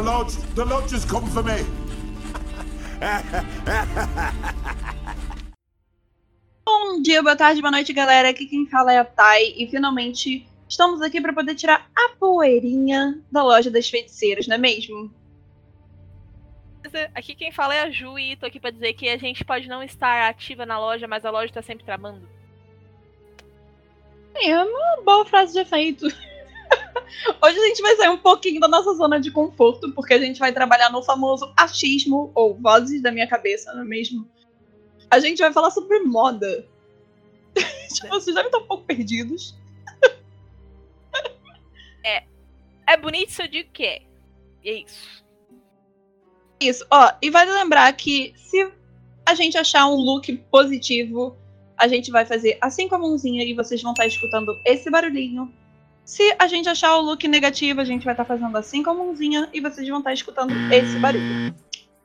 The 0.00 0.06
lodge, 0.06 0.36
the 0.54 0.64
lodge 0.64 0.92
has 0.92 1.04
come 1.04 1.26
for 1.26 1.42
me. 1.42 1.62
Bom 6.64 7.02
dia, 7.02 7.22
boa 7.22 7.36
tarde, 7.36 7.60
boa 7.60 7.70
noite, 7.70 7.92
galera. 7.92 8.30
Aqui 8.30 8.46
quem 8.46 8.66
fala 8.66 8.94
é 8.94 8.98
a 8.98 9.04
Thay 9.04 9.56
e 9.58 9.68
finalmente 9.68 10.48
estamos 10.66 11.02
aqui 11.02 11.20
para 11.20 11.34
poder 11.34 11.54
tirar 11.54 11.86
a 11.94 12.16
poeirinha 12.18 13.20
da 13.30 13.42
loja 13.42 13.70
das 13.70 13.90
feiticeiras, 13.90 14.46
não 14.46 14.54
é 14.54 14.58
mesmo? 14.58 15.12
Aqui 17.14 17.34
quem 17.34 17.52
fala 17.52 17.74
é 17.74 17.82
a 17.82 17.90
Ju 17.90 18.18
e 18.18 18.36
tô 18.36 18.46
aqui 18.46 18.58
pra 18.58 18.70
dizer 18.70 18.94
que 18.94 19.06
a 19.06 19.18
gente 19.18 19.44
pode 19.44 19.68
não 19.68 19.82
estar 19.82 20.30
ativa 20.30 20.64
na 20.64 20.80
loja, 20.80 21.06
mas 21.06 21.26
a 21.26 21.30
loja 21.30 21.52
tá 21.52 21.60
sempre 21.60 21.84
tramando. 21.84 22.26
É 24.34 24.64
uma 24.64 25.02
boa 25.04 25.26
frase 25.26 25.52
de 25.52 25.58
efeito. 25.58 26.06
Hoje 27.42 27.58
a 27.58 27.66
gente 27.66 27.82
vai 27.82 27.96
sair 27.96 28.08
um 28.08 28.18
pouquinho 28.18 28.60
da 28.60 28.68
nossa 28.68 28.94
zona 28.94 29.20
de 29.20 29.30
conforto, 29.30 29.92
porque 29.92 30.14
a 30.14 30.18
gente 30.18 30.38
vai 30.38 30.52
trabalhar 30.52 30.90
no 30.90 31.02
famoso 31.02 31.52
achismo, 31.56 32.30
ou 32.34 32.54
vozes 32.54 33.02
da 33.02 33.10
minha 33.10 33.26
cabeça, 33.26 33.72
não 33.74 33.82
é 33.82 33.84
mesmo? 33.84 34.28
A 35.10 35.18
gente 35.18 35.38
vai 35.38 35.52
falar 35.52 35.70
sobre 35.70 36.00
moda. 36.00 36.66
tipo, 37.92 38.08
vocês 38.08 38.34
devem 38.34 38.46
estar 38.46 38.58
um 38.58 38.66
pouco 38.66 38.84
perdidos. 38.84 39.54
é. 42.04 42.24
É 42.86 42.96
bonito 42.96 43.32
se 43.32 43.42
eu 43.42 43.48
digo 43.48 43.70
que 43.72 43.84
é. 43.84 44.02
É 44.64 44.72
isso. 44.72 45.24
Isso, 46.60 46.84
ó, 46.90 47.12
e 47.22 47.30
vale 47.30 47.50
lembrar 47.50 47.90
que 47.94 48.34
se 48.36 48.70
a 49.24 49.34
gente 49.34 49.56
achar 49.56 49.86
um 49.86 49.94
look 49.94 50.36
positivo, 50.50 51.34
a 51.76 51.88
gente 51.88 52.10
vai 52.10 52.26
fazer 52.26 52.58
assim 52.60 52.86
com 52.86 52.96
a 52.96 52.98
mãozinha 52.98 53.42
e 53.42 53.54
vocês 53.54 53.80
vão 53.80 53.92
estar 53.92 54.06
escutando 54.06 54.54
esse 54.66 54.90
barulhinho. 54.90 55.50
Se 56.10 56.34
a 56.40 56.48
gente 56.48 56.68
achar 56.68 56.96
o 56.96 57.02
look 57.02 57.28
negativo, 57.28 57.80
a 57.80 57.84
gente 57.84 58.04
vai 58.04 58.14
estar 58.14 58.24
fazendo 58.24 58.58
assim 58.58 58.82
com 58.82 58.90
a 58.90 58.94
mãozinha 58.94 59.48
e 59.52 59.60
vocês 59.60 59.88
vão 59.88 59.98
estar 59.98 60.12
escutando 60.12 60.52
esse 60.74 60.98
barulho. 60.98 61.54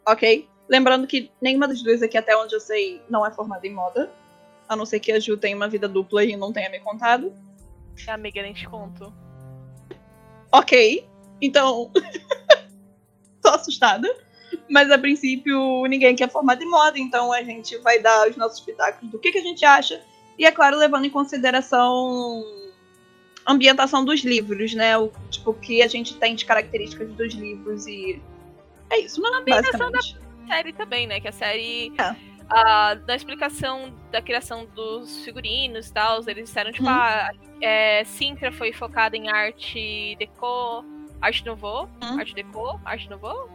Ok? 0.08 0.48
Lembrando 0.70 1.08
que 1.08 1.32
nenhuma 1.42 1.68
das 1.68 1.82
duas 1.82 2.04
aqui, 2.04 2.16
até 2.16 2.38
onde 2.38 2.54
eu 2.54 2.60
sei, 2.60 3.02
não 3.10 3.26
é 3.26 3.32
formada 3.32 3.66
em 3.66 3.74
moda. 3.74 4.12
A 4.70 4.76
não 4.76 4.86
ser 4.86 5.00
que 5.00 5.12
a 5.12 5.20
Ju 5.20 5.38
tenha 5.38 5.56
uma 5.56 5.68
vida 5.68 5.88
dupla 5.88 6.24
e 6.24 6.38
não 6.38 6.54
tenha 6.54 6.70
me 6.70 6.80
contado. 6.82 7.34
Amiga, 8.08 8.44
nem 8.44 8.54
te 8.54 8.70
conto. 8.70 9.12
Ok. 10.52 11.04
Então. 11.42 11.92
tô 13.42 13.50
assustada. 13.50 14.08
Mas 14.70 14.92
a 14.92 15.00
princípio 15.00 15.84
ninguém 15.88 16.16
quer 16.16 16.30
formado 16.30 16.62
em 16.62 16.70
moda, 16.70 17.00
então 17.00 17.34
a 17.34 17.42
gente 17.42 17.76
vai 17.80 17.98
dar 17.98 18.30
os 18.30 18.38
nossos 18.38 18.60
pitacos 18.60 19.10
do 19.10 19.18
que, 19.18 19.32
que 19.32 19.40
a 19.40 19.44
gente 19.44 19.66
acha. 19.66 20.00
E 20.38 20.46
é 20.46 20.52
claro, 20.52 20.78
levando 20.78 21.06
em 21.06 21.10
consideração 21.10 22.44
ambientação 23.46 24.04
dos 24.04 24.24
livros, 24.24 24.74
né? 24.74 24.98
O 24.98 25.12
tipo 25.30 25.54
que 25.54 25.82
a 25.82 25.88
gente 25.88 26.16
tem 26.18 26.36
de 26.36 26.46
características 26.46 27.10
dos 27.14 27.34
livros 27.34 27.88
e. 27.88 28.22
É 28.90 29.00
isso, 29.00 29.26
é 29.26 29.38
ambientação 29.38 29.92
da 29.92 30.00
série 30.48 30.74
também, 30.74 31.08
né? 31.08 31.20
Que 31.20 31.28
a 31.28 31.32
série. 31.32 31.92
É. 31.98 32.16
A, 32.48 32.96
na 33.08 33.16
explicação 33.16 33.92
da 34.12 34.22
criação 34.22 34.68
dos 34.76 35.26
figurinos 35.26 35.88
e 35.88 35.94
tal, 35.94 36.22
eles 36.28 36.46
disseram, 36.46 36.72
tipo, 36.72 36.88
hum. 36.88 36.92
a 36.92 37.32
é, 37.60 38.04
Sintra 38.04 38.52
foi 38.52 38.72
focada 38.72 39.18
em 39.18 39.30
arte 39.30 40.16
deco, 40.20 40.86
arte 41.20 41.44
nouveau, 41.44 41.90
hum. 42.04 42.20
arte 42.20 42.36
deco, 42.36 42.80
arte 42.86 43.10
nouveau, 43.10 43.50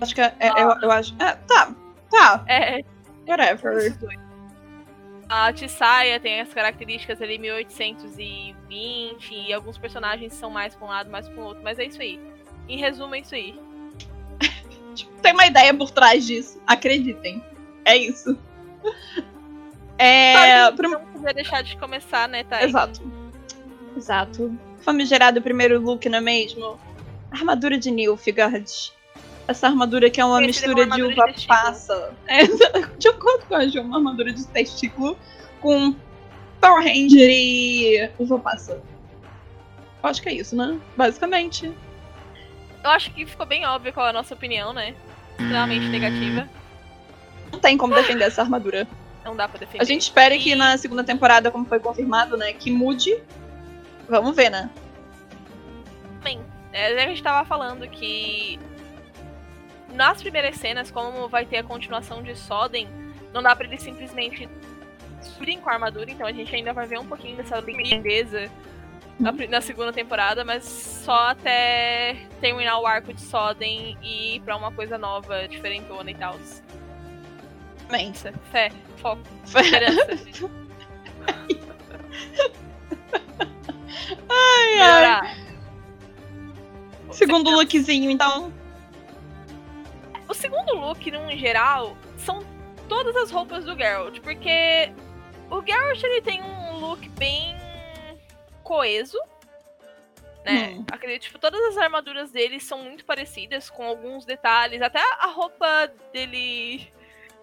Acho 0.00 0.14
que 0.14 0.20
é, 0.20 0.34
ah. 0.40 0.54
eu, 0.56 0.82
eu 0.82 0.90
acho. 0.90 1.14
É, 1.20 1.32
tá, 1.46 1.74
tá. 2.10 2.44
É. 2.46 2.80
Whatever. 3.26 3.96
A 5.30 5.52
Tissaia 5.52 6.18
tem 6.18 6.40
as 6.40 6.52
características 6.52 7.22
ali 7.22 7.38
1820 7.38 9.32
e 9.32 9.52
alguns 9.52 9.78
personagens 9.78 10.34
são 10.34 10.50
mais 10.50 10.74
pra 10.74 10.84
um 10.84 10.88
lado, 10.88 11.08
mais 11.08 11.28
pro 11.28 11.42
outro, 11.42 11.62
mas 11.62 11.78
é 11.78 11.84
isso 11.84 12.02
aí. 12.02 12.18
Em 12.68 12.78
resumo, 12.78 13.14
é 13.14 13.20
isso 13.20 13.36
aí. 13.36 13.56
tipo, 14.92 15.12
tem 15.22 15.32
uma 15.32 15.46
ideia 15.46 15.72
por 15.72 15.92
trás 15.92 16.26
disso, 16.26 16.60
acreditem. 16.66 17.40
É 17.84 17.96
isso. 17.96 18.36
É. 20.02 20.64
Só 20.74 20.82
não 20.82 21.04
podia 21.04 21.34
deixar 21.34 21.62
de 21.62 21.76
começar, 21.76 22.26
né, 22.26 22.42
Thay? 22.44 22.64
Exato. 22.64 23.02
Exato. 23.94 24.58
Famigerado 24.80 25.42
primeiro 25.42 25.78
look, 25.78 26.08
não 26.08 26.16
é 26.16 26.22
mesmo? 26.22 26.80
Armadura 27.30 27.76
de 27.76 27.90
Nilfgaard 27.90 28.94
essa 29.50 29.66
armadura 29.66 30.08
que 30.10 30.20
é 30.20 30.24
uma 30.24 30.40
mistura 30.40 30.84
uma 30.84 30.96
de 30.96 31.02
uva 31.02 31.32
de 31.32 31.46
passa. 31.46 32.14
É, 32.26 32.46
de 32.46 33.08
acordo 33.08 33.44
com 33.46 33.54
a 33.54 33.66
Ju, 33.66 33.80
uma 33.80 33.98
armadura 33.98 34.32
de 34.32 34.46
testículo 34.46 35.16
com 35.60 35.94
Power 36.60 36.84
Ranger 36.84 37.28
e 37.30 38.10
uva 38.18 38.38
passa. 38.38 38.82
Eu 40.02 40.08
acho 40.08 40.22
que 40.22 40.28
é 40.28 40.34
isso, 40.34 40.56
né? 40.56 40.78
Basicamente. 40.96 41.72
Eu 42.82 42.90
acho 42.90 43.12
que 43.12 43.26
ficou 43.26 43.44
bem 43.44 43.66
óbvio 43.66 43.92
qual 43.92 44.06
é 44.06 44.10
a 44.10 44.12
nossa 44.12 44.34
opinião, 44.34 44.72
né? 44.72 44.94
Extremamente 45.38 45.86
negativa. 45.88 46.48
Não 47.52 47.58
tem 47.58 47.76
como 47.76 47.94
defender 47.94 48.24
essa 48.24 48.42
armadura. 48.42 48.86
Não 49.24 49.36
dá 49.36 49.48
pra 49.48 49.58
defender. 49.58 49.82
A 49.82 49.84
gente 49.84 50.02
espera 50.02 50.34
e... 50.34 50.38
que 50.38 50.54
na 50.54 50.78
segunda 50.78 51.04
temporada, 51.04 51.50
como 51.50 51.66
foi 51.66 51.80
confirmado, 51.80 52.36
né, 52.36 52.52
que 52.52 52.70
mude. 52.70 53.20
Vamos 54.08 54.34
ver, 54.34 54.50
né? 54.50 54.70
Bem, 56.22 56.40
é, 56.72 57.02
a 57.02 57.06
gente 57.08 57.22
tava 57.22 57.46
falando 57.46 57.86
que 57.88 58.58
nas 59.92 60.20
primeiras 60.20 60.56
cenas, 60.56 60.90
como 60.90 61.28
vai 61.28 61.44
ter 61.44 61.58
a 61.58 61.64
continuação 61.64 62.22
de 62.22 62.34
Soden, 62.36 62.88
não 63.32 63.42
dá 63.42 63.54
para 63.54 63.66
ele 63.66 63.78
simplesmente 63.78 64.48
subirem 65.20 65.60
com 65.60 65.68
a 65.68 65.74
armadura, 65.74 66.10
então 66.10 66.26
a 66.26 66.32
gente 66.32 66.54
ainda 66.54 66.72
vai 66.72 66.86
ver 66.86 66.98
um 66.98 67.06
pouquinho 67.06 67.36
dessa 67.36 67.60
lindeza 67.60 68.50
na, 69.18 69.32
na, 69.32 69.60
segunda 69.60 69.92
temporada, 69.92 70.44
mas 70.44 70.64
só 70.64 71.30
até 71.30 72.16
terminar 72.40 72.78
o 72.78 72.86
arco 72.86 73.12
de 73.12 73.20
Soden 73.20 73.98
e 74.02 74.36
ir 74.36 74.40
pra 74.40 74.56
uma 74.56 74.72
coisa 74.72 74.96
nova, 74.96 75.46
diferentona 75.46 76.10
e 76.10 76.14
tal. 76.14 76.38
Mensa. 77.90 78.32
Fé, 78.50 78.72
foco, 78.96 79.22
Fé. 79.44 79.60
esperança. 79.60 80.50
ai, 84.28 84.80
ai. 84.80 85.36
Segundo 87.10 87.50
lookzinho, 87.50 88.10
então. 88.10 88.59
O 90.30 90.34
segundo 90.34 90.76
look, 90.76 91.10
no 91.10 91.28
geral, 91.36 91.96
são 92.16 92.38
todas 92.88 93.16
as 93.16 93.32
roupas 93.32 93.64
do 93.64 93.76
Geralt, 93.76 94.20
porque 94.20 94.92
o 95.50 95.60
Geralt 95.60 96.00
ele 96.04 96.22
tem 96.22 96.40
um 96.40 96.78
look 96.78 97.08
bem 97.18 97.58
coeso, 98.62 99.18
né? 100.44 100.76
Hum. 100.76 100.84
Acredito, 100.88 101.22
tipo, 101.22 101.38
todas 101.40 101.60
as 101.70 101.76
armaduras 101.78 102.30
dele 102.30 102.60
são 102.60 102.78
muito 102.78 103.04
parecidas, 103.04 103.68
com 103.68 103.82
alguns 103.82 104.24
detalhes, 104.24 104.80
até 104.80 105.00
a 105.00 105.26
roupa 105.26 105.90
dele 106.12 106.88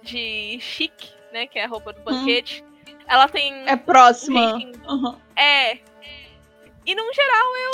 de 0.02 0.58
chique, 0.62 1.12
né? 1.34 1.46
Que 1.46 1.60
é 1.60 1.66
a 1.66 1.68
roupa 1.68 1.92
do 1.92 2.00
hum. 2.00 2.06
banquete. 2.06 2.64
Hum. 2.64 2.96
Ela 3.06 3.28
tem. 3.28 3.68
É 3.68 3.76
próxima. 3.76 4.56
Um 4.56 4.94
uhum. 4.94 5.22
É. 5.36 5.80
E 6.86 6.96
no 6.96 7.14
geral 7.14 7.56
eu. 7.58 7.72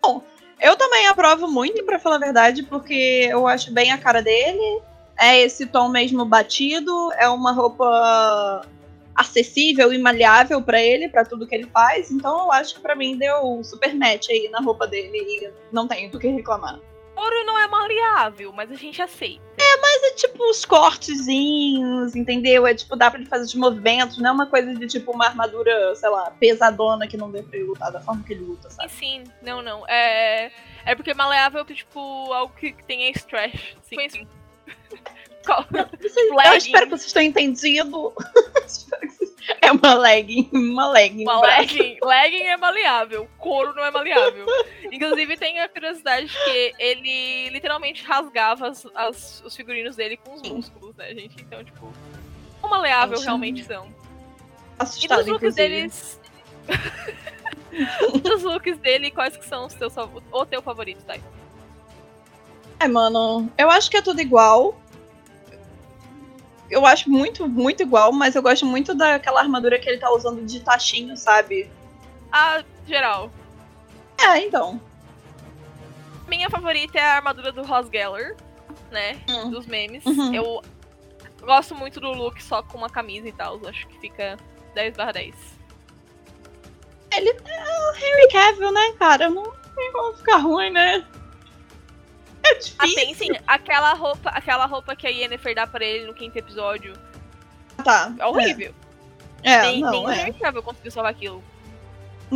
Bom, 0.00 0.24
eu 0.60 0.76
também 0.76 1.06
aprovo 1.06 1.48
muito, 1.48 1.84
para 1.84 1.98
falar 1.98 2.16
a 2.16 2.20
verdade, 2.20 2.62
porque 2.62 3.28
eu 3.30 3.46
acho 3.46 3.72
bem 3.72 3.92
a 3.92 3.98
cara 3.98 4.22
dele. 4.22 4.82
É 5.18 5.40
esse 5.40 5.66
tom 5.66 5.88
mesmo 5.88 6.24
batido, 6.24 7.10
é 7.16 7.28
uma 7.28 7.52
roupa 7.52 8.66
acessível 9.14 9.92
e 9.92 9.98
maleável 9.98 10.60
para 10.60 10.80
ele, 10.82 11.08
para 11.08 11.24
tudo 11.24 11.46
que 11.46 11.54
ele 11.54 11.66
faz. 11.72 12.10
Então 12.10 12.44
eu 12.44 12.52
acho 12.52 12.74
que 12.74 12.80
para 12.80 12.94
mim 12.94 13.16
deu 13.16 13.62
super 13.64 13.94
match 13.94 14.28
aí 14.28 14.48
na 14.50 14.60
roupa 14.60 14.86
dele 14.86 15.16
e 15.16 15.50
não 15.72 15.88
tenho 15.88 16.10
do 16.10 16.18
que 16.18 16.28
reclamar. 16.28 16.78
Ouro 17.16 17.46
não 17.46 17.58
é 17.58 17.66
maleável, 17.66 18.52
mas 18.52 18.70
a 18.70 18.74
gente 18.74 19.00
aceita. 19.00 19.42
É, 19.76 19.80
mas 19.80 20.02
é 20.04 20.10
tipo 20.12 20.50
os 20.50 20.64
cortezinhos, 20.64 22.16
entendeu? 22.16 22.66
É 22.66 22.74
tipo, 22.74 22.96
dá 22.96 23.10
pra 23.10 23.20
ele 23.20 23.28
fazer 23.28 23.44
os 23.44 23.54
movimentos, 23.54 24.18
não 24.18 24.30
é 24.30 24.32
uma 24.32 24.46
coisa 24.46 24.74
de 24.74 24.86
tipo 24.86 25.12
uma 25.12 25.26
armadura, 25.26 25.94
sei 25.94 26.08
lá, 26.08 26.30
pesadona 26.30 27.06
que 27.06 27.16
não 27.16 27.30
dê 27.30 27.42
pra 27.42 27.58
ele 27.58 27.68
lutar 27.68 27.92
da 27.92 28.00
forma 28.00 28.22
que 28.24 28.32
ele 28.32 28.44
luta, 28.44 28.70
sabe? 28.70 28.90
Sim, 28.90 29.24
não, 29.42 29.60
não. 29.62 29.86
É, 29.86 30.50
é 30.84 30.94
porque 30.94 31.12
maleável 31.12 31.60
é 31.60 31.74
tipo 31.74 32.00
algo 32.32 32.52
que 32.54 32.74
tenha 32.86 33.10
stretch. 33.10 33.74
Sim. 33.82 34.26
eu 36.46 36.56
espero 36.56 36.86
que 36.86 36.90
vocês 36.90 37.12
tenham 37.12 37.28
entendido. 37.28 38.12
é 39.60 39.72
uma 39.72 39.94
legging. 39.94 40.48
Uma 40.52 40.88
legging. 40.90 41.22
Uma 41.22 41.40
legging. 41.40 41.98
legging 42.02 42.46
é 42.46 42.56
maleável. 42.56 43.28
Couro 43.38 43.74
não 43.74 43.84
é 43.84 43.90
maleável. 43.90 44.46
Inclusive, 44.90 45.36
tem 45.36 45.60
a 45.60 45.68
curiosidade 45.68 46.32
que 46.44 46.74
ele 46.78 47.50
literalmente 47.50 48.04
rasgava 48.04 48.68
as, 48.68 48.86
as, 48.94 49.42
os 49.44 49.56
figurinos 49.56 49.96
dele 49.96 50.16
com 50.16 50.34
os 50.34 50.42
músculos, 50.42 50.94
né, 50.96 51.14
gente? 51.14 51.36
Então, 51.40 51.62
tipo, 51.62 51.92
quão 52.60 52.70
maleável 52.70 53.18
realmente 53.20 53.64
são. 53.64 53.88
Assustado, 54.78 55.20
e 55.20 55.24
dos 55.24 55.32
looks 55.32 55.54
deles. 55.54 56.20
dos 58.22 58.42
looks 58.42 58.78
dele, 58.78 59.10
quais 59.10 59.36
que 59.36 59.46
são 59.46 59.66
os 59.66 59.74
teus 59.74 59.94
o 59.96 60.46
teu 60.46 60.60
favorito, 60.60 61.02
Thay? 61.04 61.22
É, 62.78 62.86
mano, 62.86 63.50
eu 63.56 63.70
acho 63.70 63.90
que 63.90 63.96
é 63.96 64.02
tudo 64.02 64.20
igual 64.20 64.78
eu 66.70 66.84
acho 66.84 67.10
muito, 67.10 67.48
muito 67.48 67.82
igual, 67.82 68.12
mas 68.12 68.34
eu 68.34 68.42
gosto 68.42 68.66
muito 68.66 68.94
daquela 68.94 69.40
armadura 69.40 69.78
que 69.78 69.88
ele 69.88 69.98
tá 69.98 70.10
usando 70.10 70.44
de 70.44 70.60
tachinho, 70.60 71.16
sabe? 71.16 71.70
Ah, 72.32 72.62
geral. 72.86 73.30
É, 74.18 74.38
então. 74.38 74.80
Minha 76.26 76.50
favorita 76.50 76.98
é 76.98 77.02
a 77.02 77.16
armadura 77.16 77.52
do 77.52 77.62
Ross 77.62 77.88
Geller, 77.90 78.36
né? 78.90 79.20
Hum. 79.28 79.50
Dos 79.50 79.66
memes. 79.66 80.04
Uhum. 80.04 80.34
Eu 80.34 80.62
gosto 81.40 81.74
muito 81.74 82.00
do 82.00 82.12
look 82.12 82.42
só 82.42 82.62
com 82.62 82.78
uma 82.78 82.90
camisa 82.90 83.28
e 83.28 83.32
tal. 83.32 83.60
Acho 83.66 83.86
que 83.86 83.98
fica 84.00 84.36
10 84.74 84.96
barra 84.96 85.12
10. 85.12 85.34
Ele 87.16 87.30
é 87.30 87.32
o 87.32 87.94
Henry 87.94 88.28
Cavill, 88.32 88.72
né, 88.72 88.92
cara? 88.98 89.30
Não 89.30 89.44
tem 89.74 89.92
como 89.92 90.16
ficar 90.16 90.38
ruim, 90.38 90.70
né? 90.70 91.06
É 92.46 92.50
Ah, 92.78 92.86
difícil. 92.86 92.94
tem 92.94 93.14
sim. 93.14 93.28
Aquela 93.46 93.92
roupa, 93.94 94.30
aquela 94.30 94.66
roupa 94.66 94.94
que 94.94 95.06
a 95.06 95.10
Yennefer 95.10 95.54
dá 95.54 95.66
pra 95.66 95.84
ele 95.84 96.06
no 96.06 96.14
quinto 96.14 96.36
episódio 96.38 96.92
Tá. 97.84 98.12
é 98.18 98.26
horrível. 98.26 98.72
É, 99.42 99.60
nem 99.62 99.80
não, 99.80 99.90
nem 99.90 100.04
o 100.04 100.10
é. 100.10 100.32
Cavill 100.32 100.62
conseguiu 100.62 100.90
salvar 100.90 101.12
aquilo. 101.12 101.42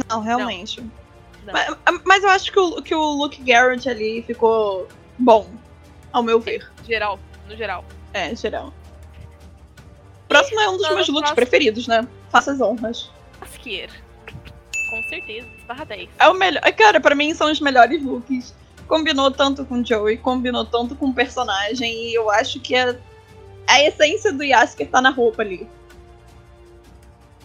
Não, 0.09 0.21
realmente. 0.21 0.81
Não. 0.81 1.53
Mas, 1.53 1.77
mas 2.05 2.23
eu 2.23 2.31
acho 2.31 2.53
que 2.53 2.59
o, 2.61 2.83
que 2.83 2.95
o 2.95 3.03
Luke 3.13 3.43
Garrett 3.43 3.89
ali 3.89 4.23
ficou 4.23 4.87
bom, 5.19 5.51
ao 6.13 6.23
meu 6.23 6.39
ver. 6.39 6.71
Geral, 6.87 7.19
no 7.49 7.57
geral. 7.57 7.85
É, 8.13 8.35
geral. 8.37 8.73
Próximo 10.29 10.61
é 10.61 10.69
um 10.69 10.77
dos 10.77 10.89
meus 10.89 11.09
looks 11.09 11.21
próximo- 11.31 11.35
preferidos, 11.35 11.87
né? 11.89 12.07
Faça 12.31 12.53
as 12.53 12.61
honras. 12.61 13.11
Askier. 13.41 13.91
Com 14.91 15.03
certeza, 15.09 15.47
10 15.49 15.65
barra 15.65 15.85
10. 15.85 16.09
É 16.19 16.29
o 16.29 16.35
melhor. 16.35 16.63
Cara, 16.77 17.01
pra 17.01 17.15
mim 17.15 17.33
são 17.35 17.51
os 17.51 17.61
melhores 17.61 18.03
looks. 18.03 18.55
Combinou 18.91 19.31
tanto 19.31 19.65
com 19.65 19.81
o 19.81 19.87
Joey, 19.87 20.17
combinou 20.17 20.65
tanto 20.65 20.97
com 20.97 21.07
o 21.07 21.15
personagem, 21.15 22.09
e 22.09 22.15
eu 22.15 22.29
acho 22.29 22.59
que 22.59 22.75
a, 22.75 22.97
a 23.69 23.83
essência 23.85 24.33
do 24.33 24.43
Yasker 24.43 24.91
tá 24.91 25.01
na 25.01 25.11
roupa 25.11 25.43
ali. 25.43 25.69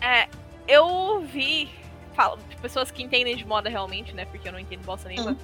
É, 0.02 0.28
eu 0.68 1.22
vi 1.22 1.70
fala, 2.16 2.40
pessoas 2.62 2.90
que 2.90 3.04
entendem 3.04 3.36
de 3.36 3.46
moda 3.46 3.70
realmente, 3.70 4.14
né? 4.14 4.26
Porque 4.26 4.48
eu 4.48 4.52
não 4.52 4.60
entendo 4.60 4.84
bosta 4.84 5.08
nenhuma. 5.08 5.32
Hum. 5.32 5.38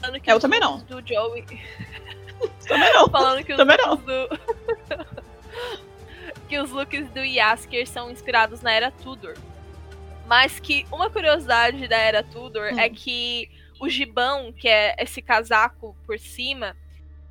Falando 0.00 0.20
que 0.20 0.30
Eu 0.30 0.36
os 0.36 0.42
também 0.42 0.60
looks 0.60 0.84
Do 0.84 1.02
Joey. 1.06 1.44
Também 2.68 2.92
não. 2.92 3.08
Falando 3.08 3.44
que 3.44 3.52
os 3.52 3.56
Também 3.56 3.76
looks 3.86 4.04
do. 4.04 4.38
que 6.48 6.58
os 6.58 6.70
looks 6.70 7.08
do 7.10 7.20
Yasker 7.20 7.88
são 7.88 8.10
inspirados 8.10 8.60
na 8.60 8.72
era 8.72 8.90
Tudor. 8.90 9.34
Mas 10.26 10.60
que 10.60 10.86
uma 10.92 11.08
curiosidade 11.08 11.88
da 11.88 11.96
era 11.96 12.22
Tudor 12.22 12.74
Hum. 12.74 12.78
é 12.78 12.88
que 12.88 13.50
o 13.80 13.88
gibão, 13.88 14.52
que 14.52 14.68
é 14.68 14.94
esse 14.98 15.20
casaco 15.22 15.96
por 16.06 16.18
cima, 16.18 16.76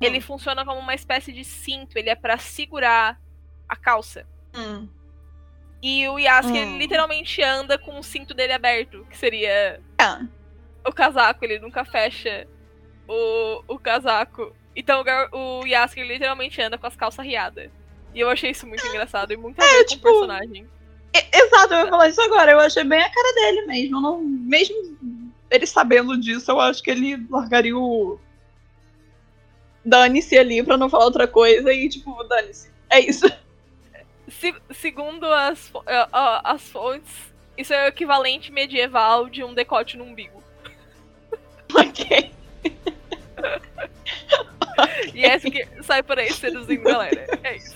ele 0.00 0.20
funciona 0.20 0.64
como 0.64 0.80
uma 0.80 0.94
espécie 0.94 1.32
de 1.32 1.44
cinto. 1.44 1.96
Ele 1.98 2.10
é 2.10 2.14
pra 2.14 2.38
segurar 2.38 3.20
a 3.68 3.76
calça. 3.76 4.26
Hum. 4.54 4.88
E 5.82 6.08
o 6.08 6.18
ele 6.18 6.64
Hum. 6.64 6.78
literalmente 6.78 7.42
anda 7.42 7.78
com 7.78 7.98
o 7.98 8.02
cinto 8.02 8.34
dele 8.34 8.52
aberto, 8.52 9.06
que 9.10 9.16
seria 9.16 9.80
É. 9.98 10.26
o 10.84 10.92
casaco, 10.92 11.44
ele 11.44 11.58
nunca 11.58 11.84
fecha 11.84 12.46
o, 13.08 13.62
o 13.68 13.78
casaco. 13.78 14.54
Então 14.74 15.04
o 15.32 15.66
Yasker 15.66 16.06
literalmente 16.06 16.60
anda 16.60 16.78
com 16.78 16.86
as 16.86 16.96
calças 16.96 17.24
riadas. 17.24 17.70
E 18.14 18.20
eu 18.20 18.30
achei 18.30 18.50
isso 18.50 18.66
muito 18.66 18.86
engraçado 18.86 19.32
e 19.32 19.36
muito 19.36 19.60
a 19.60 19.66
ver 19.66 19.80
com 19.84 19.86
tipo, 19.88 20.08
o 20.08 20.12
personagem. 20.12 20.68
Exato, 21.32 21.74
eu 21.74 21.84
ia 21.84 21.88
falar 21.88 22.08
isso 22.08 22.20
agora. 22.20 22.52
Eu 22.52 22.60
achei 22.60 22.84
bem 22.84 23.00
a 23.02 23.10
cara 23.10 23.34
dele 23.34 23.66
mesmo. 23.66 24.00
Não, 24.00 24.20
mesmo 24.20 24.97
ele 25.50 25.66
sabendo 25.66 26.18
disso, 26.18 26.50
eu 26.50 26.60
acho 26.60 26.82
que 26.82 26.90
ele 26.90 27.26
largaria 27.30 27.76
o. 27.76 28.18
Dane-se 29.84 30.36
ali 30.36 30.62
pra 30.62 30.76
não 30.76 30.88
falar 30.90 31.04
outra 31.06 31.26
coisa 31.26 31.72
e, 31.72 31.88
tipo, 31.88 32.22
dane-se. 32.24 32.70
É 32.90 33.00
isso. 33.00 33.26
Se- 34.28 34.54
segundo 34.72 35.24
as, 35.24 35.72
as 36.44 36.62
fontes, 36.68 37.32
isso 37.56 37.72
é 37.72 37.86
o 37.86 37.88
equivalente 37.88 38.52
medieval 38.52 39.26
de 39.30 39.42
um 39.42 39.54
decote 39.54 39.96
no 39.96 40.04
umbigo. 40.04 40.42
ok. 41.74 42.30
E 45.12 45.24
é 45.24 45.34
assim 45.34 45.50
que 45.50 45.66
sai 45.82 46.02
por 46.04 46.18
aí 46.18 46.32
seduzindo 46.32 46.84
galera. 46.84 47.26
É 47.42 47.56
isso. 47.56 47.74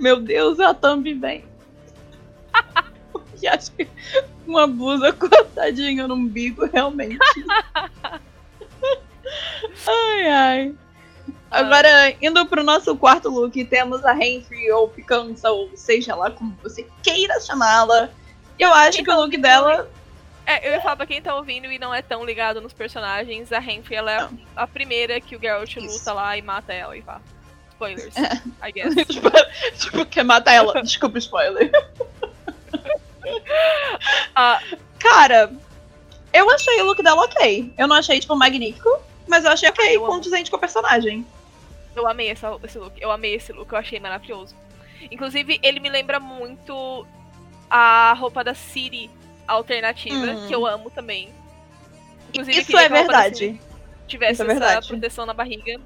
Meu 0.00 0.20
Deus, 0.20 0.58
a 0.58 0.74
Thumb 0.74 1.14
vem. 1.14 1.44
e 3.42 3.48
acho 3.48 3.72
que 3.72 3.88
uma 4.46 4.66
blusa 4.66 5.12
cortadinha 5.14 6.06
no 6.08 6.14
umbigo, 6.14 6.66
realmente. 6.66 7.18
ai, 9.86 10.26
ai. 10.28 10.74
Agora, 11.50 12.14
indo 12.22 12.44
pro 12.46 12.62
nosso 12.62 12.96
quarto 12.96 13.28
look, 13.28 13.62
temos 13.66 14.04
a 14.04 14.12
Renfrey 14.12 14.70
ou 14.72 14.88
Picança, 14.88 15.50
ou 15.50 15.70
seja 15.76 16.14
lá 16.14 16.30
como 16.30 16.56
você 16.62 16.86
queira 17.02 17.38
chamá-la. 17.40 18.08
Eu 18.58 18.72
acho 18.72 19.02
que 19.04 19.10
o 19.10 19.16
look 19.20 19.36
dela. 19.36 19.88
É, 20.46 20.66
eu 20.66 20.72
ia 20.72 20.80
falar 20.80 20.96
pra 20.96 21.06
quem 21.06 21.20
tá 21.20 21.34
ouvindo 21.36 21.70
e 21.70 21.78
não 21.78 21.94
é 21.94 22.00
tão 22.02 22.24
ligado 22.24 22.60
nos 22.60 22.72
personagens, 22.72 23.52
a 23.52 23.58
Henry 23.58 23.94
ela 23.94 24.10
é 24.10 24.18
a, 24.18 24.30
a 24.56 24.66
primeira 24.66 25.20
que 25.20 25.36
o 25.36 25.40
Geralt 25.40 25.76
Isso. 25.76 25.98
luta 25.98 26.12
lá 26.12 26.36
e 26.36 26.42
mata 26.42 26.72
ela 26.72 26.96
e 26.96 27.00
vá. 27.00 27.20
Spoilers, 27.70 28.16
É. 28.16 28.42
I 28.68 28.72
guess. 28.72 28.94
tipo, 29.06 29.30
tipo, 29.78 30.06
quer 30.06 30.24
matar 30.24 30.52
ela. 30.54 30.82
Desculpa, 30.82 31.18
spoiler. 31.18 31.70
Ah, 34.34 34.60
Cara, 34.98 35.52
eu 36.32 36.48
achei 36.50 36.80
o 36.80 36.84
look 36.86 37.02
dela 37.02 37.22
ok. 37.24 37.72
Eu 37.76 37.86
não 37.88 37.96
achei, 37.96 38.20
tipo, 38.20 38.34
magnífico, 38.36 38.88
mas 39.26 39.44
eu 39.44 39.50
achei 39.50 39.68
ok, 39.68 39.96
eu 39.96 40.02
condizente 40.06 40.50
com 40.50 40.56
o 40.56 40.60
personagem. 40.60 41.26
eu 41.96 42.06
amei 42.08 42.28
essa, 42.30 42.56
esse 42.64 42.78
look, 42.78 42.94
eu 43.00 43.10
amei 43.10 43.34
esse 43.34 43.52
look, 43.52 43.70
eu 43.72 43.78
achei 43.78 43.98
maravilhoso. 44.00 44.54
Inclusive, 45.10 45.58
ele 45.62 45.80
me 45.80 45.90
lembra 45.90 46.20
muito 46.20 47.04
a 47.68 48.14
roupa 48.14 48.44
da 48.44 48.54
Ciri 48.54 49.10
alternativa, 49.46 50.32
Hum. 50.32 50.46
que 50.46 50.54
eu 50.54 50.64
amo 50.66 50.88
também. 50.90 51.30
Inclusive, 52.28 52.60
Isso 52.60 52.76
é 52.78 52.88
verdade. 52.88 53.60
Tivesse 54.06 54.34
Isso 54.34 54.42
é 54.42 54.44
essa 54.46 54.60
verdade. 54.60 54.88
proteção 54.88 55.26
na 55.26 55.34
barriga. 55.34 55.80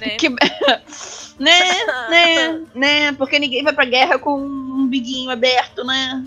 Né? 0.00 0.16
Que... 0.16 0.28
né, 1.38 1.84
né, 2.08 2.66
né, 2.74 3.12
porque 3.12 3.38
ninguém 3.38 3.62
vai 3.62 3.72
pra 3.72 3.84
guerra 3.84 4.18
com 4.18 4.40
um 4.40 4.86
biguinho 4.86 5.30
aberto, 5.30 5.84
né? 5.84 6.24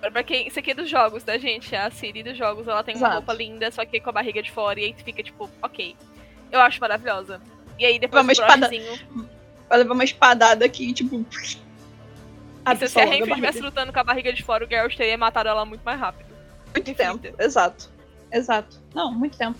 Pra 0.00 0.22
quem. 0.22 0.46
Isso 0.46 0.58
aqui 0.58 0.70
é 0.70 0.74
dos 0.74 0.88
jogos, 0.88 1.24
tá, 1.24 1.36
gente? 1.38 1.74
A 1.74 1.90
Siri 1.90 2.22
dos 2.22 2.36
jogos, 2.36 2.68
ela 2.68 2.84
tem 2.84 2.94
uma 2.94 3.08
Exato. 3.08 3.14
roupa 3.14 3.32
linda, 3.32 3.70
só 3.70 3.84
que 3.84 4.00
com 4.00 4.10
a 4.10 4.12
barriga 4.12 4.42
de 4.42 4.50
fora, 4.50 4.78
e 4.78 4.84
aí 4.84 4.92
tu 4.94 5.02
fica 5.02 5.22
tipo, 5.22 5.50
ok. 5.60 5.96
Eu 6.52 6.60
acho 6.60 6.80
maravilhosa. 6.80 7.40
E 7.78 7.84
aí 7.84 7.98
depois 7.98 8.22
Uma 8.22 8.32
espada-. 8.32 8.70
Vai 9.68 9.78
levar 9.78 9.94
uma 9.94 10.04
espadada 10.04 10.64
aqui, 10.64 10.92
tipo. 10.92 11.24
E 12.72 12.76
se, 12.76 12.88
se 12.88 13.00
a 13.00 13.04
Renfrew 13.04 13.28
estivesse 13.28 13.60
lutando 13.60 13.92
com 13.92 13.98
a 13.98 14.04
barriga 14.04 14.32
de 14.32 14.42
fora, 14.42 14.64
o 14.64 14.68
Geralt 14.68 14.94
teria 14.96 15.18
matado 15.18 15.48
ela 15.48 15.64
muito 15.64 15.82
mais 15.82 15.98
rápido. 15.98 16.28
Muito 16.74 16.94
tempo, 16.94 17.34
exato. 17.38 17.90
Exato. 18.32 18.80
Não, 18.94 19.12
muito 19.12 19.36
tempo. 19.36 19.58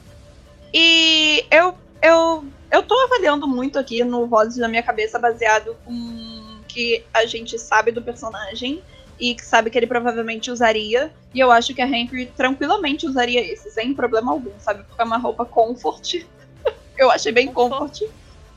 E 0.73 1.45
eu, 1.50 1.76
eu, 2.02 2.45
eu 2.70 2.82
tô 2.82 2.98
avaliando 3.04 3.46
muito 3.46 3.78
aqui 3.78 4.04
no 4.04 4.26
Vozes 4.26 4.56
da 4.56 4.68
minha 4.68 4.82
cabeça, 4.82 5.18
baseado 5.18 5.76
com 5.84 6.58
que 6.68 7.04
a 7.12 7.25
gente 7.25 7.58
sabe 7.58 7.90
do 7.90 8.02
personagem 8.02 8.82
e 9.18 9.34
que 9.34 9.44
sabe 9.44 9.70
que 9.70 9.78
ele 9.78 9.87
provavelmente 9.87 10.50
usaria. 10.50 11.12
E 11.34 11.40
eu 11.40 11.50
acho 11.50 11.75
que 11.75 11.82
a 11.82 11.87
Henry 11.87 12.26
tranquilamente 12.26 13.06
usaria 13.06 13.40
esse, 13.40 13.70
sem 13.70 13.94
problema 13.94 14.32
algum, 14.32 14.52
sabe? 14.58 14.84
Porque 14.84 15.00
é 15.00 15.04
uma 15.04 15.16
roupa 15.16 15.44
comfort. 15.44 16.26
eu 16.96 17.10
achei 17.10 17.32
bem 17.32 17.52
Comfort. 17.52 18.00
comfort. 18.00 18.12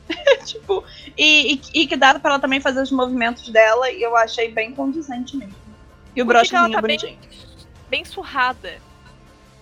tipo, 0.44 0.84
e, 1.16 1.54
e, 1.54 1.82
e 1.82 1.86
que 1.86 1.96
dá 1.96 2.18
pra 2.18 2.32
ela 2.32 2.40
também 2.40 2.60
fazer 2.60 2.82
os 2.82 2.90
movimentos 2.90 3.48
dela, 3.48 3.90
e 3.90 4.02
eu 4.02 4.14
achei 4.16 4.50
bem 4.50 4.74
condizente 4.74 5.36
mesmo. 5.36 5.54
E 6.14 6.20
o 6.20 6.22
ela 6.22 6.28
brochezinho 6.28 6.70
tá 6.70 6.82
bem, 6.82 6.98
bonitinho. 6.98 7.18
bem 7.88 8.04
surrada. 8.04 8.78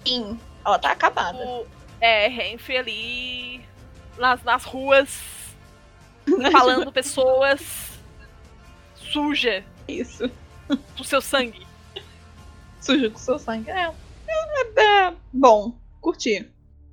Sim, 0.04 0.38
ela 0.64 0.78
tá 0.78 0.90
acabada. 0.90 1.38
O, 1.38 1.66
é, 2.00 2.26
Renfrew 2.28 2.78
ali 2.78 3.62
nas, 4.20 4.42
nas 4.42 4.64
ruas, 4.64 5.20
falando 6.52 6.92
pessoas 6.92 7.98
suja 8.94 9.64
Isso. 9.88 10.30
do 10.96 11.04
seu 11.04 11.20
sangue. 11.20 11.66
Sujo 12.80 13.10
com 13.10 13.18
seu 13.18 13.38
sangue. 13.38 13.70
É. 13.70 13.92
É, 14.28 15.06
é 15.08 15.14
bom. 15.32 15.76
Curti. 16.00 16.48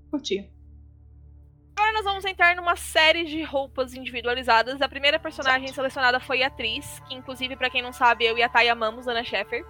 Curti. 0.09 0.49
Agora 1.77 1.93
nós 1.93 2.03
vamos 2.03 2.25
entrar 2.25 2.55
numa 2.55 2.75
série 2.75 3.23
de 3.23 3.43
roupas 3.43 3.93
individualizadas. 3.93 4.81
A 4.81 4.89
primeira 4.89 5.19
personagem 5.19 5.71
selecionada 5.71 6.19
foi 6.19 6.41
a 6.41 6.47
atriz, 6.47 6.99
que 7.07 7.13
inclusive, 7.13 7.55
pra 7.55 7.69
quem 7.69 7.83
não 7.83 7.93
sabe, 7.93 8.25
eu 8.25 8.35
e 8.35 8.41
a 8.41 8.49
Thay 8.49 8.67
amamos 8.67 9.07
Ana 9.07 9.23
Sheffer. 9.23 9.63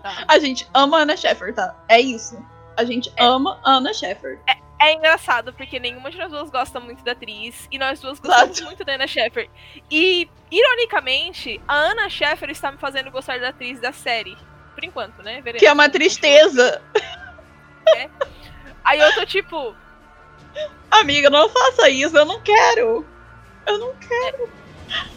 Tá. 0.00 0.24
A 0.28 0.38
gente 0.38 0.68
ama 0.72 0.98
a 0.98 1.00
Anna 1.02 1.16
Sheffer, 1.16 1.52
tá? 1.52 1.84
É 1.88 2.00
isso. 2.00 2.40
A 2.76 2.84
gente 2.84 3.12
ama 3.18 3.60
a 3.64 3.72
Anna 3.72 3.92
Sheffer. 3.92 4.40
É 4.48 4.61
engraçado, 4.90 5.52
porque 5.52 5.78
nenhuma 5.78 6.10
de 6.10 6.18
nós 6.18 6.30
duas 6.30 6.50
gosta 6.50 6.80
muito 6.80 7.04
da 7.04 7.12
atriz, 7.12 7.68
e 7.70 7.78
nós 7.78 8.00
duas 8.00 8.18
gostamos 8.18 8.60
muito 8.62 8.84
da 8.84 8.94
Ana 8.94 9.06
Sheffer. 9.06 9.48
E, 9.90 10.28
ironicamente, 10.50 11.60
a 11.68 11.74
Ana 11.74 12.08
Sheffer 12.08 12.50
está 12.50 12.72
me 12.72 12.78
fazendo 12.78 13.10
gostar 13.10 13.38
da 13.38 13.50
atriz 13.50 13.78
da 13.78 13.92
série. 13.92 14.36
Por 14.74 14.82
enquanto, 14.82 15.22
né? 15.22 15.42
Veremos. 15.42 15.60
Que 15.60 15.66
é 15.66 15.72
uma 15.72 15.88
tristeza. 15.88 16.82
Aí 18.84 18.98
eu 18.98 19.14
tô 19.14 19.24
tipo, 19.26 19.76
Amiga, 20.90 21.30
não 21.30 21.48
faça 21.48 21.88
isso. 21.88 22.16
Eu 22.16 22.26
não 22.26 22.40
quero. 22.40 23.06
Eu 23.66 23.78
não 23.78 23.94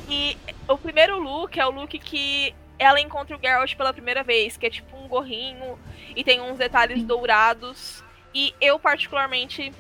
E 0.07 0.38
o 0.67 0.77
primeiro 0.77 1.19
look 1.19 1.60
é 1.60 1.65
o 1.65 1.72
look 1.72 2.00
que 2.00 2.55
ela 2.79 3.01
encontra 3.01 3.36
o 3.36 3.39
Geralt 3.39 3.75
pela 3.75 3.93
primeira 3.93 4.24
vez, 4.24 4.55
que 4.55 4.65
é 4.65 4.69
tipo 4.69 4.95
um 4.95 5.07
gorrinho 5.07 5.77
e 6.15 6.24
tem 6.24 6.39
uns 6.39 6.57
detalhes 6.57 7.03
dourados. 7.03 8.03
E 8.36 8.54
eu, 8.60 8.77
particularmente, 8.77 9.72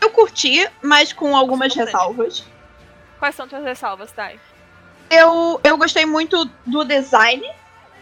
Eu 0.00 0.08
curti, 0.10 0.66
mas 0.82 1.12
com 1.12 1.36
algumas 1.36 1.74
ressalvas. 1.74 2.44
Quais 3.18 3.34
são 3.34 3.46
tuas 3.46 3.62
ressalvas, 3.62 4.10
Thay? 4.10 4.40
Eu, 5.10 5.60
eu 5.62 5.76
gostei 5.76 6.06
muito 6.06 6.46
do 6.66 6.82
design. 6.84 7.46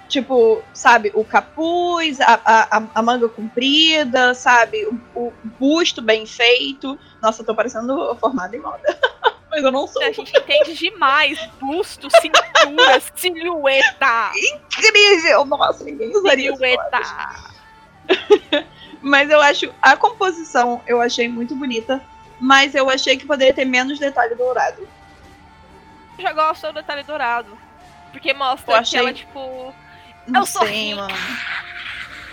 Tipo, 0.08 0.62
sabe, 0.72 1.12
o 1.14 1.24
capuz, 1.24 2.20
a, 2.20 2.40
a, 2.44 2.82
a 2.94 3.02
manga 3.02 3.28
comprida, 3.28 4.32
sabe? 4.34 4.86
O, 4.86 4.98
o 5.14 5.32
busto 5.58 6.00
bem 6.00 6.24
feito. 6.24 6.98
Nossa, 7.20 7.42
eu 7.42 7.46
tô 7.46 7.54
parecendo 7.54 8.16
formada 8.16 8.56
em 8.56 8.60
moda. 8.60 8.98
Mas 9.50 9.62
eu 9.62 9.72
não 9.72 9.86
sou. 9.86 10.02
A 10.02 10.12
gente 10.12 10.36
entende 10.36 10.74
demais. 10.74 11.38
Busto, 11.60 12.08
cintura, 12.20 13.00
silhueta. 13.14 14.30
Incrível! 14.36 15.44
Nossa, 15.44 15.84
ninguém 15.84 16.16
usaria 16.16 16.52
Silhueta. 16.52 17.00
Mas 19.00 19.30
eu 19.30 19.40
acho 19.40 19.72
a 19.80 19.96
composição 19.96 20.82
eu 20.86 21.00
achei 21.00 21.28
muito 21.28 21.54
bonita, 21.56 22.02
mas 22.38 22.74
eu 22.74 22.88
achei 22.90 23.16
que 23.16 23.26
poderia 23.26 23.54
ter 23.54 23.64
menos 23.64 23.98
detalhe 23.98 24.34
dourado. 24.34 24.86
Eu 26.18 26.22
já 26.22 26.32
gosto 26.32 26.66
do 26.66 26.74
detalhe 26.74 27.02
dourado. 27.02 27.56
Porque 28.12 28.32
mostra 28.34 28.74
Eu 28.74 28.78
achei- 28.78 28.98
que 28.98 29.04
ela, 29.06 29.12
tipo. 29.14 29.74
Não 30.26 30.40
Eu 30.42 30.46
sou 30.46 30.66
sei, 30.66 30.88
rica. 30.90 30.96
mano. 30.96 31.14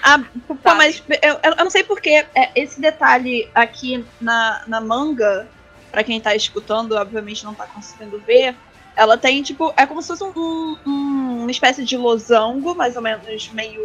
Ah, 0.03 0.19
pô, 0.47 0.57
Sabe? 0.63 0.77
mas 0.77 1.03
eu, 1.21 1.39
eu 1.43 1.55
não 1.55 1.69
sei 1.69 1.83
porque 1.83 2.25
é, 2.35 2.51
esse 2.55 2.79
detalhe 2.79 3.49
aqui 3.53 4.05
na, 4.21 4.61
na 4.67 4.79
manga, 4.81 5.47
pra 5.91 6.03
quem 6.03 6.19
tá 6.21 6.35
escutando, 6.35 6.93
obviamente 6.93 7.43
não 7.43 7.53
tá 7.53 7.65
conseguindo 7.67 8.19
ver, 8.19 8.55
ela 8.95 9.17
tem, 9.17 9.41
tipo, 9.41 9.73
é 9.75 9.85
como 9.85 10.01
se 10.01 10.07
fosse 10.09 10.23
um- 10.23 10.77
um- 10.85 11.41
uma 11.41 11.51
espécie 11.51 11.83
de 11.83 11.97
losango, 11.97 12.73
mais 12.75 12.95
ou 12.95 13.01
menos 13.01 13.49
meio, 13.49 13.81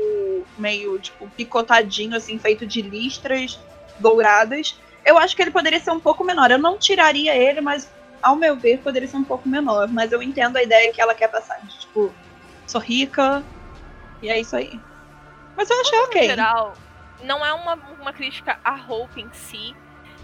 meio, 0.59 0.99
tipo, 0.99 1.29
picotadinho, 1.31 2.17
assim, 2.17 2.39
feito 2.39 2.67
de 2.67 2.83
listras 2.83 3.59
douradas. 3.99 4.79
Eu 5.05 5.19
acho 5.19 5.35
que 5.35 5.43
ele 5.43 5.51
poderia 5.51 5.81
ser 5.81 5.91
um 5.91 6.01
pouco 6.01 6.25
menor. 6.25 6.51
Eu 6.51 6.59
não 6.59 6.79
tiraria 6.79 7.35
ele, 7.35 7.61
mas, 7.61 7.91
ao 8.23 8.37
meu 8.37 8.57
ver, 8.57 8.79
poderia 8.79 9.09
ser 9.09 9.17
um 9.17 9.25
pouco 9.25 9.49
menor. 9.49 9.89
Mas 9.89 10.13
eu 10.13 10.23
entendo 10.23 10.57
a 10.57 10.63
ideia 10.63 10.93
que 10.93 11.01
ela 11.01 11.15
quer 11.15 11.29
passar. 11.29 11.61
De, 11.63 11.79
tipo, 11.79 12.13
sou 12.67 12.81
rica, 12.81 13.43
e 14.23 14.29
é 14.29 14.41
isso 14.41 14.55
aí. 14.57 14.81
Mas 15.57 15.69
eu 15.69 15.81
achei 15.81 15.99
No 15.99 16.05
ok. 16.05 16.27
geral, 16.27 16.75
não 17.25 17.45
é 17.45 17.53
uma, 17.53 17.75
uma 18.01 18.13
crítica 18.13 18.59
à 18.65 18.75
roupa 18.75 19.21
em 19.21 19.31
si. 19.33 19.75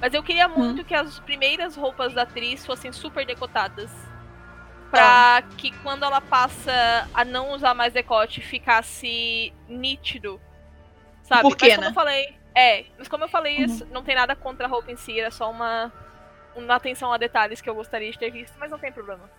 Mas 0.01 0.15
eu 0.15 0.23
queria 0.23 0.47
muito 0.49 0.85
que 0.85 0.95
as 0.95 1.19
primeiras 1.19 1.75
roupas 1.77 2.15
da 2.15 2.23
atriz 2.23 2.65
fossem 2.65 2.93
super 2.93 3.27
decotadas. 3.27 3.91
Pra 4.91 5.43
que 5.59 5.71
quando 5.83 6.05
ela 6.05 6.21
passa 6.21 7.09
a 7.13 7.25
não 7.25 7.53
usar 7.53 7.75
mais 7.75 7.93
decote 7.93 8.41
ficasse 8.41 9.53
nítido. 9.69 10.41
Sabe? 11.25 11.43
Por 11.43 11.57
quê, 11.57 11.67
mas 11.67 11.75
como 11.77 11.85
né? 11.85 11.91
eu 11.91 11.95
falei. 11.95 12.39
É, 12.55 12.85
mas 12.97 13.07
como 13.09 13.25
eu 13.25 13.29
falei, 13.29 13.59
Uhum. 13.59 13.65
isso 13.65 13.87
não 13.93 14.03
tem 14.03 14.15
nada 14.15 14.35
contra 14.35 14.67
a 14.67 14.69
roupa 14.69 14.91
em 14.91 14.97
si, 14.97 15.21
era 15.21 15.31
só 15.31 15.51
uma, 15.51 15.93
uma 16.57 16.75
atenção 16.75 17.13
a 17.13 17.19
detalhes 17.19 17.61
que 17.61 17.69
eu 17.69 17.75
gostaria 17.75 18.11
de 18.11 18.19
ter 18.19 18.31
visto, 18.31 18.55
mas 18.59 18.71
não 18.71 18.79
tem 18.79 18.91
problema. 18.91 19.31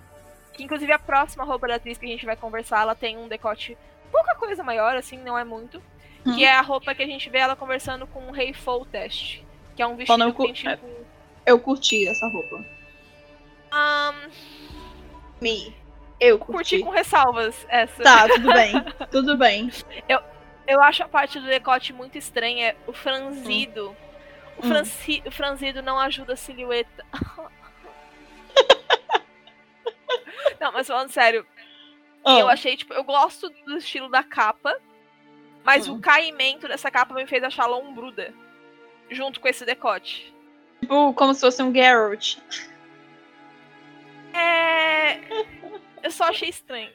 Que, 0.53 0.63
inclusive 0.63 0.91
a 0.91 0.99
próxima 0.99 1.43
roupa 1.43 1.67
da 1.67 1.75
atriz 1.75 1.97
que 1.97 2.05
a 2.05 2.09
gente 2.09 2.25
vai 2.25 2.35
conversar, 2.35 2.81
ela 2.81 2.95
tem 2.95 3.17
um 3.17 3.27
decote 3.27 3.77
pouca 4.11 4.35
coisa 4.35 4.63
maior, 4.63 4.95
assim, 4.95 5.17
não 5.17 5.37
é 5.37 5.43
muito. 5.43 5.81
Hum. 6.25 6.35
Que 6.35 6.45
é 6.45 6.53
a 6.53 6.61
roupa 6.61 6.93
que 6.93 7.01
a 7.01 7.07
gente 7.07 7.29
vê 7.29 7.39
ela 7.39 7.55
conversando 7.55 8.05
com 8.07 8.27
o 8.27 8.31
Rei 8.31 8.53
Test. 8.91 9.41
Que 9.75 9.81
é 9.81 9.87
um 9.87 9.95
vestido 9.95 10.33
com- 10.33 10.45
que 10.47 10.53
tem 10.63 10.71
tipo. 10.75 10.87
Eu 11.45 11.59
curti 11.59 12.07
essa 12.07 12.27
roupa. 12.27 12.63
ahn, 13.71 14.29
Me. 15.41 15.75
Eu 16.19 16.37
curti 16.37 16.77
curti. 16.77 16.83
com 16.83 16.89
ressalvas 16.89 17.65
essa. 17.69 18.03
Tá, 18.03 18.27
tudo 18.27 18.51
bem. 18.53 18.73
tudo 19.11 19.37
bem. 19.37 19.71
Eu 20.67 20.81
acho 20.83 21.01
a 21.03 21.07
parte 21.07 21.39
do 21.39 21.47
decote 21.47 21.93
muito 21.93 22.17
estranha. 22.17 22.75
O 22.85 22.93
franzido. 22.93 23.95
O, 24.57 24.65
Hum. 24.67 24.71
o 25.25 25.31
franzido 25.31 25.81
não 25.81 25.97
ajuda 25.97 26.33
a 26.33 26.35
silhueta. 26.35 27.05
não, 30.59 30.71
mas 30.73 30.87
falando 30.87 31.09
sério, 31.11 31.45
Ah, 32.25 32.37
eu 32.39 32.49
achei, 32.49 32.75
tipo, 32.75 32.93
eu 32.93 33.03
gosto 33.03 33.49
do 33.65 33.77
estilo 33.77 34.09
da 34.09 34.21
capa, 34.21 34.75
mas 35.63 35.87
Hum. 35.87 35.95
o 35.95 35.99
caimento 36.01 36.67
dessa 36.67 36.91
capa 36.91 37.13
me 37.13 37.25
fez 37.25 37.41
achar 37.43 37.65
lombruda. 37.65 38.33
Junto 39.09 39.39
com 39.39 39.47
esse 39.47 39.65
decote. 39.65 40.33
Tipo, 40.81 41.13
como 41.13 41.33
se 41.33 41.39
fosse 41.41 41.63
um 41.63 41.73
Geralt. 41.73 42.37
Eu 46.09 46.11
só 46.11 46.23
achei 46.23 46.49
estranho. 46.49 46.89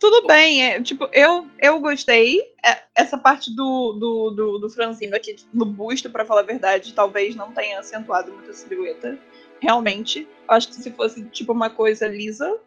Tudo 0.00 0.26
bem, 0.26 0.62
é, 0.64 0.82
tipo, 0.82 1.04
eu, 1.12 1.46
eu 1.58 1.78
gostei. 1.80 2.40
É, 2.64 2.82
essa 2.96 3.18
parte 3.18 3.54
do, 3.54 3.92
do, 3.92 4.30
do, 4.30 4.58
do 4.58 4.70
franzino 4.70 5.14
aqui 5.14 5.36
no 5.52 5.66
busto, 5.66 6.08
pra 6.08 6.24
falar 6.24 6.40
a 6.40 6.44
verdade, 6.44 6.94
talvez 6.94 7.36
não 7.36 7.52
tenha 7.52 7.78
acentuado 7.78 8.32
muito 8.32 8.50
a 8.50 8.54
silhueta. 8.54 9.18
Realmente. 9.60 10.26
Acho 10.48 10.68
que 10.68 10.74
se 10.76 10.90
fosse, 10.92 11.24
tipo, 11.28 11.52
uma 11.52 11.68
coisa 11.68 12.06
lisa, 12.08 12.58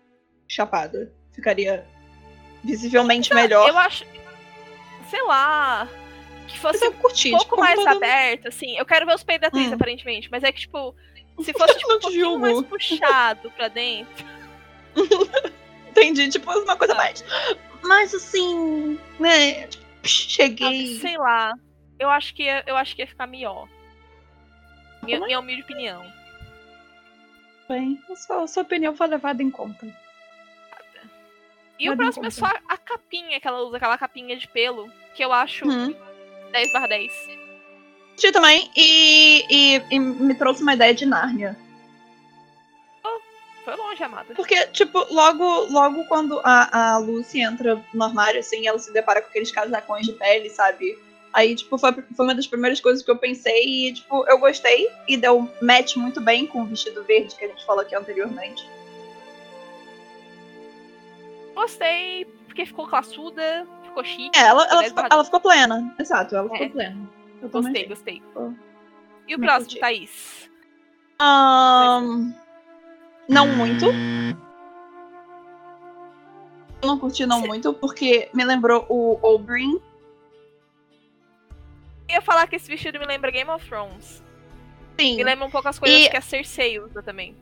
chapada, 0.48 1.12
ficaria 1.34 1.84
visivelmente 2.63 3.34
melhor. 3.34 3.67
Eu 3.70 3.77
acho. 3.77 4.06
Sei 5.10 5.22
lá. 5.24 5.88
Que 6.48 6.60
fosse 6.60 6.88
um 6.88 6.91
pouco 6.94 7.13
tipo, 7.15 7.58
mais 7.58 7.75
todo- 7.75 7.88
aberto, 7.88 8.48
assim. 8.50 8.77
Eu 8.77 8.86
quero 8.86 9.06
ver 9.08 9.15
os 9.15 9.24
peitos 9.24 9.41
da 9.41 9.48
atriz, 9.48 9.70
Hum. 9.72 9.74
aparentemente. 9.75 10.29
Mas 10.32 10.44
é 10.44 10.51
que, 10.51 10.60
tipo, 10.62 10.96
se 11.44 11.53
fosse 11.53 11.77
tipo, 11.77 11.89
Não 11.89 11.98
um 11.98 12.00
pouquinho 12.00 12.39
mais 12.39 12.62
puxado 12.63 13.51
pra 13.51 13.67
dentro. 13.67 14.25
Entendi, 15.89 16.29
tipo, 16.29 16.51
uma 16.51 16.75
coisa 16.75 16.94
Ah. 16.94 16.98
mais. 16.98 17.24
Mas 17.84 18.13
assim, 18.13 19.00
né? 19.20 19.67
Tipo, 19.67 19.86
cheguei. 20.08 20.98
Sei 21.00 21.17
lá. 21.17 21.53
Eu 22.00 22.10
acho 22.10 22.34
que 22.34 22.44
ia, 22.44 22.63
eu 22.67 22.75
acho 22.77 22.96
que 22.96 23.01
ia 23.01 23.08
ficar 23.08 23.25
melhor. 23.27 23.67
Minha, 25.03 25.17
é? 25.17 25.20
minha 25.22 25.39
humilde 25.39 25.63
opinião. 25.63 26.03
Bem, 27.67 28.01
a 28.10 28.15
sua, 28.15 28.44
a 28.44 28.48
sua 28.48 28.63
opinião 28.63 28.96
foi 28.96 29.08
levada 29.08 29.41
em 29.44 29.50
conta. 29.51 29.86
E 31.79 31.88
o 31.88 31.91
Leva 31.91 32.01
em 32.01 32.06
próximo 32.06 32.25
é 32.25 32.29
só 32.32 32.48
a 32.67 32.77
capinha 32.77 33.39
que 33.39 33.48
ela 33.48 33.62
usa, 33.62 33.77
aquela 33.77 33.98
capinha 33.98 34.36
de 34.36 34.48
pelo, 34.48 34.91
que 35.13 35.24
eu 35.24 35.32
acho 35.32 35.67
Hum. 35.70 35.94
10 36.51 36.72
barra 36.74 36.88
10. 36.88 37.13
Curti 38.18 38.32
também 38.32 38.72
e, 38.76 39.46
e, 39.48 39.84
e 39.92 40.00
me 40.00 40.34
trouxe 40.34 40.64
uma 40.64 40.74
ideia 40.74 40.94
de 40.94 41.06
Nárnia. 41.06 41.56
Foi 43.64 43.76
longe, 43.76 44.02
amada. 44.02 44.34
Porque, 44.34 44.66
tipo, 44.68 45.06
logo, 45.14 45.66
logo 45.70 46.06
quando 46.06 46.40
a, 46.44 46.94
a 46.94 46.98
Lucy 46.98 47.42
entra 47.42 47.84
no 47.94 48.04
armário, 48.04 48.40
assim, 48.40 48.66
ela 48.66 48.80
se 48.80 48.92
depara 48.94 49.22
com 49.22 49.28
aqueles 49.28 49.52
casacões 49.52 50.06
de 50.06 50.14
pele, 50.14 50.50
sabe? 50.50 50.98
Aí, 51.34 51.54
tipo, 51.54 51.78
foi, 51.78 51.92
foi 51.92 52.26
uma 52.26 52.34
das 52.34 52.48
primeiras 52.48 52.80
coisas 52.80 53.04
que 53.04 53.12
eu 53.12 53.18
pensei 53.18 53.90
e, 53.90 53.94
tipo, 53.94 54.26
eu 54.28 54.40
gostei 54.40 54.90
e 55.08 55.18
deu 55.18 55.52
match 55.62 55.98
muito 55.98 56.22
bem 56.22 56.48
com 56.48 56.62
o 56.62 56.66
vestido 56.66 57.04
verde 57.04 57.36
que 57.36 57.44
a 57.44 57.50
gente 57.50 57.66
falou 57.66 57.82
aqui 57.82 57.94
anteriormente. 57.94 58.66
Gostei, 61.54 62.24
porque 62.48 62.66
ficou 62.66 62.88
classuda, 62.88 63.68
ficou 63.84 64.04
chique. 64.04 64.40
É, 64.40 64.44
ela, 64.44 64.64
ela, 64.66 64.80
10 64.80 64.88
ficou, 64.94 65.08
ela 65.12 65.26
ficou 65.26 65.40
plena. 65.42 65.96
Exato, 66.00 66.36
ela 66.38 66.48
É. 66.48 66.54
ficou 66.54 66.70
plena. 66.70 67.18
Eu 67.41 67.50
também 67.50 67.51
Gostei, 67.51 67.72
achei. 67.84 67.88
gostei. 67.88 68.22
Pô, 68.34 68.53
E 69.27 69.36
o 69.36 69.39
me 69.39 69.46
próximo, 69.46 69.65
curti. 69.67 69.79
Thaís? 69.79 70.50
Ahn, 71.20 72.34
não 73.29 73.48
muito. 73.56 73.86
Eu 76.82 76.88
não 76.88 77.00
curti 77.00 77.25
não 77.25 77.41
muito, 77.41 77.74
porque 77.74 78.29
me 78.34 78.44
lembrou 78.46 78.86
o 78.89 79.20
Oberyn. 79.22 79.79
Eu 82.08 82.15
ia 82.15 82.22
falar 82.22 82.48
que 82.48 82.56
esse 82.56 82.70
vestido 82.70 83.00
me 83.00 83.06
lembra 83.06 83.32
Game 83.32 83.50
of 83.50 83.67
Thrones. 83.67 84.24
Sim, 85.00 85.17
Me 85.17 85.24
lembra 85.24 85.46
um 85.46 85.50
pouco 85.51 85.67
as 85.67 85.77
coisas 85.77 86.03
E- 86.06 86.10
que 86.10 86.17
a 86.17 86.22
Cersei 86.22 86.79
usa 86.79 87.01
também. 87.03 87.36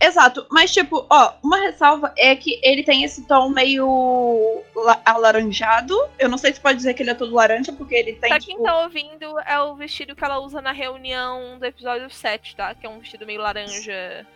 Exato. 0.00 0.46
Mas, 0.50 0.72
tipo, 0.72 1.06
ó, 1.10 1.34
uma 1.42 1.58
ressalva 1.58 2.12
é 2.16 2.34
que 2.36 2.60
ele 2.62 2.82
tem 2.82 3.04
esse 3.04 3.26
tom 3.26 3.48
meio 3.48 4.62
la- 4.74 5.00
alaranjado. 5.04 5.94
Eu 6.18 6.28
não 6.28 6.38
sei 6.38 6.52
se 6.52 6.60
pode 6.60 6.76
dizer 6.76 6.94
que 6.94 7.02
ele 7.02 7.10
é 7.10 7.14
todo 7.14 7.34
laranja, 7.34 7.72
porque 7.72 7.94
ele 7.94 8.12
tem, 8.14 8.30
pra 8.30 8.38
quem 8.38 8.56
tipo... 8.56 8.62
tá 8.62 8.82
ouvindo, 8.82 9.38
é 9.40 9.60
o 9.60 9.74
vestido 9.74 10.14
que 10.14 10.24
ela 10.24 10.38
usa 10.38 10.60
na 10.60 10.72
reunião 10.72 11.58
do 11.58 11.64
episódio 11.64 12.08
7, 12.10 12.56
tá? 12.56 12.74
Que 12.74 12.86
é 12.86 12.88
um 12.88 12.98
vestido 12.98 13.26
meio 13.26 13.40
laranja. 13.40 14.26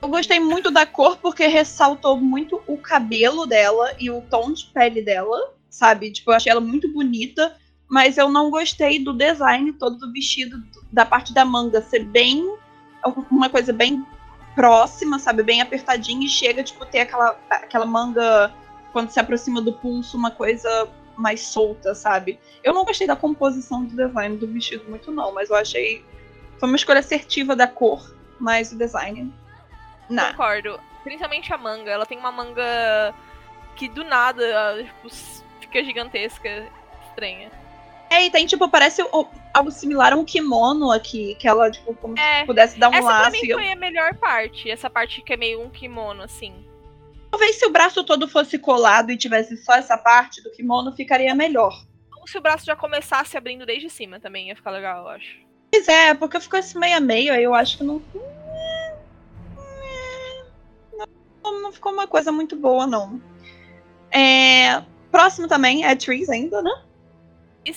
Eu 0.00 0.08
gostei 0.08 0.38
muito 0.38 0.70
da 0.70 0.86
cor, 0.86 1.16
porque 1.16 1.46
ressaltou 1.46 2.16
muito 2.16 2.62
o 2.66 2.76
cabelo 2.76 3.46
dela 3.46 3.92
e 3.98 4.10
o 4.10 4.20
tom 4.22 4.52
de 4.52 4.66
pele 4.66 5.02
dela, 5.02 5.52
sabe? 5.68 6.12
Tipo, 6.12 6.30
eu 6.30 6.36
achei 6.36 6.52
ela 6.52 6.60
muito 6.60 6.92
bonita. 6.92 7.56
Mas 7.90 8.18
eu 8.18 8.28
não 8.28 8.50
gostei 8.50 9.02
do 9.02 9.14
design 9.14 9.72
todo 9.72 9.96
do 9.96 10.12
vestido, 10.12 10.62
da 10.92 11.06
parte 11.06 11.32
da 11.32 11.42
manga 11.42 11.80
ser 11.80 12.04
bem. 12.04 12.44
Uma 13.30 13.48
coisa 13.48 13.72
bem 13.72 14.04
próxima, 14.54 15.18
sabe? 15.18 15.42
Bem 15.42 15.60
apertadinha 15.60 16.26
e 16.26 16.28
chega, 16.28 16.62
tipo, 16.62 16.84
ter 16.84 17.00
aquela, 17.00 17.38
aquela 17.48 17.86
manga 17.86 18.52
quando 18.92 19.10
se 19.10 19.20
aproxima 19.20 19.60
do 19.60 19.72
pulso, 19.72 20.16
uma 20.16 20.30
coisa 20.30 20.88
mais 21.16 21.40
solta, 21.48 21.94
sabe? 21.94 22.38
Eu 22.62 22.72
não 22.72 22.84
gostei 22.84 23.06
da 23.06 23.16
composição 23.16 23.84
do 23.84 23.94
design 23.94 24.36
do 24.36 24.46
vestido 24.46 24.84
muito, 24.88 25.10
não, 25.10 25.32
mas 25.32 25.50
eu 25.50 25.56
achei. 25.56 26.04
Foi 26.58 26.68
uma 26.68 26.76
escolha 26.76 27.00
assertiva 27.00 27.54
da 27.54 27.66
cor, 27.66 28.14
mas 28.40 28.72
o 28.72 28.78
design. 28.78 29.32
Não. 30.08 30.30
Concordo. 30.30 30.80
Principalmente 31.04 31.52
a 31.52 31.58
manga. 31.58 31.90
Ela 31.90 32.06
tem 32.06 32.18
uma 32.18 32.32
manga 32.32 33.14
que 33.76 33.88
do 33.88 34.04
nada 34.04 34.82
tipo, 34.82 35.14
fica 35.60 35.84
gigantesca, 35.84 36.68
estranha. 37.08 37.50
É, 38.10 38.24
e 38.24 38.30
tem, 38.30 38.46
tipo, 38.46 38.68
parece 38.70 39.02
algo 39.52 39.70
similar 39.70 40.12
a 40.12 40.16
um 40.16 40.24
kimono 40.24 40.90
aqui, 40.90 41.34
que 41.34 41.46
ela, 41.46 41.70
tipo, 41.70 41.94
como 41.94 42.18
É, 42.18 42.40
se 42.40 42.46
pudesse 42.46 42.78
dar 42.78 42.88
um 42.88 42.94
Essa 42.94 43.02
pra 43.06 43.18
laço. 43.20 43.32
mim 43.32 43.40
e 43.44 43.50
eu- 43.50 43.58
foi 43.58 43.70
a 43.72 43.76
melhor 43.76 44.14
parte. 44.14 44.70
Essa 44.70 44.88
parte 44.88 45.20
que 45.22 45.32
é 45.32 45.36
meio 45.36 45.60
um 45.62 45.68
kimono, 45.68 46.22
assim. 46.22 46.54
Talvez 47.30 47.56
se 47.56 47.66
o 47.66 47.70
braço 47.70 48.02
todo 48.04 48.26
fosse 48.26 48.58
colado 48.58 49.10
e 49.10 49.16
tivesse 49.16 49.56
só 49.58 49.74
essa 49.74 49.98
parte 49.98 50.42
do 50.42 50.50
kimono, 50.52 50.92
ficaria 50.96 51.34
melhor. 51.34 51.78
Ou 52.18 52.26
se 52.26 52.38
o 52.38 52.40
braço 52.40 52.64
já 52.64 52.74
começasse 52.74 53.36
abrindo 53.36 53.66
desde 53.66 53.90
cima 53.90 54.18
também, 54.18 54.48
ia 54.48 54.56
ficar 54.56 54.70
legal, 54.70 55.02
eu 55.02 55.08
acho. 55.08 55.36
Pois 55.70 55.86
é, 55.86 56.14
porque 56.14 56.40
ficou 56.40 56.58
esse 56.58 56.78
meio 56.78 56.96
a 56.96 57.00
meio, 57.00 57.30
aí 57.32 57.44
eu 57.44 57.54
acho 57.54 57.76
que 57.76 57.84
não. 57.84 58.02
Não, 61.44 61.62
não 61.62 61.72
ficou 61.72 61.92
uma 61.92 62.06
coisa 62.06 62.32
muito 62.32 62.56
boa, 62.56 62.86
não. 62.86 63.20
É, 64.10 64.82
Próximo 65.10 65.48
também 65.48 65.84
é 65.84 65.94
Trees 65.96 66.28
ainda, 66.28 66.60
né? 66.62 66.70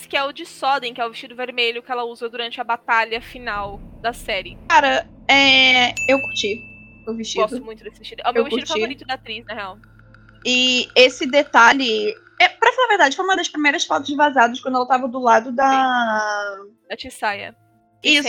Que 0.07 0.15
é 0.17 0.23
o 0.23 0.31
de 0.31 0.45
Soden, 0.45 0.93
que 0.93 1.01
é 1.01 1.05
o 1.05 1.09
vestido 1.09 1.35
vermelho 1.35 1.83
que 1.83 1.91
ela 1.91 2.03
usa 2.03 2.29
durante 2.29 2.59
a 2.59 2.63
batalha 2.63 3.21
final 3.21 3.79
da 4.01 4.13
série. 4.13 4.57
Cara, 4.69 5.07
é, 5.27 5.91
eu 6.09 6.19
curti 6.19 6.55
o 7.07 7.13
vestido. 7.13 7.41
Gosto 7.41 7.63
muito 7.63 7.83
desse 7.83 7.99
vestido. 7.99 8.21
É 8.25 8.29
o 8.29 8.33
meu 8.33 8.41
Eu 8.41 8.45
vestido 8.45 8.67
curti. 8.67 8.79
favorito 8.79 9.05
da 9.05 9.13
atriz, 9.15 9.45
na 9.45 9.53
real. 9.53 9.77
E 10.45 10.87
esse 10.95 11.25
detalhe. 11.25 12.13
É, 12.39 12.49
pra 12.49 12.71
falar 12.73 12.85
a 12.85 12.89
verdade, 12.89 13.15
foi 13.15 13.25
uma 13.25 13.35
das 13.35 13.47
primeiras 13.49 13.85
fotos 13.85 14.15
vazadas 14.15 14.59
quando 14.59 14.75
ela 14.75 14.87
tava 14.87 15.07
do 15.07 15.19
lado 15.19 15.51
da. 15.51 16.57
Da 16.89 16.95
Tissaia. 16.97 17.55
Isso. 18.03 18.27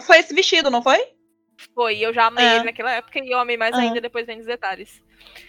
Foi 0.00 0.18
esse 0.18 0.34
vestido, 0.34 0.70
não 0.70 0.82
foi? 0.82 0.98
Foi, 1.74 1.98
eu 1.98 2.12
já 2.12 2.26
amei 2.26 2.44
É. 2.44 2.56
ele 2.56 2.64
naquela 2.64 2.92
época 2.92 3.18
e 3.18 3.30
eu 3.30 3.38
amei 3.38 3.56
mais 3.56 3.74
É. 3.76 3.80
ainda 3.80 4.00
depois 4.00 4.26
vendo 4.26 4.40
os 4.40 4.46
detalhes. 4.46 5.02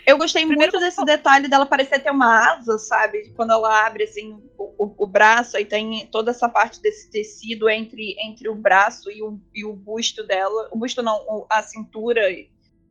Eu 0.05 0.17
gostei 0.17 0.45
Primeiro 0.45 0.71
muito 0.71 0.85
desse 0.85 1.03
detalhe 1.03 1.47
dela 1.47 1.65
parecer 1.65 1.99
ter 1.99 2.11
uma 2.11 2.53
asa, 2.53 2.77
sabe? 2.77 3.29
Quando 3.35 3.51
ela 3.53 3.85
abre 3.85 4.03
assim 4.03 4.33
o, 4.57 4.63
o- 4.85 4.95
o 4.97 5.07
braço, 5.07 5.57
aí 5.57 5.65
tem 5.65 6.05
toda 6.07 6.31
essa 6.31 6.47
parte 6.47 6.81
desse 6.81 7.09
tecido 7.09 7.67
entre, 7.69 8.15
entre 8.19 8.47
o 8.47 8.55
braço 8.55 9.09
e 9.11 9.21
o, 9.23 9.39
e 9.53 9.65
o 9.65 9.73
busto 9.73 10.23
dela. 10.23 10.69
O 10.71 10.77
busto 10.77 11.01
não, 11.01 11.15
o- 11.27 11.45
a 11.49 11.63
cintura 11.63 12.29
e, 12.29 12.49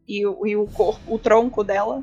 e 0.08 0.26
o, 0.26 0.46
e 0.46 0.56
o 0.56 0.66
corpo, 0.66 1.00
o 1.14 1.18
tronco 1.18 1.62
dela. 1.62 2.02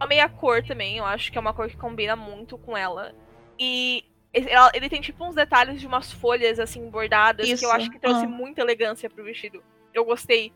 Amei 0.00 0.20
a 0.20 0.28
cor 0.28 0.62
também, 0.64 0.96
eu 0.96 1.04
acho 1.04 1.30
que 1.30 1.36
é 1.36 1.40
uma 1.40 1.52
cor 1.52 1.68
que 1.68 1.76
combina 1.76 2.16
muito 2.16 2.56
com 2.56 2.76
ela. 2.76 3.12
E 3.58 4.04
ele, 4.32 4.48
ela- 4.50 4.70
ele 4.74 4.88
tem 4.88 5.00
tipo 5.00 5.22
uns 5.24 5.34
detalhes 5.34 5.80
de 5.80 5.86
umas 5.86 6.10
folhas 6.12 6.58
assim 6.58 6.88
bordadas 6.88 7.44
que 7.46 7.52
eu 7.52 7.54
Isso, 7.56 7.70
acho 7.70 7.90
que 7.90 7.98
trouxe 7.98 8.24
ah. 8.24 8.28
muita 8.28 8.60
elegância 8.62 9.10
pro 9.10 9.24
vestido. 9.24 9.62
Eu 9.94 10.04
gostei 10.04 10.52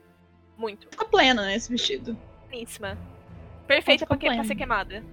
muito. 0.56 0.88
Ficou 0.90 1.08
plena, 1.08 1.42
né, 1.42 1.56
esse 1.56 1.70
vestido. 1.70 2.16
Boníssima. 2.50 2.96
Perfeita 3.66 4.06
pra, 4.06 4.16
que- 4.16 4.26
pra 4.26 4.34
plena. 4.34 4.44
ser 4.44 4.54
queimada. 4.54 5.04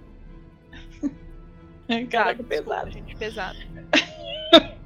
Caraca, 2.10 2.42
Desculpa, 2.42 2.44
pesado. 2.44 2.90
gente, 2.90 3.16
pesado. 3.16 3.58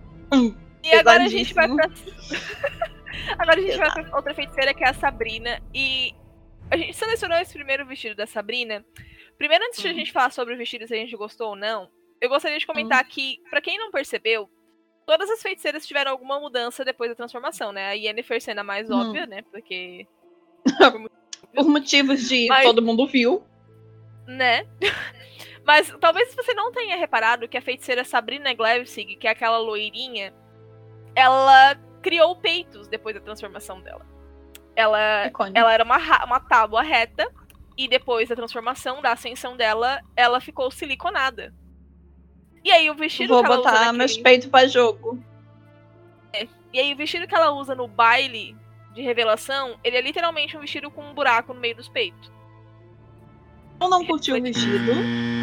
E 0.82 0.92
agora 0.94 1.24
a 1.24 1.28
gente 1.28 1.54
vai 1.54 1.66
pra. 1.68 1.88
Agora 3.38 3.58
a 3.58 3.62
gente 3.62 3.78
vai 3.78 3.90
pra 3.90 4.16
outra 4.16 4.34
feiticeira 4.34 4.74
que 4.74 4.84
é 4.84 4.88
a 4.90 4.94
Sabrina. 4.94 5.62
E 5.72 6.12
a 6.70 6.76
gente 6.76 6.92
selecionou 6.94 7.38
esse 7.38 7.54
primeiro 7.54 7.86
vestido 7.86 8.14
da 8.14 8.26
Sabrina. 8.26 8.84
Primeiro, 9.38 9.64
antes 9.64 9.80
de 9.80 9.88
a 9.88 9.92
Hum. 9.92 9.94
gente 9.94 10.12
falar 10.12 10.30
sobre 10.30 10.52
o 10.54 10.58
vestido, 10.58 10.86
se 10.86 10.92
a 10.92 10.96
gente 10.96 11.16
gostou 11.16 11.50
ou 11.50 11.56
não, 11.56 11.88
eu 12.20 12.28
gostaria 12.28 12.58
de 12.58 12.66
comentar 12.66 13.02
que, 13.06 13.38
pra 13.48 13.62
quem 13.62 13.78
não 13.78 13.90
percebeu, 13.90 14.50
todas 15.06 15.28
as 15.30 15.40
feiticeiras 15.42 15.86
tiveram 15.86 16.10
alguma 16.10 16.38
mudança 16.40 16.84
depois 16.84 17.10
da 17.10 17.14
transformação, 17.16 17.72
né? 17.72 17.88
A 17.88 17.92
Yennefer 17.92 18.40
sendo 18.40 18.60
a 18.60 18.64
mais 18.64 18.90
Hum. 18.90 19.00
óbvia, 19.00 19.26
né? 19.26 19.42
Porque. 19.50 20.06
Por 21.54 21.68
motivos 21.68 22.28
de 22.28 22.46
Mas- 22.48 22.64
todo 22.64 22.82
mundo 22.82 23.06
viu. 23.06 23.44
né? 24.26 24.66
Mas 25.66 25.94
talvez 26.00 26.34
você 26.34 26.52
não 26.52 26.70
tenha 26.72 26.96
reparado 26.96 27.48
que 27.48 27.56
a 27.56 27.62
feiticeira 27.62 28.04
Sabrina 28.04 28.52
Glevsig, 28.52 29.16
que 29.16 29.26
é 29.26 29.30
aquela 29.30 29.56
loirinha, 29.58 30.34
ela 31.14 31.74
criou 32.02 32.36
peitos 32.36 32.86
depois 32.88 33.14
da 33.14 33.20
transformação 33.22 33.80
dela. 33.80 34.04
Ela, 34.76 35.30
ela 35.54 35.72
era 35.72 35.84
uma, 35.84 35.96
uma 36.24 36.40
tábua 36.40 36.82
reta, 36.82 37.26
e 37.78 37.88
depois 37.88 38.28
da 38.28 38.36
transformação, 38.36 39.00
da 39.00 39.12
ascensão 39.12 39.56
dela, 39.56 40.00
ela 40.16 40.40
ficou 40.40 40.70
siliconada. 40.70 41.54
E 42.64 42.70
aí 42.72 42.88
o 42.90 42.94
vestido 42.94 43.34
Vou 43.34 43.40
que 43.42 43.46
ela 43.46 43.54
usa 43.56 43.62
botar 43.64 43.78
naquele- 43.80 43.98
meus 43.98 44.16
peitos 44.16 44.48
pra 44.48 44.66
jogo. 44.66 45.22
E 46.72 46.80
aí 46.80 46.92
o 46.92 46.96
vestido 46.96 47.26
que 47.28 47.34
ela 47.34 47.52
usa 47.52 47.74
no 47.74 47.86
baile 47.86 48.56
de 48.92 49.02
revelação, 49.02 49.76
ele 49.84 49.96
é 49.96 50.00
literalmente 50.00 50.56
um 50.56 50.60
vestido 50.60 50.90
com 50.90 51.02
um 51.04 51.14
buraco 51.14 51.54
no 51.54 51.60
meio 51.60 51.76
dos 51.76 51.88
peitos. 51.88 52.32
Eu 53.80 53.88
não 53.88 54.04
curti 54.04 54.32
o 54.32 54.40
vestido. 54.42 54.92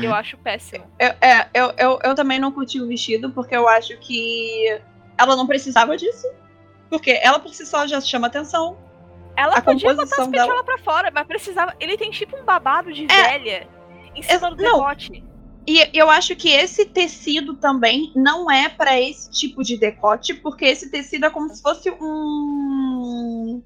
Eu 0.04 0.14
acho 0.14 0.38
péssimo. 0.38 0.86
Eu, 1.00 1.10
é, 1.22 1.48
eu, 1.54 1.74
eu, 1.78 2.00
eu 2.04 2.16
também 2.16 2.40
não 2.40 2.52
curti 2.52 2.82
o 2.82 2.88
vestido, 2.88 3.30
porque 3.32 3.56
eu 3.56 3.68
acho 3.68 3.98
que 4.00 4.82
ela 5.18 5.36
não 5.36 5.46
precisava 5.48 5.96
disso. 5.96 6.28
Porque 6.90 7.12
ela 7.24 7.40
por 7.40 7.54
si 7.54 7.66
só 7.66 7.86
já 7.88 8.02
chama 8.02 8.28
atenção. 8.28 8.78
Ela 9.38 9.58
A 9.58 9.62
podia 9.62 9.94
botar 9.94 10.22
as 10.24 10.28
dela- 10.28 10.64
pra 10.64 10.78
fora, 10.80 11.12
mas 11.14 11.26
precisava. 11.28 11.74
Ele 11.80 11.98
tem 11.98 12.10
tipo 12.12 12.36
um 12.38 12.44
babado 12.44 12.92
de 12.92 13.04
É. 13.06 13.08
velha 13.38 13.68
em 14.16 14.22
cima 14.22 14.50
do 14.54 14.62
não. 14.64 14.86
E 15.68 15.90
eu 15.94 16.10
acho 16.10 16.36
que 16.36 16.50
esse 16.50 16.86
tecido 16.86 17.54
também 17.56 18.12
não 18.16 18.50
é 18.50 18.68
pra 18.68 19.00
esse 19.00 19.30
tipo 19.30 19.64
de 19.64 19.78
decote, 19.78 20.34
porque 20.34 20.66
esse 20.66 20.90
tecido 20.90 21.26
é 21.28 21.30
como 21.30 21.54
se 21.54 21.62
fosse 21.62 21.90
um. 21.92 23.62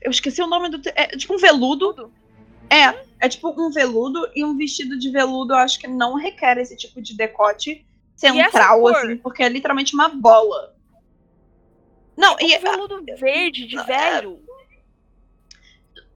Eu 0.00 0.10
esqueci 0.10 0.40
o 0.40 0.46
nome 0.46 0.68
do. 0.68 0.78
te- 0.80 0.92
É 0.94 1.06
tipo 1.08 1.34
um 1.34 1.38
veludo. 1.38 2.12
É, 2.70 3.04
é 3.18 3.28
tipo 3.28 3.50
um 3.60 3.70
veludo 3.72 4.30
e 4.34 4.44
um 4.44 4.56
vestido 4.56 4.96
de 4.96 5.10
veludo 5.10 5.52
eu 5.54 5.58
acho 5.58 5.78
que 5.80 5.88
não 5.88 6.14
requer 6.14 6.56
esse 6.58 6.76
tipo 6.76 7.02
de 7.02 7.16
decote 7.16 7.84
central, 8.14 8.86
assim, 8.86 9.16
porque 9.16 9.42
é 9.42 9.48
literalmente 9.48 9.92
uma 9.92 10.08
bola. 10.08 10.76
Não, 12.16 12.36
e 12.38 12.56
Um 12.56 12.60
veludo 12.60 13.04
verde 13.18 13.66
de 13.66 13.76
É. 13.76 13.82
velho. 13.82 14.40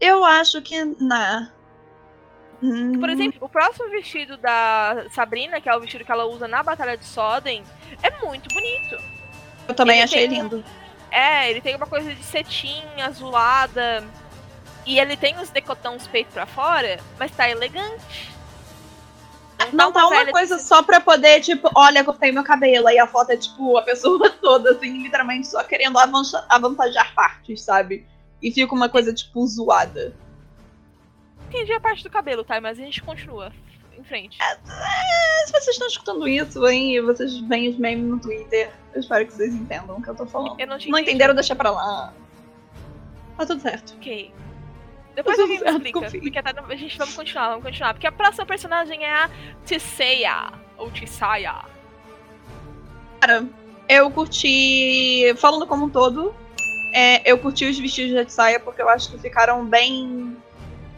eu 0.01 0.25
acho 0.25 0.63
que. 0.63 0.85
Na... 1.01 1.53
Hum, 2.63 2.99
Por 2.99 3.09
exemplo, 3.11 3.39
o 3.41 3.49
próximo 3.49 3.89
vestido 3.91 4.37
da 4.37 5.07
Sabrina, 5.11 5.61
que 5.61 5.69
é 5.69 5.77
o 5.77 5.81
vestido 5.81 6.05
que 6.05 6.13
ela 6.13 6.25
usa 6.27 6.49
na 6.49 6.63
Batalha 6.63 6.97
de 6.97 7.05
Soden, 7.05 7.63
é 8.03 8.11
muito 8.25 8.49
bonito. 8.53 8.97
eu 9.69 9.75
também 9.75 9.97
ele 9.97 10.05
achei 10.05 10.29
tem 10.29 10.41
lindo. 10.41 10.65
É, 11.11 11.51
ele 11.51 11.61
tem 11.61 11.77
uma 11.77 11.87
coisa 11.87 12.13
de 12.15 12.23
cetim 12.25 12.83
azulada. 13.01 14.05
E 14.87 14.99
ele 14.99 15.17
tem 15.17 15.39
os 15.39 15.49
decotão, 15.49 15.97
os 15.97 16.07
peitos 16.07 16.35
pra 16.35 16.45
fora, 16.45 17.01
mas 17.19 17.31
tá 17.31 17.49
elegante. 17.49 18.35
Não 19.73 19.91
tá 19.93 20.07
uma 20.07 20.11
velha 20.11 20.33
coisa 20.33 20.59
só 20.59 20.83
pra 20.83 21.01
poder, 21.01 21.41
tipo, 21.41 21.71
olha, 21.75 22.05
cortei 22.05 22.33
meu 22.33 22.45
cabelo. 22.45 22.89
Aí 22.89 22.99
a 22.99 23.07
foto 23.07 23.31
é, 23.31 23.37
tipo, 23.37 23.79
a 23.79 23.83
pessoa 23.83 24.29
toda, 24.43 24.73
assim, 24.73 25.03
literalmente 25.03 25.47
só 25.47 25.63
querendo 25.65 25.97
avantajar 26.49 27.15
partes, 27.15 27.63
sabe? 27.63 28.07
E 28.43 28.51
fica 28.51 28.75
uma 28.75 28.89
coisa, 28.89 29.15
tipo, 29.15 29.47
zoada. 29.47 30.15
Entendi 31.55 31.73
a 31.73 31.81
parte 31.81 32.03
do 32.03 32.11
cabelo, 32.11 32.43
tá? 32.43 32.61
Mas 32.61 32.81
a 32.81 32.83
gente 32.83 33.01
continua 33.01 33.53
em 33.97 34.03
frente. 34.03 34.37
Se 35.47 35.53
vocês 35.53 35.69
estão 35.69 35.87
escutando 35.87 36.27
isso, 36.27 36.67
hein, 36.67 37.01
vocês 37.03 37.39
veem 37.43 37.69
os 37.69 37.79
memes 37.79 38.05
no 38.05 38.19
Twitter, 38.19 38.73
eu 38.93 39.01
espero 39.01 39.25
que 39.25 39.33
vocês 39.33 39.55
entendam 39.55 39.97
o 39.97 40.03
que 40.03 40.11
eu 40.11 40.17
tô 40.17 40.27
falando. 40.27 40.59
Eu 40.59 40.67
não 40.67 40.77
Não 40.89 40.99
entenderam, 40.99 41.33
deixa 41.33 41.55
pra 41.55 41.71
lá. 41.71 42.13
Tá 43.37 43.47
tudo 43.47 43.61
certo. 43.61 43.95
Ok. 43.97 44.33
Depois 45.15 45.37
Tudo 45.37 45.45
alguém 45.45 45.61
me 45.61 45.71
explica. 45.71 46.01
confio. 46.01 46.21
Porque 46.23 46.43
tá, 46.43 46.53
a 46.69 46.75
gente 46.75 46.99
vamos 46.99 47.15
continuar, 47.15 47.49
vamos 47.51 47.65
continuar. 47.65 47.95
Porque 47.95 48.07
a 48.07 48.13
próxima 48.13 48.45
personagem 48.45 49.05
é 49.05 49.13
a 49.13 49.31
Tisseia. 49.65 50.53
Ou 50.77 50.91
Tissaia. 50.91 51.55
Cara, 53.21 53.47
eu 53.89 54.11
curti. 54.11 55.33
Falando 55.37 55.69
como 55.69 55.85
um 55.85 55.89
todo, 55.89 56.35
é, 56.93 57.31
eu 57.31 57.39
curti 57.39 57.65
os 57.65 57.79
vestidos 57.79 58.27
de 58.27 58.33
saia 58.33 58.59
porque 58.59 58.83
eu 58.83 58.89
acho 58.89 59.11
que 59.13 59.19
ficaram 59.19 59.65
bem. 59.65 60.37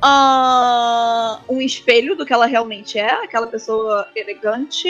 Ah, 0.02 1.40
um 1.48 1.60
espelho 1.60 2.16
do 2.16 2.26
que 2.26 2.32
ela 2.32 2.46
realmente 2.46 2.98
é, 2.98 3.10
aquela 3.24 3.46
pessoa 3.46 4.06
elegante, 4.14 4.88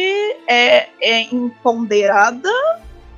é, 0.49 0.89
é 1.01 1.23
empoderada, 1.33 2.51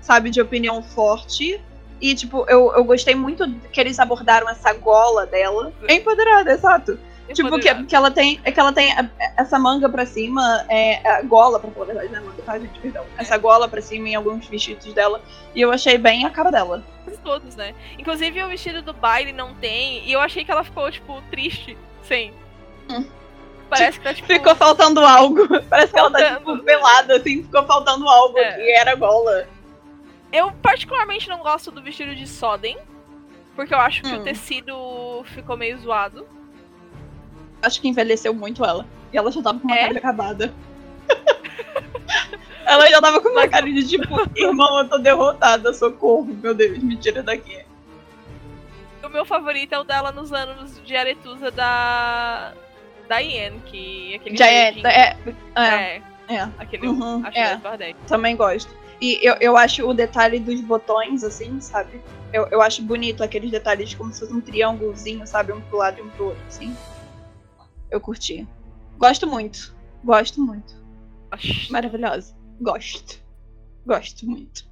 sabe, 0.00 0.30
de 0.30 0.40
opinião 0.40 0.82
forte. 0.82 1.60
E, 2.00 2.14
tipo, 2.14 2.44
eu, 2.48 2.72
eu 2.74 2.84
gostei 2.84 3.14
muito 3.14 3.50
que 3.72 3.80
eles 3.80 3.98
abordaram 3.98 4.48
essa 4.48 4.72
gola 4.72 5.26
dela. 5.26 5.72
É 5.88 5.94
empoderada, 5.94 6.52
exato. 6.52 6.98
Tipo, 7.34 7.58
que, 7.60 7.84
que 7.84 7.94
ela 7.94 8.10
tem. 8.10 8.40
É 8.44 8.50
que 8.50 8.58
ela 8.58 8.72
tem 8.72 8.92
a- 8.92 9.08
essa 9.36 9.58
manga 9.58 9.88
pra 9.88 10.06
cima, 10.06 10.64
é, 10.68 11.06
a 11.08 11.22
gola, 11.22 11.60
pra 11.60 11.70
falar 11.70 11.84
a 11.84 11.86
verdade, 11.88 12.08
não 12.12 12.18
é 12.18 12.22
manga, 12.22 12.42
tá, 12.42 12.58
gente? 12.58 12.78
Perdão. 12.80 13.04
Essa 13.18 13.36
gola 13.36 13.68
pra 13.68 13.80
cima 13.82 14.08
em 14.08 14.14
alguns 14.14 14.46
vestidos 14.46 14.92
dela. 14.94 15.20
E 15.54 15.60
eu 15.60 15.70
achei 15.70 15.98
bem 15.98 16.24
a 16.24 16.30
cara 16.30 16.50
dela. 16.50 16.82
Todos, 17.24 17.56
né? 17.56 17.74
Inclusive 17.98 18.42
o 18.42 18.48
vestido 18.48 18.80
do 18.80 18.92
baile 18.94 19.32
não 19.32 19.52
tem. 19.54 20.02
E 20.06 20.12
eu 20.12 20.20
achei 20.20 20.44
que 20.44 20.50
ela 20.50 20.64
ficou, 20.64 20.90
tipo, 20.90 21.20
triste 21.30 21.76
sem. 22.02 22.32
Hum. 22.88 23.04
Parece 23.68 23.98
que 23.98 24.04
tá, 24.04 24.14
tipo. 24.14 24.26
Ficou 24.26 24.54
faltando 24.56 25.00
algo. 25.04 25.46
Parece 25.68 25.92
que 25.92 25.98
ela 25.98 26.10
tá, 26.10 26.36
tipo, 26.36 26.58
pelada, 26.60 27.16
assim, 27.16 27.42
ficou 27.42 27.62
faltando 27.66 28.08
algo. 28.08 28.38
É. 28.38 28.58
E 28.66 28.72
era 28.76 28.94
gola. 28.94 29.46
Eu 30.32 30.52
particularmente 30.62 31.28
não 31.28 31.38
gosto 31.40 31.70
do 31.70 31.82
vestido 31.82 32.14
de 32.14 32.26
Soden. 32.26 32.78
Porque 33.54 33.74
eu 33.74 33.78
acho 33.80 34.02
que 34.02 34.08
Hum. 34.08 34.20
o 34.20 34.24
tecido 34.24 35.22
ficou 35.34 35.56
meio 35.56 35.76
zoado. 35.78 36.26
Acho 37.62 37.80
que 37.80 37.88
envelheceu 37.88 38.32
muito 38.34 38.64
ela. 38.64 38.86
E 39.12 39.16
ela 39.18 39.30
já 39.32 39.42
tava 39.42 39.58
com 39.58 39.66
uma 39.68 39.76
É? 39.76 39.86
cara 39.86 39.98
acabada. 39.98 40.54
Ela 42.66 42.86
já 42.90 43.00
tava 43.00 43.20
com 43.22 43.30
uma 43.30 43.48
cara 43.48 43.64
de 43.64 43.86
tipo, 43.88 44.04
irmão, 44.36 44.80
eu 44.80 44.88
tô 44.88 44.98
derrotada, 44.98 45.72
socorro, 45.72 46.26
meu 46.26 46.52
Deus, 46.54 46.78
me 46.78 46.96
tira 46.96 47.22
daqui. 47.22 47.64
O 49.02 49.08
meu 49.08 49.24
favorito 49.24 49.72
é 49.72 49.78
o 49.78 49.84
dela 49.84 50.12
nos 50.12 50.32
anos 50.34 50.78
de 50.84 50.94
Aretusa 50.94 51.50
da. 51.50 52.52
Da 53.08 53.22
Ian, 53.22 53.58
que 53.60 54.16
aquele. 54.16 54.36
Já 54.36 54.46
é, 54.48 54.64
verdinho- 54.64 54.86
é, 54.86 55.16
é, 55.56 56.02
é, 56.28 56.34
é, 56.34 56.48
aquele. 56.58 56.88
Uhum, 56.88 57.22
acho 57.24 57.38
é. 57.38 57.56
que 57.56 57.66
é 57.66 57.76
10. 57.78 57.96
também 58.06 58.36
gosto. 58.36 58.70
E 59.00 59.18
eu, 59.26 59.34
eu 59.40 59.56
acho 59.56 59.88
o 59.88 59.94
detalhe 59.94 60.38
dos 60.38 60.60
botões, 60.60 61.24
assim, 61.24 61.58
sabe? 61.62 62.02
Eu, 62.34 62.48
eu 62.50 62.60
acho 62.60 62.82
bonito 62.82 63.22
aqueles 63.24 63.50
detalhes 63.50 63.94
como 63.94 64.12
se 64.12 64.20
fosse 64.20 64.34
um 64.34 64.42
triângulozinho, 64.42 65.26
sabe? 65.26 65.52
Um 65.54 65.60
pro 65.62 65.78
lado 65.78 66.00
e 66.00 66.02
um 66.02 66.10
pro 66.10 66.26
outro, 66.26 66.42
assim. 66.48 66.76
Eu 67.90 68.00
curti. 68.00 68.46
Gosto 68.98 69.26
muito. 69.26 69.74
Gosto 70.04 70.40
muito. 70.40 70.74
Maravilhosa. 71.70 72.34
Gosto. 72.60 73.22
Gosto 73.86 74.26
muito. 74.26 74.68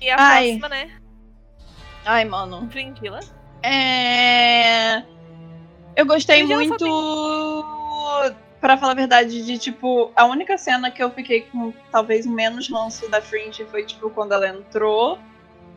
E 0.00 0.10
a 0.10 0.16
Ai. 0.18 0.58
próxima, 0.58 0.68
né? 0.68 1.00
Ai, 2.04 2.24
mano. 2.24 2.68
Fringilla. 2.70 3.20
É. 3.62 5.02
Eu 5.96 6.06
gostei 6.06 6.42
muito. 6.44 6.84
Pra 8.60 8.76
falar 8.76 8.92
a 8.92 8.96
verdade, 8.96 9.44
de 9.44 9.58
tipo, 9.58 10.10
a 10.16 10.24
única 10.24 10.56
cena 10.58 10.90
que 10.90 11.02
eu 11.02 11.10
fiquei 11.10 11.42
com 11.42 11.72
talvez 11.92 12.26
menos 12.26 12.70
ranço 12.70 13.08
da 13.08 13.20
Fringe 13.20 13.64
foi, 13.66 13.84
tipo, 13.84 14.10
quando 14.10 14.32
ela 14.32 14.48
entrou. 14.48 15.18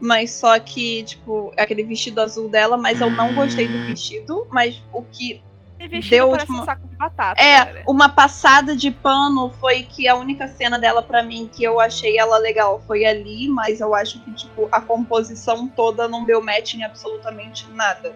Mas 0.01 0.31
só 0.31 0.57
que, 0.59 1.03
tipo, 1.03 1.51
aquele 1.57 1.83
vestido 1.83 2.21
azul 2.21 2.47
dela, 2.47 2.77
mas 2.77 3.01
eu 3.01 3.09
não 3.09 3.33
gostei 3.35 3.67
do 3.67 3.85
vestido. 3.85 4.47
Mas 4.49 4.81
o 4.93 5.03
que 5.03 5.41
Deu 5.87 6.27
uma- 6.29 6.61
um 6.61 6.65
saco 6.65 6.87
de 6.87 6.95
batata. 6.95 7.41
é, 7.41 7.65
cara. 7.65 7.83
uma 7.87 8.09
passada 8.09 8.75
de 8.75 8.91
pano 8.91 9.49
foi 9.59 9.83
que 9.83 10.07
a 10.07 10.15
única 10.15 10.47
cena 10.47 10.77
dela 10.77 11.01
pra 11.01 11.23
mim 11.23 11.49
que 11.51 11.63
eu 11.63 11.79
achei 11.79 12.17
ela 12.17 12.37
legal 12.37 12.81
foi 12.85 13.05
ali, 13.05 13.47
mas 13.47 13.79
eu 13.79 13.95
acho 13.95 14.19
que 14.19 14.31
tipo 14.33 14.67
a 14.71 14.81
composição 14.81 15.67
toda 15.67 16.07
não 16.07 16.25
deu 16.25 16.41
match 16.43 16.73
em 16.73 16.83
absolutamente 16.83 17.65
nada. 17.71 18.13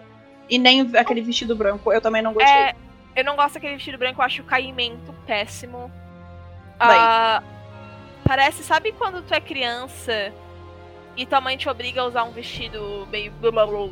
E 0.48 0.58
nem 0.58 0.90
aquele 0.96 1.22
vestido 1.22 1.56
branco, 1.56 1.90
eu 1.90 2.00
também 2.02 2.20
não 2.20 2.34
gostei. 2.34 2.52
É, 2.52 2.74
eu 3.16 3.24
não 3.24 3.34
gosto 3.34 3.54
daquele 3.54 3.76
vestido 3.76 3.96
branco, 3.96 4.20
eu 4.20 4.24
acho 4.26 4.42
o 4.42 4.44
caimento 4.44 5.14
péssimo. 5.26 5.90
Ah, 6.78 7.42
parece, 8.24 8.62
sabe 8.62 8.92
quando 8.92 9.22
tu 9.22 9.32
é 9.32 9.40
criança 9.40 10.32
e 11.16 11.24
tua 11.24 11.40
mãe 11.40 11.56
te 11.56 11.68
obriga 11.68 12.02
a 12.02 12.04
usar 12.04 12.24
um 12.24 12.32
vestido 12.32 13.06
meio 13.10 13.30
blá 13.32 13.50
blá 13.50 13.66
blá, 13.66 13.86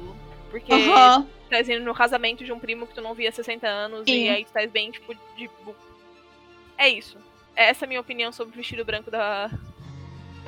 porque 0.52 0.72
Aham. 0.72 1.22
tu 1.22 1.50
tá 1.50 1.60
indo 1.60 1.80
no 1.84 1.94
casamento 1.94 2.44
de 2.44 2.52
um 2.52 2.58
primo 2.58 2.86
que 2.86 2.94
tu 2.94 3.00
não 3.00 3.14
via 3.14 3.30
há 3.30 3.32
60 3.32 3.66
anos 3.66 4.04
Sim. 4.04 4.24
e 4.24 4.28
aí 4.28 4.44
tu 4.44 4.52
tá 4.52 4.64
bem 4.66 4.90
tipo 4.90 5.14
de 5.36 5.50
É 6.76 6.88
isso. 6.88 7.16
Essa 7.56 7.84
é 7.84 7.86
a 7.86 7.88
minha 7.88 8.00
opinião 8.00 8.30
sobre 8.30 8.52
o 8.52 8.56
vestido 8.56 8.84
branco 8.84 9.10
da 9.10 9.50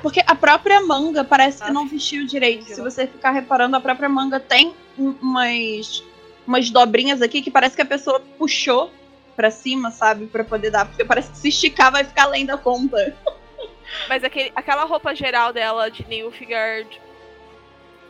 Porque 0.01 0.21
a 0.25 0.35
própria 0.35 0.81
manga 0.81 1.23
parece 1.23 1.63
que 1.63 1.69
Ah, 1.69 1.73
não 1.73 1.87
vestiu 1.87 2.25
direito. 2.25 2.65
Se 2.65 2.79
você 2.81 3.07
ficar 3.07 3.31
reparando, 3.31 3.75
a 3.75 3.79
própria 3.81 4.07
manga 4.07 4.39
tem 4.39 4.73
um- 4.97 5.15
umas 5.21 6.03
umas 6.47 6.69
dobrinhas 6.69 7.23
aqui 7.23 7.41
que 7.41 7.49
parece 7.49 7.75
que 7.75 7.81
a 7.81 7.85
pessoa 7.85 8.19
puxou 8.37 8.91
pra 9.35 9.49
cima, 9.49 9.89
sabe, 9.89 10.27
Pra 10.27 10.43
poder 10.43 10.69
dar, 10.69 10.85
porque 10.85 11.03
parece 11.03 11.31
que 11.31 11.37
se 11.39 11.49
esticar 11.49 11.91
vai 11.91 12.03
ficar 12.03 12.23
além 12.25 12.45
da 12.45 12.55
conta. 12.57 13.15
Mas 14.07 14.23
aquele, 14.23 14.51
aquela 14.55 14.83
roupa 14.85 15.13
geral 15.15 15.51
dela 15.51 15.89
de 15.89 16.05
Nilfgaard. 16.07 17.01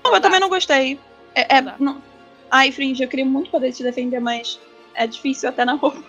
Não, 0.03 0.13
eu 0.13 0.21
também 0.21 0.39
não 0.39 0.49
gostei. 0.49 0.99
É, 1.35 1.57
é, 1.57 1.61
Não 1.79 2.01
Ai, 2.49 2.71
Fringe, 2.71 3.03
eu 3.03 3.09
queria 3.09 3.25
muito 3.25 3.49
poder 3.51 3.71
te 3.73 3.83
defender, 3.83 4.19
mas 4.21 4.59
é 4.93 5.05
difícil 5.05 5.49
até 5.49 5.65
na 5.65 5.73
roupa. 5.73 6.01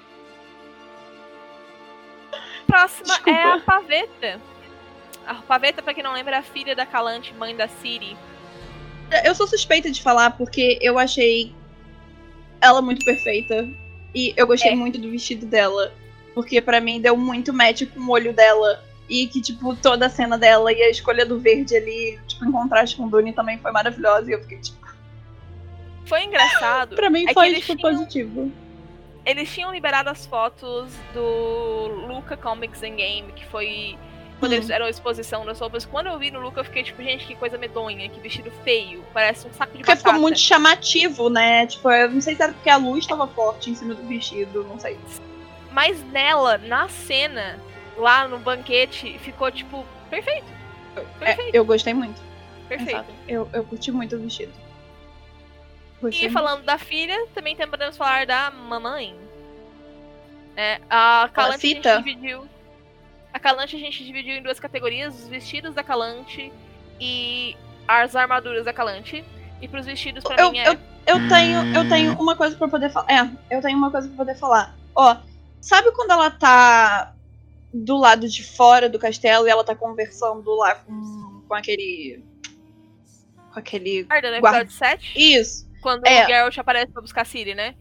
Próxima 2.67 3.05
Desculpa. 3.15 3.31
é 3.31 3.53
a 3.53 3.61
Paveta. 3.61 4.41
A 5.27 5.35
Paveta, 5.35 5.83
pra 5.83 5.95
quem 5.95 6.05
não 6.05 6.13
lembra, 6.13 6.37
é 6.37 6.39
a 6.39 6.43
filha 6.43 6.75
da 6.75 6.87
Calante, 6.87 7.35
mãe 7.35 7.57
da 7.57 7.67
Ciri. 7.69 8.17
Eu 9.25 9.35
sou 9.35 9.47
suspeita 9.47 9.91
de 9.91 10.03
falar 10.03 10.31
porque 10.37 10.79
eu 10.81 10.99
achei 10.99 11.55
ela 12.61 12.83
muito 12.83 13.05
perfeita. 13.05 13.69
E 14.15 14.33
eu 14.37 14.47
gostei 14.47 14.73
É. 14.73 14.77
muito 14.77 14.99
do 15.01 15.11
vestido 15.11 15.47
dela. 15.47 15.93
Porque 16.35 16.61
pra 16.61 16.81
mim 16.81 17.01
deu 17.01 17.17
muito 17.17 17.53
match 17.53 17.83
com 17.93 18.01
o 18.01 18.11
olho 18.11 18.33
dela. 18.33 18.83
E 19.09 19.27
que, 19.29 19.41
tipo, 19.41 19.75
toda 19.77 20.07
a 20.07 20.11
cena 20.11 20.37
dela 20.37 20.73
e 20.73 20.83
a 20.83 20.91
escolha 20.91 21.25
do 21.25 21.39
verde 21.39 21.77
ali, 21.77 22.19
tipo, 22.27 22.45
em 22.45 22.51
contraste 22.53 22.97
com 22.97 23.05
o 23.05 23.11
Dune 23.11 23.33
também 23.33 23.59
foi 23.59 23.71
maravilhosa. 23.71 24.29
E 24.31 24.35
eu 24.35 24.41
fiquei, 24.43 24.59
tipo, 24.59 24.86
Foi 26.07 26.23
engraçado. 26.25 26.95
pra 26.97 27.11
mim 27.11 27.25
É 27.29 27.33
foi, 27.35 27.55
tipo, 27.55 27.77
tinham- 27.77 27.93
positivo. 27.97 28.53
Eles 29.25 29.53
tinham 29.53 29.73
liberado 29.73 30.09
as 30.09 30.25
fotos 30.25 30.93
do 31.13 31.89
Luca 32.07 32.37
Comics 32.37 32.83
and 32.83 32.95
Game, 32.95 33.33
que 33.33 33.45
foi 33.47 33.99
quando 34.39 34.53
Hum. 34.53 34.55
eles 34.55 34.67
fizeram 34.67 34.87
a 34.87 34.91
exposição 34.91 35.45
das 35.45 35.59
roupas. 35.59 35.85
Quando 35.85 36.07
eu 36.07 36.17
vi 36.19 36.31
no 36.31 36.39
Luca, 36.39 36.61
eu 36.61 36.65
fiquei 36.65 36.85
tipo, 36.85 37.03
gente, 37.03 37.27
que 37.27 37.35
coisa 37.35 37.59
medonha, 37.59 38.09
que 38.09 38.21
vestido 38.21 38.53
feio. 38.63 39.05
Parece 39.13 39.49
um 39.49 39.53
saco 39.53 39.73
de 39.73 39.79
Porque 39.79 39.91
batata. 39.93 40.09
ficou 40.11 40.21
muito 40.21 40.39
chamativo, 40.39 41.29
né? 41.29 41.67
Tipo, 41.67 41.91
eu 41.91 42.11
não 42.11 42.21
sei 42.21 42.37
se 42.37 42.43
era 42.43 42.53
porque 42.53 42.71
a 42.71 42.77
luz 42.77 43.05
tava 43.07 43.27
forte 43.27 43.71
em 43.71 43.75
cima 43.75 43.95
do 43.95 44.03
vestido, 44.07 44.63
não 44.65 44.79
sei. 44.79 44.97
Mas 45.73 46.01
nela, 46.13 46.57
na 46.59 46.89
cena, 46.89 47.59
lá 47.97 48.29
no 48.29 48.39
banquete, 48.39 49.19
ficou 49.19 49.51
tipo, 49.51 49.85
perfeito. 50.09 50.47
É, 50.95 51.01
Perfeito, 51.19 51.55
eu 51.55 51.65
gostei 51.65 51.93
muito. 51.93 52.21
perfeito. 52.69 52.91
Exato. 52.93 53.13
Eu, 53.29 53.49
eu 53.53 53.65
curti 53.65 53.91
muito 53.91 54.15
o 54.17 54.19
vestido. 54.21 54.53
E 56.13 56.31
falando 56.31 56.63
da 56.63 56.79
filha, 56.79 57.27
também 57.35 57.57
podemos 57.57 57.97
falar 57.97 58.27
da 58.27 58.51
mamãe. 58.51 59.17
É, 60.57 60.81
a 60.89 61.29
Calante 61.33 61.67
a 61.67 61.69
gente 61.69 61.77
cita? 61.77 61.97
dividiu. 61.99 62.49
A 63.33 63.39
Calante 63.39 63.77
a 63.77 63.79
gente 63.79 64.05
dividiu 64.05 64.37
em 64.37 64.43
duas 64.43 64.59
categorias: 64.61 65.15
os 65.15 65.29
vestidos 65.29 65.75
da 65.75 65.83
Calante 65.83 66.53
e 67.01 67.57
as 67.87 68.15
armaduras 68.17 68.65
da 68.65 68.73
Calante. 68.73 69.25
E 69.61 69.67
pros 69.69 69.87
vestidos, 69.87 70.23
pra 70.23 70.37
eu, 70.39 70.51
mim, 70.53 70.59
é. 70.59 70.69
eu, 70.69 70.73
eu 71.07 71.29
tenho 71.29 71.75
eu 71.75 71.89
tenho 71.89 72.13
uma 72.21 72.37
coisa 72.37 72.55
pra 72.57 72.69
poder 72.69 72.91
falar. 72.91 73.07
É, 73.11 73.57
eu 73.57 73.63
tenho 73.63 73.77
uma 73.79 73.91
coisa 73.91 74.07
pra 74.09 74.17
poder 74.19 74.35
falar. 74.37 74.75
Ó, 74.95 75.17
sabe 75.63 75.91
quando 75.93 76.11
ela 76.11 76.31
tá 76.31 77.15
do 77.73 77.97
lado 77.97 78.29
de 78.29 78.43
fora 78.43 78.89
do 78.89 78.99
castelo 78.99 79.47
e 79.47 79.51
ela 79.51 79.65
tá 79.65 79.75
conversando 79.75 80.55
lá 80.57 80.75
com, 80.75 81.43
com 81.49 81.55
aquele. 81.55 82.23
Com 83.53 83.59
aquele. 83.59 84.05
Guarda, 84.05 84.31
no 84.35 84.41
guarda- 84.41 84.61
episódio 84.63 84.77
7, 85.03 85.13
Isso, 85.17 85.66
quando 85.87 86.05
É. 86.05 86.25
o 86.25 86.27
Geralt 86.27 86.59
aparece 86.59 86.91
pra 86.91 87.01
buscar 87.01 87.23
a 87.23 87.25
Ciri, 87.25 87.55
né? 87.55 87.77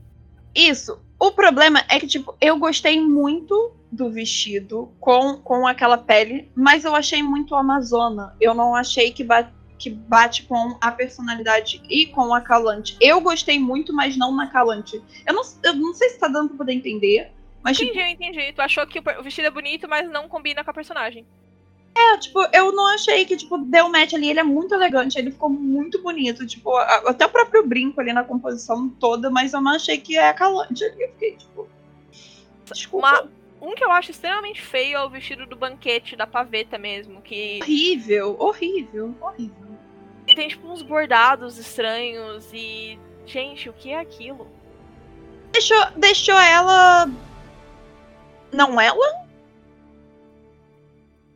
isso. 0.54 1.02
O 1.20 1.32
problema 1.32 1.84
é 1.90 2.00
que, 2.00 2.06
tipo, 2.06 2.38
eu 2.40 2.58
gostei 2.60 3.02
muito 3.02 3.74
do 3.92 4.12
vestido 4.12 4.94
com, 5.00 5.38
com 5.38 5.66
aquela 5.66 5.98
pele, 5.98 6.52
mas 6.56 6.86
eu 6.86 6.94
achei 6.94 7.24
muito 7.24 7.56
amazona. 7.56 8.36
Eu 8.40 8.54
não 8.54 8.76
achei 8.76 9.12
que, 9.12 9.24
ba 9.24 9.52
que 9.80 9.90
bate 9.90 10.44
com 10.44 10.78
a 10.80 10.92
personalidade 10.92 11.82
e 11.90 12.06
com 12.06 12.34
a 12.34 12.40
Calante. 12.42 12.96
Eu 13.02 13.20
gostei 13.22 13.60
muito, 13.60 13.92
mas 13.92 14.16
não 14.16 14.34
na 14.34 14.48
Calante. 14.48 15.02
Eu 15.26 15.34
não, 15.34 15.42
eu 15.64 15.74
não 15.74 15.94
sei 15.94 16.10
se 16.10 16.20
tá 16.20 16.28
dando 16.28 16.50
pra 16.50 16.60
poder 16.60 16.74
entender, 16.74 17.32
mas, 17.64 17.76
tipo, 17.78 17.92
Entendi, 17.92 18.12
entendi. 18.12 18.54
Tu 18.54 18.62
achou 18.62 18.86
que 18.86 19.00
o 19.00 19.24
vestido 19.24 19.48
é 19.48 19.52
bonito, 19.52 19.90
mas 19.90 20.08
não 20.10 20.30
combina 20.30 20.64
com 20.64 20.70
a 20.70 20.74
personagem. 20.74 21.26
É, 21.98 22.18
tipo, 22.18 22.40
eu 22.54 22.74
não 22.74 22.88
achei 22.94 23.24
que, 23.26 23.38
tipo, 23.38 23.58
deu 23.58 23.88
match 23.90 24.14
ali. 24.14 24.30
Ele 24.30 24.40
é 24.40 24.44
muito 24.44 24.74
elegante, 24.76 25.18
ele 25.18 25.32
ficou 25.32 25.50
muito 25.50 26.02
bonito. 26.02 26.46
Tipo, 26.46 26.76
até 26.78 27.26
o 27.26 27.30
próprio 27.30 27.66
brinco 27.66 28.02
ali 28.02 28.12
na 28.12 28.24
composição 28.24 28.90
toda, 28.90 29.30
mas 29.30 29.54
eu 29.54 29.62
não 29.62 29.72
achei 29.72 29.98
que 29.98 30.18
é 30.18 30.34
calante 30.34 30.84
ali. 30.84 31.04
Eu 31.04 31.10
fiquei, 31.12 31.36
tipo. 31.38 31.68
Desculpa. 32.72 33.08
Uma- 33.08 33.30
Um 33.62 33.74
que 33.74 33.84
eu 33.84 33.92
acho 33.92 34.12
extremamente 34.12 34.62
feio 34.62 34.98
é 34.98 35.06
o 35.06 35.10
vestido 35.10 35.46
do 35.46 35.56
banquete 35.56 36.16
da 36.16 36.28
paveta 36.28 36.78
mesmo, 36.78 37.22
que 37.22 37.60
Horrível, 37.64 38.36
horrível, 38.40 39.16
horrível. 39.22 39.66
E 40.28 40.36
tem, 40.36 40.50
tipo, 40.50 40.68
uns 40.68 40.82
bordados 40.82 41.58
estranhos 41.58 42.50
e. 42.54 43.00
Gente, 43.26 43.70
o 43.70 43.74
que 43.74 43.90
é 43.92 44.00
aquilo? 44.00 44.48
Deixou, 45.52 45.78
deixou 45.96 46.38
ela. 46.38 47.10
Não 48.52 48.80
ela? 48.80 49.25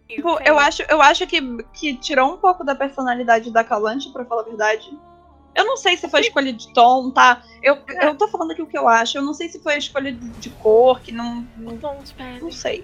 Tipo, 0.10 0.40
eu 0.44 0.58
acho, 0.58 0.82
eu 0.90 1.02
acho 1.02 1.28
que, 1.28 1.40
que 1.74 1.96
tirou 1.98 2.34
um 2.34 2.38
pouco 2.38 2.64
da 2.64 2.74
personalidade 2.74 3.52
da 3.52 3.64
Calante, 3.64 4.10
pra 4.10 4.26
falar 4.26 4.42
a 4.42 4.46
verdade. 4.46 4.90
Eu 5.54 5.66
não 5.66 5.78
sei 5.78 5.98
se 5.98 6.10
foi 6.10 6.22
escolha 6.22 6.52
de 6.52 6.74
tom, 6.74 7.12
tá? 7.12 7.44
Eu, 7.62 7.76
É. 7.88 8.08
eu 8.08 8.16
tô 8.16 8.28
falando 8.28 8.52
aqui 8.52 8.62
o 8.62 8.68
que 8.68 8.78
eu 8.78 8.88
acho. 8.88 9.18
Eu 9.18 9.22
não 9.22 9.34
sei 9.34 9.50
se 9.50 9.60
foi 9.62 9.78
escolha 9.78 10.12
de, 10.12 10.28
de 10.30 10.50
cor, 10.50 11.00
que 11.02 11.12
não. 11.12 11.46
não, 11.58 11.78
Tons 11.78 12.12
perdem. 12.12 12.40
não 12.42 12.52
sei. 12.52 12.84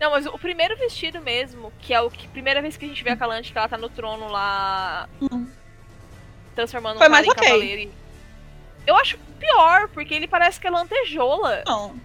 Não, 0.00 0.10
mas 0.10 0.26
o 0.26 0.38
primeiro 0.38 0.76
vestido 0.76 1.20
mesmo, 1.20 1.72
que 1.80 1.92
é 1.94 2.00
o 2.00 2.10
que 2.10 2.28
primeira 2.28 2.60
vez 2.62 2.76
que 2.76 2.84
a 2.84 2.88
gente 2.88 3.02
vê 3.02 3.10
a 3.10 3.16
Calante, 3.16 3.50
que 3.52 3.58
ela 3.58 3.68
tá 3.68 3.78
no 3.78 3.88
trono 3.88 4.28
lá. 4.28 5.08
Hum. 5.20 5.46
Transformando 6.54 6.98
Foi 6.98 7.08
um 7.08 7.10
mais 7.10 7.26
em 7.26 7.30
ok. 7.30 7.42
cavaleiro. 7.48 7.90
Eu 8.86 8.96
acho 8.96 9.18
pior, 9.40 9.88
porque 9.88 10.14
ele 10.14 10.28
parece 10.28 10.60
que 10.60 10.66
é 10.66 10.70
lantejola. 10.70 11.62
Não. 11.66 11.96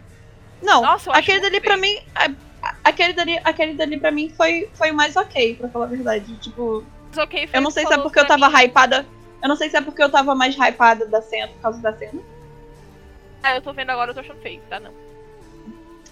Não, 0.62 0.82
Nossa, 0.82 1.10
eu 1.10 1.14
aquele 1.14 1.40
dali 1.42 1.60
pra 1.62 1.78
feio. 1.78 1.82
mim. 1.82 2.02
a- 2.16 2.49
Aquele 2.90 3.14
dali, 3.14 3.40
aquele 3.44 3.74
dali 3.76 4.00
pra 4.00 4.12
mim 4.12 4.30
foi, 4.30 4.68
foi 4.74 4.90
o 4.92 4.96
mais 4.96 5.16
ok, 5.16 5.56
pra 5.56 5.70
falar 5.70 5.86
a 5.86 5.90
verdade. 5.90 6.36
Tipo, 6.38 6.84
Mas 7.10 7.18
ok, 7.20 7.48
foi 7.48 7.58
eu 7.60 7.62
não 7.62 7.70
sei 7.72 7.86
se 7.86 7.94
é 7.94 7.98
porque 7.98 8.20
eu 8.20 8.26
tava 8.28 8.50
mim. 8.50 8.56
hypada. 8.56 9.06
Eu 9.44 9.48
não 9.50 9.56
sei 9.56 9.70
se 9.70 9.78
é 9.78 9.82
porque 9.82 10.02
eu 10.04 10.10
tava 10.10 10.34
mais 10.36 10.56
hypada 10.56 11.06
da 11.06 11.22
cena 11.22 11.48
por 11.50 11.62
causa 11.62 11.80
da 11.82 11.94
cena. 11.96 12.20
Ah, 13.44 13.56
eu 13.56 13.62
tô 13.62 13.72
vendo 13.74 13.92
agora, 13.92 14.10
eu 14.12 14.16
tô 14.16 14.20
achando 14.22 14.42
feio, 14.42 14.60
tá? 14.70 14.80
Não. 14.80 14.92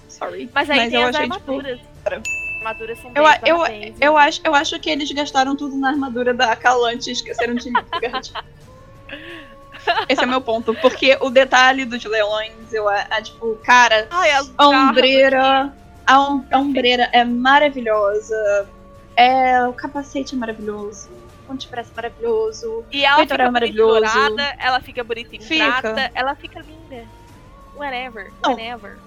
Sorry. 0.07 0.49
Mas 0.53 0.69
aí 0.69 0.77
Mas 0.79 0.89
tem 0.91 1.01
eu 1.01 1.07
as 1.07 1.15
achei, 1.15 1.29
tipo, 1.29 1.51
armaduras. 1.51 1.79
era. 2.05 2.21
armaduras 2.59 2.99
são 2.99 3.11
Eu, 3.15 3.25
a- 3.25 3.39
eu, 3.45 3.65
eu, 3.65 3.93
viu? 3.93 4.17
acho, 4.17 4.41
eu 4.43 4.55
acho 4.55 4.79
que 4.79 4.89
eles 4.89 5.11
gastaram 5.11 5.55
tudo 5.55 5.75
na 5.77 5.89
armadura 5.89 6.33
da 6.33 6.55
Calante 6.55 7.09
e 7.09 7.13
esqueceram 7.13 7.55
de 7.55 7.69
Midgard. 7.71 8.31
Esse 10.09 10.23
é 10.23 10.25
meu 10.25 10.41
ponto. 10.41 10.73
Porque 10.75 11.17
o 11.21 11.29
detalhe 11.29 11.85
dos 11.85 12.03
leões, 12.05 12.71
eu 12.73 12.89
é 12.89 13.05
tipo, 13.21 13.55
cara, 13.63 14.07
Ai, 14.11 14.31
as 14.31 14.47
a 14.57 14.69
garras 14.69 14.89
ombreira. 14.89 15.73
A, 16.07 16.19
om- 16.21 16.45
a 16.51 16.57
ombreira 16.57 17.09
é 17.11 17.23
maravilhosa. 17.23 18.67
É, 19.15 19.63
o 19.67 19.73
capacete 19.73 20.33
é 20.35 20.37
maravilhoso. 20.37 21.09
O 21.47 21.51
antebraço 21.53 21.91
é 21.91 21.95
maravilhoso. 21.95 22.85
E 22.91 23.03
ela 23.05 23.21
fica 23.27 23.43
em 23.47 23.51
maravilhoso. 23.51 23.93
dourada, 24.01 24.43
ela 24.59 24.79
fica 24.81 25.03
bonita 25.03 25.35
em 25.35 25.39
Fica. 25.41 25.65
prata, 25.81 26.11
ela 26.15 26.33
fica 26.35 26.61
linda. 26.61 27.05
Whatever, 27.75 28.31
Não. 28.43 28.51
whenever. 28.55 28.97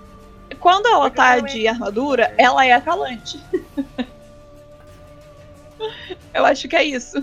Quando 0.61 0.87
ela 0.87 1.03
Porque 1.11 1.17
tá 1.17 1.41
de 1.41 1.67
armadura, 1.69 2.35
ela 2.37 2.65
é 2.67 2.73
a 2.73 2.81
Calante. 2.81 3.41
eu 6.35 6.45
acho 6.45 6.69
que 6.69 6.77
é 6.77 6.85
isso. 6.85 7.23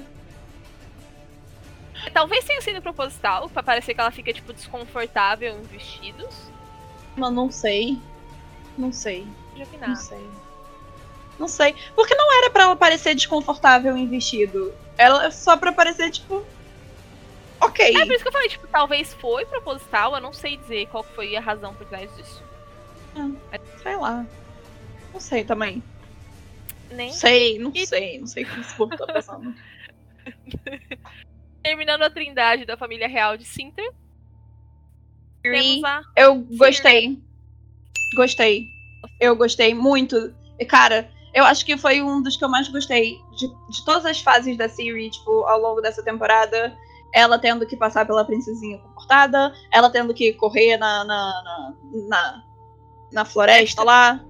Talvez 2.14 2.46
tenha 2.46 2.62
sido 2.62 2.82
proposital, 2.82 3.50
pra 3.50 3.62
parecer 3.62 3.94
que 3.94 4.00
ela 4.00 4.12
fica, 4.12 4.32
tipo, 4.32 4.54
desconfortável 4.54 5.58
em 5.58 5.62
vestidos. 5.64 6.34
Mas 7.16 7.34
não 7.34 7.52
sei. 7.52 8.00
Não 8.78 8.92
sei. 8.94 9.28
Vi 9.66 9.78
Não 9.78 9.96
sei. 9.96 10.30
Não 11.40 11.48
sei. 11.48 11.76
Porque 11.96 12.16
não 12.16 12.38
era 12.40 12.50
pra 12.50 12.64
ela 12.64 12.76
parecer 12.76 13.14
desconfortável 13.16 13.96
em 13.96 14.08
vestido. 14.08 14.74
Ela 14.98 15.26
é 15.28 15.32
só 15.32 15.56
pra 15.56 15.72
parecer, 15.72 16.10
tipo. 16.12 16.44
Ok. 17.62 17.86
É 17.96 18.06
por 18.06 18.14
isso 18.14 18.24
que 18.24 18.28
eu 18.28 18.32
falei, 18.32 18.50
tipo, 18.50 18.68
talvez 18.68 19.14
foi 19.14 19.46
proposital, 19.46 20.14
eu 20.16 20.22
não 20.22 20.34
sei 20.34 20.58
dizer 20.58 20.88
qual 20.88 21.04
foi 21.04 21.36
a 21.36 21.40
razão 21.42 21.74
por 21.74 21.86
trás 21.88 22.14
disso. 22.16 22.44
Sei 23.82 23.96
lá. 23.96 24.26
Não 25.14 25.20
sei 25.20 25.44
também. 25.44 25.82
Nem. 26.92 27.12
Sei, 27.12 27.58
não 27.60 27.72
E- 27.74 27.86
sei. 27.86 28.20
Não 28.20 28.28
sei 28.28 28.44
o 28.44 28.48
que 28.48 28.60
esse 28.60 28.76
povo 28.76 28.96
tá 28.96 29.06
pensando. 29.08 29.54
Terminando 31.64 32.04
a 32.04 32.10
trindade 32.10 32.66
da 32.66 32.78
família 32.78 33.08
real 33.08 33.36
de 33.38 33.44
Sintra, 33.46 33.84
temos 35.42 35.84
a. 35.84 36.02
Eu 36.16 36.36
gostei. 36.36 37.20
Gostei. 38.16 38.66
Eu 39.20 39.36
gostei 39.36 39.74
muito. 39.74 40.34
E, 40.60 40.66
cara, 40.66 41.10
eu 41.34 41.44
acho 41.44 41.66
que 41.66 41.78
foi 41.78 42.02
um 42.02 42.22
dos 42.22 42.36
que 42.36 42.44
eu 42.44 42.50
mais 42.50 42.68
gostei 42.68 43.20
de, 43.36 43.48
de 43.48 43.86
todas 43.86 44.06
as 44.06 44.20
fases 44.20 44.58
da 44.58 44.68
série, 44.68 45.10
tipo, 45.10 45.44
ao 45.46 45.60
longo 45.60 45.82
dessa 45.82 46.04
temporada. 46.04 46.76
Ela 47.14 47.40
tendo 47.40 47.66
que 47.66 47.78
passar 47.78 48.06
pela 48.06 48.26
princesinha 48.26 48.80
comportada, 48.80 49.54
ela 49.72 49.90
tendo 49.90 50.14
que 50.14 50.34
correr 50.34 50.78
na, 50.78 51.06
na, 51.06 51.44
na, 51.44 51.74
na, 52.08 52.44
na 53.14 53.26
floresta 53.26 53.84
lá. 53.84 54.24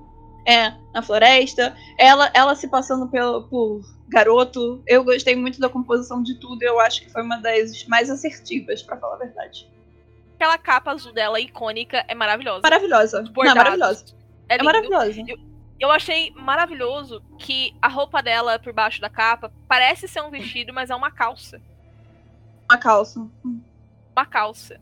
É, 0.45 0.73
na 0.93 1.01
floresta. 1.01 1.75
Ela, 1.97 2.31
ela 2.33 2.55
se 2.55 2.67
passando 2.69 3.07
pelo, 3.09 3.43
por 3.49 3.81
garoto. 4.07 4.81
Eu 4.87 5.03
gostei 5.03 5.35
muito 5.35 5.59
da 5.59 5.69
composição 5.69 6.23
de 6.23 6.35
tudo. 6.35 6.63
Eu 6.63 6.79
acho 6.79 7.01
que 7.01 7.09
foi 7.09 7.21
uma 7.21 7.37
das 7.37 7.85
mais 7.87 8.09
assertivas, 8.09 8.81
pra 8.81 8.97
falar 8.97 9.15
a 9.15 9.19
verdade. 9.19 9.69
Aquela 10.35 10.57
capa 10.57 10.91
azul 10.91 11.11
dela 11.11 11.39
icônica 11.39 12.05
é 12.07 12.13
maravilhosa. 12.13 12.61
Maravilhosa. 12.61 13.21
Não, 13.23 13.31
Bordados. 13.31 13.57
maravilhosa. 13.57 14.16
É, 14.49 14.53
É 14.55 14.57
lindo. 14.57 14.65
maravilhosa. 14.65 15.21
Eu 15.79 15.91
achei 15.91 16.31
maravilhoso 16.31 17.21
que 17.37 17.75
a 17.81 17.87
roupa 17.87 18.21
dela 18.23 18.57
por 18.57 18.73
baixo 18.73 18.99
da 18.99 19.09
capa 19.09 19.51
parece 19.67 20.07
ser 20.07 20.21
um 20.23 20.31
vestido, 20.31 20.73
mas 20.73 20.89
é 20.89 20.95
uma 20.95 21.11
calça. 21.11 21.61
Uma 22.69 22.77
calça. 22.79 23.27
Uma 24.15 24.25
calça. 24.25 24.79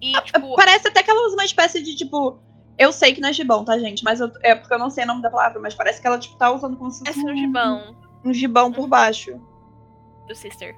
E, 0.00 0.12
tipo, 0.22 0.56
Parece 0.56 0.88
até 0.88 1.02
que 1.02 1.10
ela 1.10 1.26
usa 1.26 1.34
uma 1.36 1.44
espécie 1.44 1.82
de, 1.82 1.94
tipo. 1.94 2.38
Eu 2.76 2.90
sei 2.92 3.14
que 3.14 3.20
não 3.20 3.28
é 3.28 3.32
gibão, 3.32 3.64
tá, 3.64 3.78
gente? 3.78 4.02
Mas 4.02 4.18
eu- 4.20 4.32
é 4.42 4.54
porque 4.54 4.74
eu 4.74 4.78
não 4.78 4.90
sei 4.90 5.04
o 5.04 5.06
nome 5.06 5.22
da 5.22 5.30
palavra, 5.30 5.60
mas 5.60 5.74
parece 5.74 6.00
que 6.00 6.06
ela, 6.06 6.18
tipo, 6.18 6.36
tá 6.36 6.50
usando 6.50 6.76
como 6.76 6.90
se 6.90 6.98
fosse 7.04 7.12
parece 7.22 7.32
um 7.32 7.36
gibão 7.36 7.96
um 8.24 8.32
gibão 8.34 8.72
por 8.72 8.88
baixo. 8.88 9.38
do 10.26 10.34
Sister. 10.34 10.74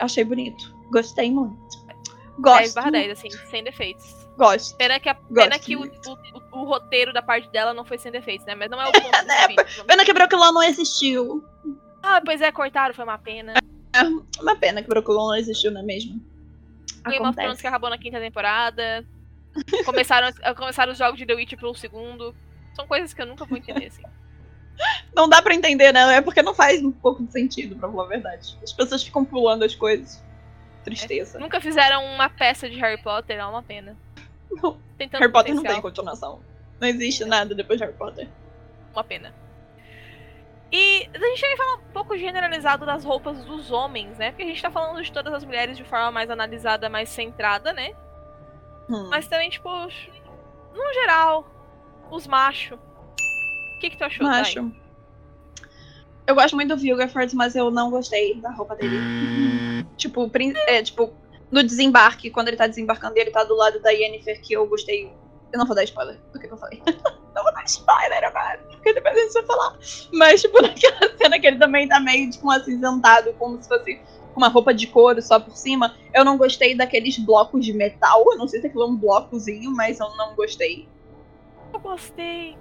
Achei 0.00 0.24
bonito. 0.24 0.76
Gostei 0.90 1.30
muito. 1.30 1.56
10 1.88 2.36
Gosto. 2.38 2.74
barra 2.74 2.90
10, 2.90 3.12
assim, 3.18 3.30
sem 3.50 3.64
defeitos. 3.64 4.25
Gosto. 4.36 4.76
Pena 4.76 5.00
que, 5.00 5.08
a, 5.08 5.14
pena 5.14 5.48
Gosto 5.48 5.60
que 5.60 5.76
o, 5.76 5.82
o, 5.84 6.60
o- 6.60 6.64
roteiro 6.64 7.12
da 7.12 7.22
parte 7.22 7.48
dela 7.50 7.72
não 7.72 7.84
foi 7.84 7.96
sem 7.98 8.12
defeitos, 8.12 8.46
né? 8.46 8.54
Mas 8.54 8.70
não 8.70 8.80
é 8.80 8.88
o 8.88 8.92
ponto 8.92 9.24
né? 9.24 9.48
vídeo. 9.48 9.84
Pena 9.86 10.04
que. 10.04 10.12
Broculon 10.12 10.52
não 10.52 10.62
existiu. 10.62 11.44
Ah, 12.02 12.20
pois 12.24 12.40
é, 12.40 12.52
cortaram, 12.52 12.94
foi 12.94 13.04
uma 13.04 13.18
pena. 13.18 13.54
Uma 14.40 14.56
pena 14.56 14.82
que 14.82 14.88
Broculon 14.88 15.28
não 15.28 15.36
existiu, 15.36 15.70
não 15.70 15.80
é 15.80 15.84
mesmo? 15.84 16.20
Game 17.08 17.26
of 17.26 17.36
Thrones 17.36 17.60
que 17.60 17.66
acabou 17.66 17.88
na 17.88 17.96
quinta 17.98 18.18
temporada. 18.20 19.04
Começaram, 19.84 20.28
começaram 20.54 20.92
os 20.92 20.98
jogos 20.98 21.18
de 21.18 21.24
The 21.24 21.34
Witcher 21.34 21.58
pelo 21.58 21.74
segundo. 21.74 22.34
São 22.74 22.86
coisas 22.86 23.14
que 23.14 23.22
eu 23.22 23.26
nunca 23.26 23.44
vou 23.46 23.56
entender, 23.56 23.86
assim. 23.86 24.02
Não 25.14 25.26
dá 25.26 25.40
pra 25.40 25.54
entender, 25.54 25.92
né? 25.92 26.16
É 26.16 26.20
porque 26.20 26.42
não 26.42 26.52
faz 26.54 26.84
um 26.84 26.92
pouco 26.92 27.24
de 27.24 27.32
sentido, 27.32 27.74
pra 27.76 27.88
falar 27.88 28.04
a 28.04 28.08
verdade. 28.08 28.58
As 28.62 28.72
pessoas 28.72 29.02
ficam 29.02 29.24
pulando 29.24 29.64
as 29.64 29.74
coisas. 29.74 30.22
Tristeza. 30.84 31.38
Nunca 31.38 31.60
fizeram 31.60 32.04
uma 32.04 32.28
peça 32.28 32.68
de 32.68 32.76
Harry 32.78 33.02
Potter, 33.02 33.38
é 33.38 33.46
uma 33.46 33.62
pena. 33.62 33.96
Não. 34.50 34.78
Tem 34.98 35.08
tanto 35.08 35.20
Harry 35.20 35.32
Potter 35.32 35.54
não 35.54 35.62
potencial, 35.62 35.74
tem 35.74 35.82
continuação. 35.82 36.40
Não 36.80 36.88
existe 36.88 37.24
nada 37.24 37.54
depois 37.54 37.78
de 37.78 37.84
Harry 37.84 37.96
Potter. 37.96 38.28
uma 38.92 39.04
pena. 39.04 39.34
E 40.72 41.08
a 41.14 41.18
gente 41.18 41.40
vai 41.40 41.56
falar 41.56 41.74
um 41.76 41.92
pouco 41.92 42.18
generalizado 42.18 42.84
das 42.84 43.04
roupas 43.04 43.44
dos 43.44 43.70
homens, 43.70 44.18
né? 44.18 44.30
Porque 44.30 44.42
a 44.42 44.46
gente 44.46 44.60
tá 44.60 44.70
falando 44.70 45.00
de 45.02 45.12
todas 45.12 45.32
as 45.32 45.44
mulheres 45.44 45.76
de 45.76 45.84
forma 45.84 46.10
mais 46.10 46.28
analisada, 46.28 46.88
mais 46.88 47.08
centrada, 47.08 47.72
né? 47.72 47.92
Hum. 48.90 49.08
Mas 49.08 49.28
também, 49.28 49.48
tipo, 49.48 49.68
no 49.70 50.92
geral, 50.94 51.46
os 52.10 52.26
machos. 52.26 52.78
O 52.78 53.80
que, 53.80 53.90
que 53.90 53.96
tu 53.96 54.04
achou? 54.04 54.26
Macho. 54.26 54.72
Eu 56.26 56.34
gosto 56.34 56.56
muito 56.56 56.74
do 56.74 56.80
Vilgaford, 56.80 57.36
mas 57.36 57.54
eu 57.54 57.70
não 57.70 57.88
gostei 57.90 58.34
da 58.40 58.50
roupa 58.50 58.74
dele. 58.74 58.96
tipo, 59.96 60.28
prin- 60.28 60.52
é, 60.66 60.82
tipo, 60.82 61.14
no 61.50 61.62
desembarque, 61.62 62.30
quando 62.30 62.48
ele 62.48 62.56
tá 62.56 62.66
desembarcando 62.66 63.16
e 63.16 63.20
ele 63.20 63.30
tá 63.30 63.44
do 63.44 63.54
lado 63.54 63.80
da 63.80 63.90
Yennefer, 63.90 64.40
que 64.40 64.54
eu 64.54 64.66
gostei. 64.66 65.12
Eu 65.52 65.58
não 65.58 65.66
vou 65.66 65.76
dar 65.76 65.84
spoiler 65.84 66.18
do 66.32 66.40
que, 66.40 66.46
eu 66.46 66.56
falei. 66.56 66.82
não 67.34 67.42
vou 67.42 67.52
dar 67.52 67.64
spoiler 67.64 68.24
agora, 68.24 68.58
porque 68.68 68.92
depois 68.92 69.16
a 69.16 69.20
gente 69.20 69.32
vai 69.32 69.44
falar. 69.44 69.78
Mas, 70.12 70.42
tipo, 70.42 70.60
naquela 70.62 71.16
cena 71.16 71.38
que 71.38 71.46
ele 71.46 71.58
também 71.58 71.88
tá 71.88 72.00
meio, 72.00 72.30
tipo, 72.30 72.50
acinzentado, 72.50 73.32
como 73.34 73.62
se 73.62 73.68
fosse 73.68 74.00
uma 74.34 74.48
roupa 74.48 74.74
de 74.74 74.86
couro 74.86 75.22
só 75.22 75.40
por 75.40 75.56
cima. 75.56 75.96
Eu 76.12 76.24
não 76.24 76.36
gostei 76.36 76.76
daqueles 76.76 77.18
blocos 77.18 77.64
de 77.64 77.72
metal. 77.72 78.24
Eu 78.32 78.36
não 78.36 78.46
sei 78.46 78.60
se 78.60 78.66
aquilo 78.66 78.82
é 78.82 78.86
um 78.86 78.96
blocozinho, 78.96 79.70
mas 79.70 79.98
eu 79.98 80.14
não 80.16 80.34
gostei. 80.34 80.86
Eu 81.72 81.80
gostei. 81.80 82.56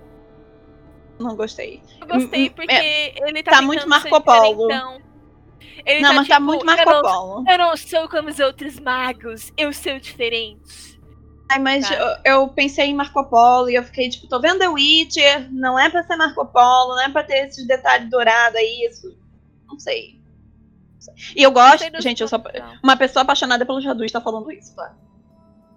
Não 1.19 1.35
gostei. 1.35 1.81
Eu 2.01 2.07
gostei 2.07 2.49
Hum, 2.49 2.53
porque 2.55 3.13
ele 3.15 3.43
tá, 3.43 3.51
tá 3.51 3.61
muito 3.61 3.87
Marco 3.87 4.21
Polo. 4.21 4.67
diferentão. 4.67 5.01
Ele 5.85 6.01
não, 6.01 6.09
tá, 6.09 6.15
mas 6.15 6.27
tá 6.27 6.35
tipo, 6.35 6.45
muito 6.47 6.61
eu 6.61 6.65
Marco 6.65 6.89
não- 6.89 7.01
Polo. 7.01 7.43
Eu 7.49 7.57
não 7.57 7.77
sou 7.77 8.09
como 8.09 8.29
os 8.29 8.39
outros 8.39 8.79
magos, 8.79 9.51
eu 9.57 9.71
sou 9.73 9.99
diferente. 9.99 10.99
Ai, 11.51 11.59
mas 11.59 11.87
Tá. 11.87 11.95
eu, 12.25 12.33
eu 12.43 12.47
pensei 12.49 12.85
em 12.87 12.95
Marco 12.95 13.23
Polo 13.29 13.69
e 13.69 13.75
eu 13.75 13.83
fiquei 13.83 14.09
tipo, 14.09 14.27
tô 14.27 14.39
vendo 14.39 14.59
The 14.59 14.67
Witcher, 14.69 15.51
não 15.51 15.77
é 15.77 15.89
pra 15.89 16.01
ser 16.03 16.15
Marco 16.15 16.43
Polo, 16.47 16.95
não 16.95 17.01
é 17.03 17.09
pra 17.09 17.23
ter 17.23 17.47
esses 17.47 17.67
detalhes 17.67 18.09
dourados 18.09 18.57
aí, 18.57 18.87
isso. 18.89 19.15
Não 19.67 19.77
sei. 19.77 20.19
Não 20.95 21.01
sei. 21.01 21.13
E 21.35 21.43
eu 21.43 21.51
gosto, 21.51 21.83
gente, 22.01 22.21
eu 22.21 22.27
sou 22.27 22.39
não. 22.39 22.79
uma 22.83 22.97
pessoa 22.97 23.21
apaixonada 23.21 23.63
pelos 23.65 23.83
Jadus 23.83 24.11
tá 24.11 24.19
falando 24.19 24.51
isso, 24.51 24.75
tá? 24.75 24.95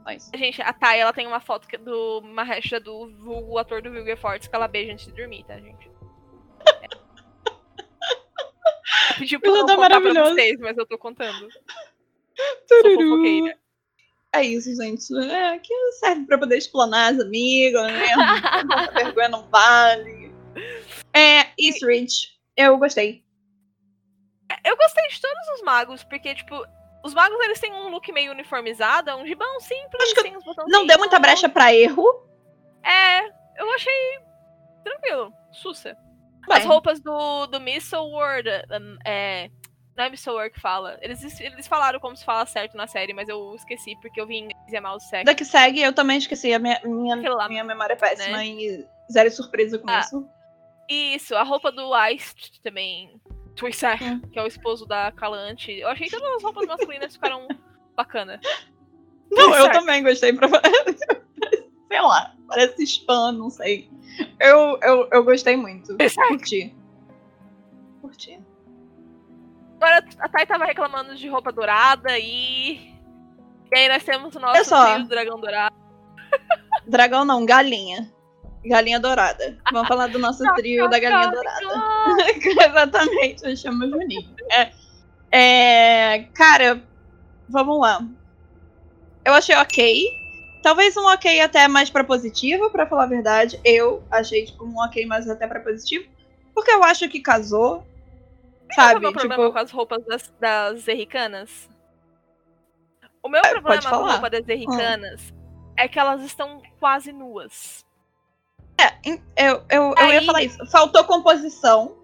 Mas, 0.07 0.31
Gente, 0.35 0.62
a 0.62 0.72
Thay, 0.72 1.01
ela 1.01 1.12
tem 1.12 1.27
uma 1.27 1.38
foto 1.38 1.68
que- 1.68 1.77
do 1.77 2.22
Mahershala, 2.22 2.81
do 2.81 3.11
vulgo, 3.18 3.53
o 3.53 3.59
ator 3.59 3.83
do 3.83 3.90
Vilger 3.90 4.16
Fortes, 4.16 4.48
que 4.48 4.57
ela 4.57 4.66
beija 4.66 4.94
antes 4.94 5.05
de 5.05 5.12
dormir, 5.12 5.44
tá, 5.44 5.59
gente? 5.61 5.90
É. 6.83 6.88
Pediu 9.18 9.40
pra 9.40 9.50
não 9.50 9.66
tá 9.66 9.76
contar 9.76 10.00
pra 10.00 10.24
vocês, 10.24 10.59
mas 10.61 10.76
eu 10.76 10.87
tô 10.87 10.98
contando. 10.98 11.48
Tururu. 12.68 13.52
É 14.33 14.42
isso, 14.42 14.74
gente. 14.76 15.14
É, 15.31 15.54
aqui 15.54 15.72
serve 15.98 16.26
pra 16.26 16.38
poder 16.38 16.59
explanar 16.59 17.12
as 17.12 17.20
amigas, 17.20 17.83
né? 17.83 18.04
Essa 18.04 18.92
vergonha 18.92 19.28
não 19.28 19.48
vale. 19.48 20.33
É, 21.14 21.48
Eastridge. 21.59 22.38
Eu 22.57 22.76
gostei. 22.78 23.24
Eu 24.64 24.76
gostei 24.76 25.09
de 25.09 25.20
todos 25.20 25.48
os 25.54 25.62
magos, 25.62 26.04
porque, 26.04 26.35
tipo, 26.35 26.54
os 27.04 27.14
magos 27.14 27.38
eles 27.40 27.61
têm 27.61 27.72
um 27.72 27.88
look 27.88 28.11
meio 28.12 28.33
uniformizado, 28.33 29.11
é 29.11 29.14
um 29.14 29.26
gibão 29.26 29.61
simples, 29.61 30.02
Acho 30.02 30.14
que. 30.14 30.33
Não 30.66 30.87
deu 30.87 30.98
muita 30.98 31.18
brecha 31.18 31.48
pra 31.48 31.74
erro. 31.74 32.04
É, 32.83 33.26
eu 33.59 33.70
achei 33.74 34.18
tranquilo, 34.85 35.33
sussa. 35.52 35.96
As 36.51 36.59
Bem, 36.61 36.69
roupas 36.69 37.01
do, 37.01 37.47
do 37.47 37.61
Missile 37.61 38.01
World, 38.01 38.49
um, 38.49 38.97
é, 39.05 39.51
não 39.97 40.05
é 40.05 40.11
Missile 40.11 40.35
World 40.35 40.55
que 40.55 40.61
fala. 40.61 40.99
Eles, 41.03 41.41
eles 41.41 41.67
falaram 41.67 42.01
como 42.01 42.17
se 42.17 42.25
fala 42.25 42.47
certo 42.47 42.77
na 42.77 42.87
série, 42.87 43.13
mas 43.13 43.29
eu 43.29 43.55
esqueci 43.55 43.97
porque 44.01 44.21
eu 44.21 44.27
vi 44.27 44.37
em 44.37 44.45
inglês 44.45 44.73
e 44.73 44.77
é 44.77 44.81
mal. 44.81 44.97
Da 45.25 45.35
que 45.35 45.45
segue, 45.45 45.81
eu 45.83 45.93
também 45.93 46.19
esqueci. 46.19 46.53
A 46.53 46.59
minha, 46.59 46.81
minha, 46.85 47.17
lá, 47.35 47.49
minha 47.49 47.65
memória 47.65 47.95
é 47.95 47.97
péssima 47.97 48.39
né? 48.39 48.47
e 48.47 48.87
zero 49.13 49.31
surpresa 49.31 49.79
com 49.79 49.89
Ah. 49.91 50.01
isso. 50.01 50.29
Isso, 50.89 51.35
a 51.37 51.43
roupa 51.43 51.71
do 51.71 51.91
Ice 52.09 52.35
também. 52.63 53.21
Twisar, 53.55 54.01
Hum. 54.03 54.21
que 54.21 54.39
é 54.39 54.43
o 54.43 54.47
esposo 54.47 54.87
da 54.87 55.11
Calante. 55.13 55.73
Eu 55.73 55.89
achei 55.89 56.07
que 56.09 56.17
todas 56.17 56.37
as 56.37 56.43
roupas 56.43 56.65
masculinas 56.67 57.13
ficaram 57.13 57.49
bacana. 57.97 58.41
Não, 59.31 59.55
eu 59.55 59.73
também 59.73 60.03
gostei. 60.03 60.33
Pra... 60.33 60.49
sei 61.88 62.01
lá, 62.01 62.35
parece 62.46 62.83
spam, 62.85 63.33
não 63.33 63.51
sei. 63.51 63.90
Eu, 64.38 64.79
eu, 64.83 65.09
eu 65.11 65.24
gostei 65.24 65.57
muito. 65.57 65.96
Curti. 66.29 66.74
Curti. 68.01 68.40
Agora 69.77 70.05
a 70.18 70.29
Thay 70.29 70.46
tava 70.46 70.64
reclamando 70.64 71.14
de 71.14 71.29
roupa 71.29 71.53
dourada 71.53 72.18
e. 72.18 72.96
E 73.70 73.79
aí 73.79 73.88
nós 73.88 74.03
temos 74.03 74.35
o 74.35 74.40
nosso 74.40 74.70
do 75.03 75.09
dragão 75.09 75.40
dourado. 75.40 75.77
Dragão 76.87 77.24
não, 77.24 77.44
galinha. 77.44 78.11
Galinha 78.64 78.98
dourada. 78.98 79.57
Vamos 79.72 79.88
falar 79.88 80.09
do 80.09 80.18
nosso 80.18 80.42
trio 80.55 80.88
da 80.88 80.98
galinha 80.98 81.31
dourada. 81.31 81.64
Exatamente, 82.66 83.44
eu 83.44 83.57
chamo 83.57 83.88
Juninho. 83.88 84.35
É, 84.51 84.72
é, 85.31 86.24
cara, 86.35 86.83
vamos 87.48 87.81
lá. 87.81 88.01
Eu 89.24 89.35
achei 89.35 89.55
ok. 89.55 90.28
Talvez 90.62 90.97
um 90.97 91.07
ok 91.07 91.40
até 91.40 91.66
mais 91.68 91.88
pra 91.90 92.03
positivo, 92.05 92.71
pra 92.71 92.87
falar 92.87 93.05
a 93.05 93.07
verdade. 93.07 93.61
Eu 93.64 94.03
achei, 94.11 94.44
tipo, 94.47 94.64
um 94.64 94.77
ok 94.79 95.07
mais 95.07 95.29
até 95.29 95.47
pra 95.47 95.61
positivo. 95.61 96.09
Porque 96.55 96.71
eu 96.71 96.83
acho 96.85 97.09
que 97.09 97.21
casou. 97.21 97.87
Sabe, 98.75 98.75
Sabe? 98.75 98.97
o 98.99 99.01
meu 99.01 99.12
problema 99.12 99.42
Tipo, 99.44 99.53
com 99.53 99.59
as 99.59 99.71
roupas 99.71 100.05
das, 100.05 100.33
das 100.40 100.81
zerricanas? 100.81 101.68
O 103.23 103.29
meu 103.29 103.40
É, 103.44 103.51
problema 103.51 103.83
com 103.83 103.88
a 104.07 104.12
roupa 104.12 104.29
das 104.31 104.44
zerricanas 104.44 105.33
é 105.77 105.88
que 105.88 105.99
elas 105.99 106.23
estão 106.23 106.61
quase 106.79 107.12
nuas. 107.12 107.85
em- 109.05 109.23
eu, 109.37 109.62
eu, 109.71 109.94
eu 109.97 110.07
ia 110.12 110.21
Aí- 110.21 110.27
falar 110.27 110.42
isso. 110.42 110.64
Faltou 110.71 111.03
composição. 111.05 111.97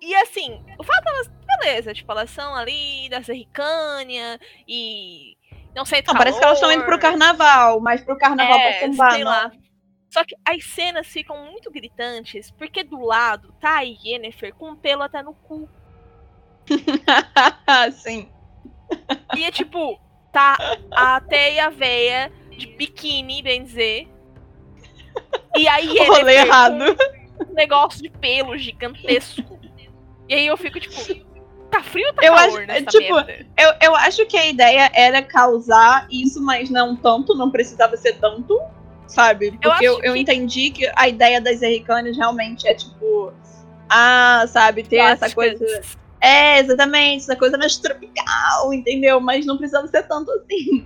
E 0.00 0.14
assim, 0.16 0.60
o 0.78 0.82
fato 0.84 1.04
delas, 1.04 1.30
beleza, 1.60 1.94
tipo, 1.94 2.10
elas 2.10 2.30
são 2.30 2.54
ali 2.56 3.08
da 3.08 3.20
Zerricânia 3.20 4.40
e 4.66 5.36
não 5.74 5.84
sei 5.84 6.02
Não, 6.06 6.14
parece 6.14 6.38
que 6.38 6.44
elas 6.44 6.58
estão 6.58 6.72
indo 6.72 6.84
pro 6.84 6.98
carnaval, 6.98 7.80
mas 7.80 8.02
pro 8.02 8.16
carnaval 8.16 8.58
é, 8.58 8.78
pra 8.78 8.88
sambar, 8.88 9.12
sei 9.12 9.24
não. 9.24 9.30
lá. 9.30 9.52
Só 10.10 10.22
que 10.24 10.36
as 10.44 10.64
cenas 10.64 11.06
ficam 11.06 11.50
muito 11.50 11.70
gritantes, 11.70 12.50
porque 12.50 12.84
do 12.84 13.00
lado 13.00 13.54
tá 13.58 13.78
a 13.78 13.80
Yennefer 13.80 14.54
com 14.54 14.76
pelo 14.76 15.02
até 15.02 15.22
no 15.22 15.32
cu. 15.32 15.66
Sim. 17.92 18.30
E 19.34 19.44
é 19.44 19.50
tipo, 19.50 19.98
tá 20.30 20.56
a 20.90 21.20
Teia 21.22 21.70
Veia 21.70 22.30
de 22.50 22.66
biquíni, 22.66 23.42
bem 23.42 23.64
dizer. 23.64 24.06
E 25.56 25.66
a 25.66 25.80
O 25.80 25.86
rolê 25.86 26.32
Yennefer 26.32 26.46
errado. 26.46 26.96
com 27.38 27.44
um 27.50 27.54
negócio 27.54 28.02
de 28.02 28.10
pelo 28.10 28.58
gigantesco. 28.58 29.58
E 30.28 30.34
aí 30.34 30.46
eu 30.46 30.56
fico 30.58 30.78
tipo, 30.78 31.31
tá 31.72 31.82
frio 31.82 32.06
ou 32.08 32.12
tá 32.14 32.22
Eu 32.24 32.34
calor 32.34 32.70
acho- 32.70 32.86
tipo, 32.86 33.14
merda? 33.14 33.46
Eu, 33.58 33.72
eu 33.82 33.96
acho 33.96 34.26
que 34.26 34.36
a 34.36 34.46
ideia 34.46 34.90
era 34.94 35.22
causar 35.22 36.06
isso, 36.10 36.40
mas 36.42 36.70
não 36.70 36.94
tanto, 36.94 37.34
não 37.34 37.50
precisava 37.50 37.96
ser 37.96 38.14
tanto, 38.18 38.60
sabe? 39.08 39.50
Porque 39.52 39.66
eu, 39.66 39.72
acho 39.72 39.82
eu 40.04 40.12
que- 40.14 40.18
entendi 40.20 40.70
que 40.70 40.90
a 40.94 41.08
ideia 41.08 41.40
das 41.40 41.62
Erricanes 41.62 42.16
realmente 42.16 42.68
é 42.68 42.74
tipo. 42.74 43.32
Ah, 43.88 44.44
sabe, 44.48 44.82
ter 44.84 44.96
essa 44.96 45.28
Plásticas. 45.28 45.58
coisa. 45.58 45.80
É, 46.20 46.60
exatamente, 46.60 47.22
essa 47.24 47.34
coisa 47.36 47.58
mais 47.58 47.76
tropical, 47.76 48.72
entendeu? 48.72 49.20
Mas 49.20 49.44
não 49.44 49.58
precisava 49.58 49.86
ser 49.88 50.04
tanto 50.04 50.30
assim. 50.30 50.84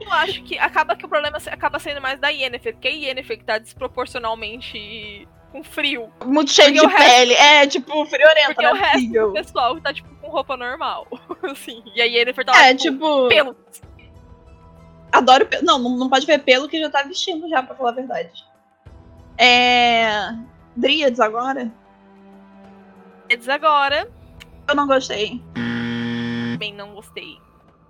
Eu 0.00 0.12
acho 0.12 0.42
que 0.42 0.58
acaba 0.58 0.96
que 0.96 1.04
o 1.06 1.08
problema 1.08 1.38
acaba 1.50 1.78
sendo 1.78 2.00
mais 2.00 2.18
da 2.20 2.28
Yennefer, 2.28 2.72
porque 2.74 2.88
a 2.88 2.90
Yennefer 2.90 3.38
que 3.38 3.44
tá 3.44 3.58
desproporcionalmente 3.58 5.26
com 5.52 5.62
frio. 5.64 6.10
Muito 6.24 6.50
cheio 6.50 6.72
de 6.72 6.78
resto- 6.80 6.96
pele. 6.96 7.34
É, 7.34 7.66
tipo, 7.66 8.04
friorenta, 8.06 8.46
Porque 8.54 8.62
não 8.66 8.72
o 8.72 8.76
resto 8.76 9.08
do 9.12 9.32
pessoal 9.32 9.80
tá, 9.80 9.92
tipo, 9.94 10.08
com 10.16 10.28
roupa 10.28 10.56
normal. 10.56 11.06
assim. 11.50 11.82
E 11.94 12.00
a 12.02 12.04
Yennefer 12.04 12.44
tá 12.44 12.66
É, 12.66 12.74
tipo, 12.74 12.96
tipo. 12.98 13.28
pelo. 13.28 13.56
Adoro 15.12 15.46
pelo. 15.46 15.64
Não, 15.64 15.78
não, 15.78 16.08
pode 16.08 16.26
ver 16.26 16.38
pelo 16.40 16.68
que 16.68 16.78
já 16.80 16.90
tá 16.90 17.02
vestindo 17.02 17.48
já, 17.48 17.62
pra 17.62 17.74
falar 17.74 17.90
a 17.90 17.94
verdade. 17.94 18.44
É. 19.38 20.32
Dríades 20.76 21.18
agora? 21.20 21.72
Eles 23.28 23.48
agora, 23.48 24.08
Eu 24.68 24.74
não 24.74 24.86
gostei. 24.86 25.42
bem, 26.58 26.72
não 26.74 26.94
gostei. 26.94 27.38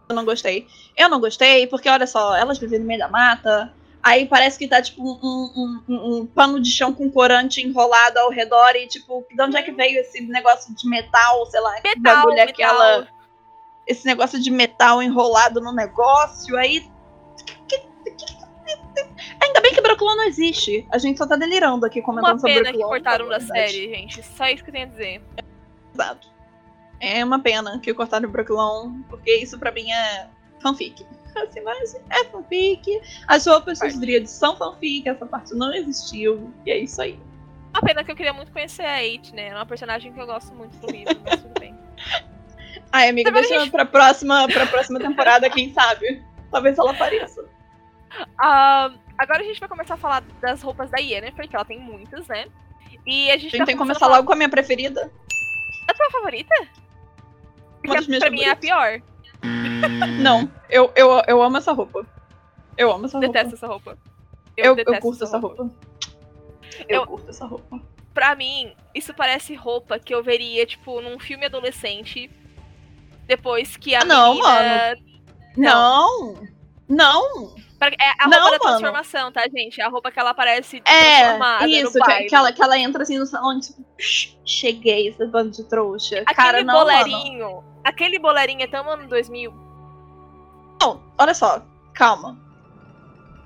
Eu 0.08 0.14
não 0.16 0.24
gostei. 0.24 0.66
Eu 0.96 1.08
não 1.08 1.20
gostei, 1.20 1.66
porque 1.66 1.88
olha 1.88 2.06
só, 2.06 2.34
elas 2.36 2.58
vivem 2.58 2.78
no 2.80 2.86
meio 2.86 2.98
da 3.00 3.08
mata. 3.08 3.72
Aí 4.02 4.26
parece 4.26 4.58
que 4.58 4.68
tá, 4.68 4.80
tipo, 4.80 5.02
um, 5.02 5.18
um- 5.56 5.82
um- 5.88 6.16
um 6.20 6.26
pano 6.26 6.60
de 6.60 6.70
chão 6.70 6.94
com 6.94 7.10
corante 7.10 7.60
enrolado 7.60 8.18
ao 8.18 8.30
redor. 8.30 8.74
E, 8.76 8.86
tipo, 8.86 9.24
de 9.30 9.42
onde 9.42 9.56
é 9.56 9.62
que 9.62 9.72
veio 9.72 10.00
esse 10.00 10.20
negócio 10.22 10.74
de 10.74 10.88
metal, 10.88 11.44
sei 11.46 11.60
lá, 11.60 11.72
Metal, 11.82 12.00
bagulho 12.02 12.38
é 12.38 12.46
metal. 12.46 12.52
aquela. 12.52 13.08
Esse 13.86 14.06
negócio 14.06 14.40
de 14.40 14.50
metal 14.50 15.02
enrolado 15.02 15.60
no 15.60 15.72
negócio. 15.72 16.56
Aí. 16.56 16.88
Ainda 19.42 19.60
bem 19.60 19.72
que 19.72 19.80
Brooklyn 19.80 20.16
não 20.16 20.24
existe. 20.24 20.86
A 20.90 20.98
gente 20.98 21.18
só 21.18 21.26
tá 21.26 21.36
delirando 21.36 21.86
aqui 21.86 22.00
Uma 22.00 22.06
comentando 22.06 22.40
sobre 22.40 22.54
pena 22.54 22.70
que 22.70 22.78
Brooklyn. 22.78 23.02
cortaram 23.02 23.28
da 23.28 23.40
série, 23.40 23.88
gente. 23.94 24.22
Só 24.22 24.46
isso 24.48 24.62
que 24.62 24.70
eu 24.70 24.74
tenho 24.74 24.86
a 24.86 24.90
dizer. 24.90 25.22
Exato. 25.94 26.28
É 27.00 27.24
uma 27.24 27.38
pena 27.38 27.78
que 27.80 27.94
cortaram 27.94 28.28
o 28.28 28.32
Brooklyn, 28.32 29.02
porque 29.08 29.34
isso 29.36 29.58
pra 29.58 29.70
mim 29.72 29.90
é 29.90 30.28
fanfic. 30.60 31.06
Assim, 31.48 31.60
mas 31.60 31.94
é 32.10 32.24
fanfic. 32.24 33.00
As 33.26 33.46
roupas 33.46 33.78
dos 33.78 33.98
Dríades 33.98 34.30
são 34.30 34.56
fanfic, 34.56 35.08
essa 35.08 35.26
parte 35.26 35.54
não 35.54 35.72
existiu. 35.74 36.52
E 36.66 36.70
é 36.70 36.78
isso 36.78 37.00
aí. 37.00 37.18
Uma 37.72 37.82
pena 37.82 38.02
que 38.02 38.10
eu 38.10 38.16
queria 38.16 38.32
muito 38.32 38.50
conhecer 38.52 38.84
a 38.84 39.02
Eight, 39.02 39.34
né? 39.34 39.48
É 39.48 39.54
uma 39.54 39.66
personagem 39.66 40.12
que 40.12 40.20
eu 40.20 40.26
gosto 40.26 40.54
muito 40.54 40.76
do 40.78 40.90
livro, 40.90 41.16
mas 41.24 41.40
tudo 41.42 41.60
bem. 41.60 41.76
Ai, 42.92 43.08
amiga, 43.10 43.28
a 43.28 43.32
deixa 43.32 43.60
gente- 43.60 43.70
pra 43.70 43.84
próxima, 43.84 44.48
pra 44.48 44.66
próxima 44.66 44.98
temporada, 44.98 45.48
quem 45.50 45.72
sabe? 45.72 46.22
Talvez 46.50 46.78
ela 46.78 46.90
apareça. 46.92 47.44
Ah, 48.40 48.90
agora 49.18 49.42
a 49.42 49.44
gente 49.44 49.60
vai 49.60 49.68
começar 49.68 49.94
a 49.94 49.98
falar 49.98 50.22
das 50.40 50.62
roupas 50.62 50.90
da 50.90 50.98
Yennefer, 50.98 51.46
que 51.48 51.54
ela 51.54 51.64
tem 51.64 51.78
muitas, 51.78 52.26
né? 52.26 52.46
E 53.06 53.30
a 53.30 53.34
gente, 53.36 53.48
A 53.48 53.50
gente 53.50 53.58
tá 53.58 53.66
tem 53.66 53.74
que 53.74 53.78
começar 53.78 54.06
logo 54.06 54.26
com 54.26 54.32
a 54.32 54.36
minha 54.36 54.48
preferida. 54.48 55.12
A 55.88 55.94
tua 55.94 56.10
favorita? 56.10 56.54
Porque 57.82 58.18
pra 58.18 58.30
mim 58.30 58.42
é 58.42 58.50
a 58.50 58.56
pior. 58.56 59.02
Não, 60.20 60.50
eu, 60.68 60.92
eu, 60.96 61.22
eu 61.26 61.42
amo 61.42 61.56
essa 61.58 61.72
roupa. 61.72 62.04
Eu 62.76 62.92
amo 62.92 63.06
essa 63.06 63.18
Detesto 63.18 63.50
roupa. 63.50 63.56
essa 63.56 63.66
roupa. 63.66 63.98
Eu, 64.56 64.64
eu, 64.66 64.74
detesto 64.74 65.02
curto 65.02 65.24
essa 65.24 65.38
roupa. 65.38 65.70
Eu, 66.88 67.00
Eu- 67.00 67.06
curto 67.06 67.30
essa 67.30 67.46
roupa. 67.46 67.80
Pra 68.14 68.34
mim, 68.34 68.72
isso 68.94 69.14
parece 69.14 69.54
roupa 69.54 69.98
que 69.98 70.12
eu 70.12 70.22
veria, 70.24 70.66
tipo, 70.66 71.00
num 71.00 71.20
filme 71.20 71.46
adolescente. 71.46 72.28
Depois 73.26 73.76
que 73.76 73.94
a 73.94 74.00
Ah, 74.00 74.04
não, 74.04 74.34
menina... 74.34 74.96
Não! 75.56 76.34
Não! 76.88 77.54
Pra- 77.78 77.88
É 77.88 78.08
a 78.18 78.24
roupa 78.24 78.28
Não, 78.28 78.30
da 78.30 78.42
mano. 78.50 78.58
transformação, 78.60 79.30
tá, 79.32 79.42
gente? 79.48 79.80
É 79.80 79.84
a 79.84 79.88
roupa 79.88 80.10
que 80.10 80.18
ela 80.18 80.30
aparece 80.30 80.82
É, 80.84 81.20
transformada 81.20 81.68
isso, 81.68 81.98
no 81.98 82.04
que, 82.04 82.24
que 82.24 82.34
ela, 82.34 82.52
que 82.52 82.62
ela 82.62 82.78
entra 82.78 83.02
assim 83.02 83.18
no 83.18 83.26
salão, 83.26 83.58
tipo, 83.60 83.84
"Shh, 83.98 84.36
cheguei, 84.44 85.08
esse 85.08 85.24
bando 85.26 85.50
de 85.50 85.62
trouxa. 85.68 86.16
Aquele 86.20 86.34
Cara, 86.34 86.64
não, 86.64 86.74
mano. 86.74 86.86
bolerinho. 86.86 87.64
Aquele 87.84 88.18
bolerinho 88.18 88.62
é 88.62 88.66
tão 88.66 88.88
ano 88.90 89.06
2000. 89.08 89.52
Não, 90.80 91.00
olha 91.18 91.34
só, 91.34 91.62
calma. 91.94 92.36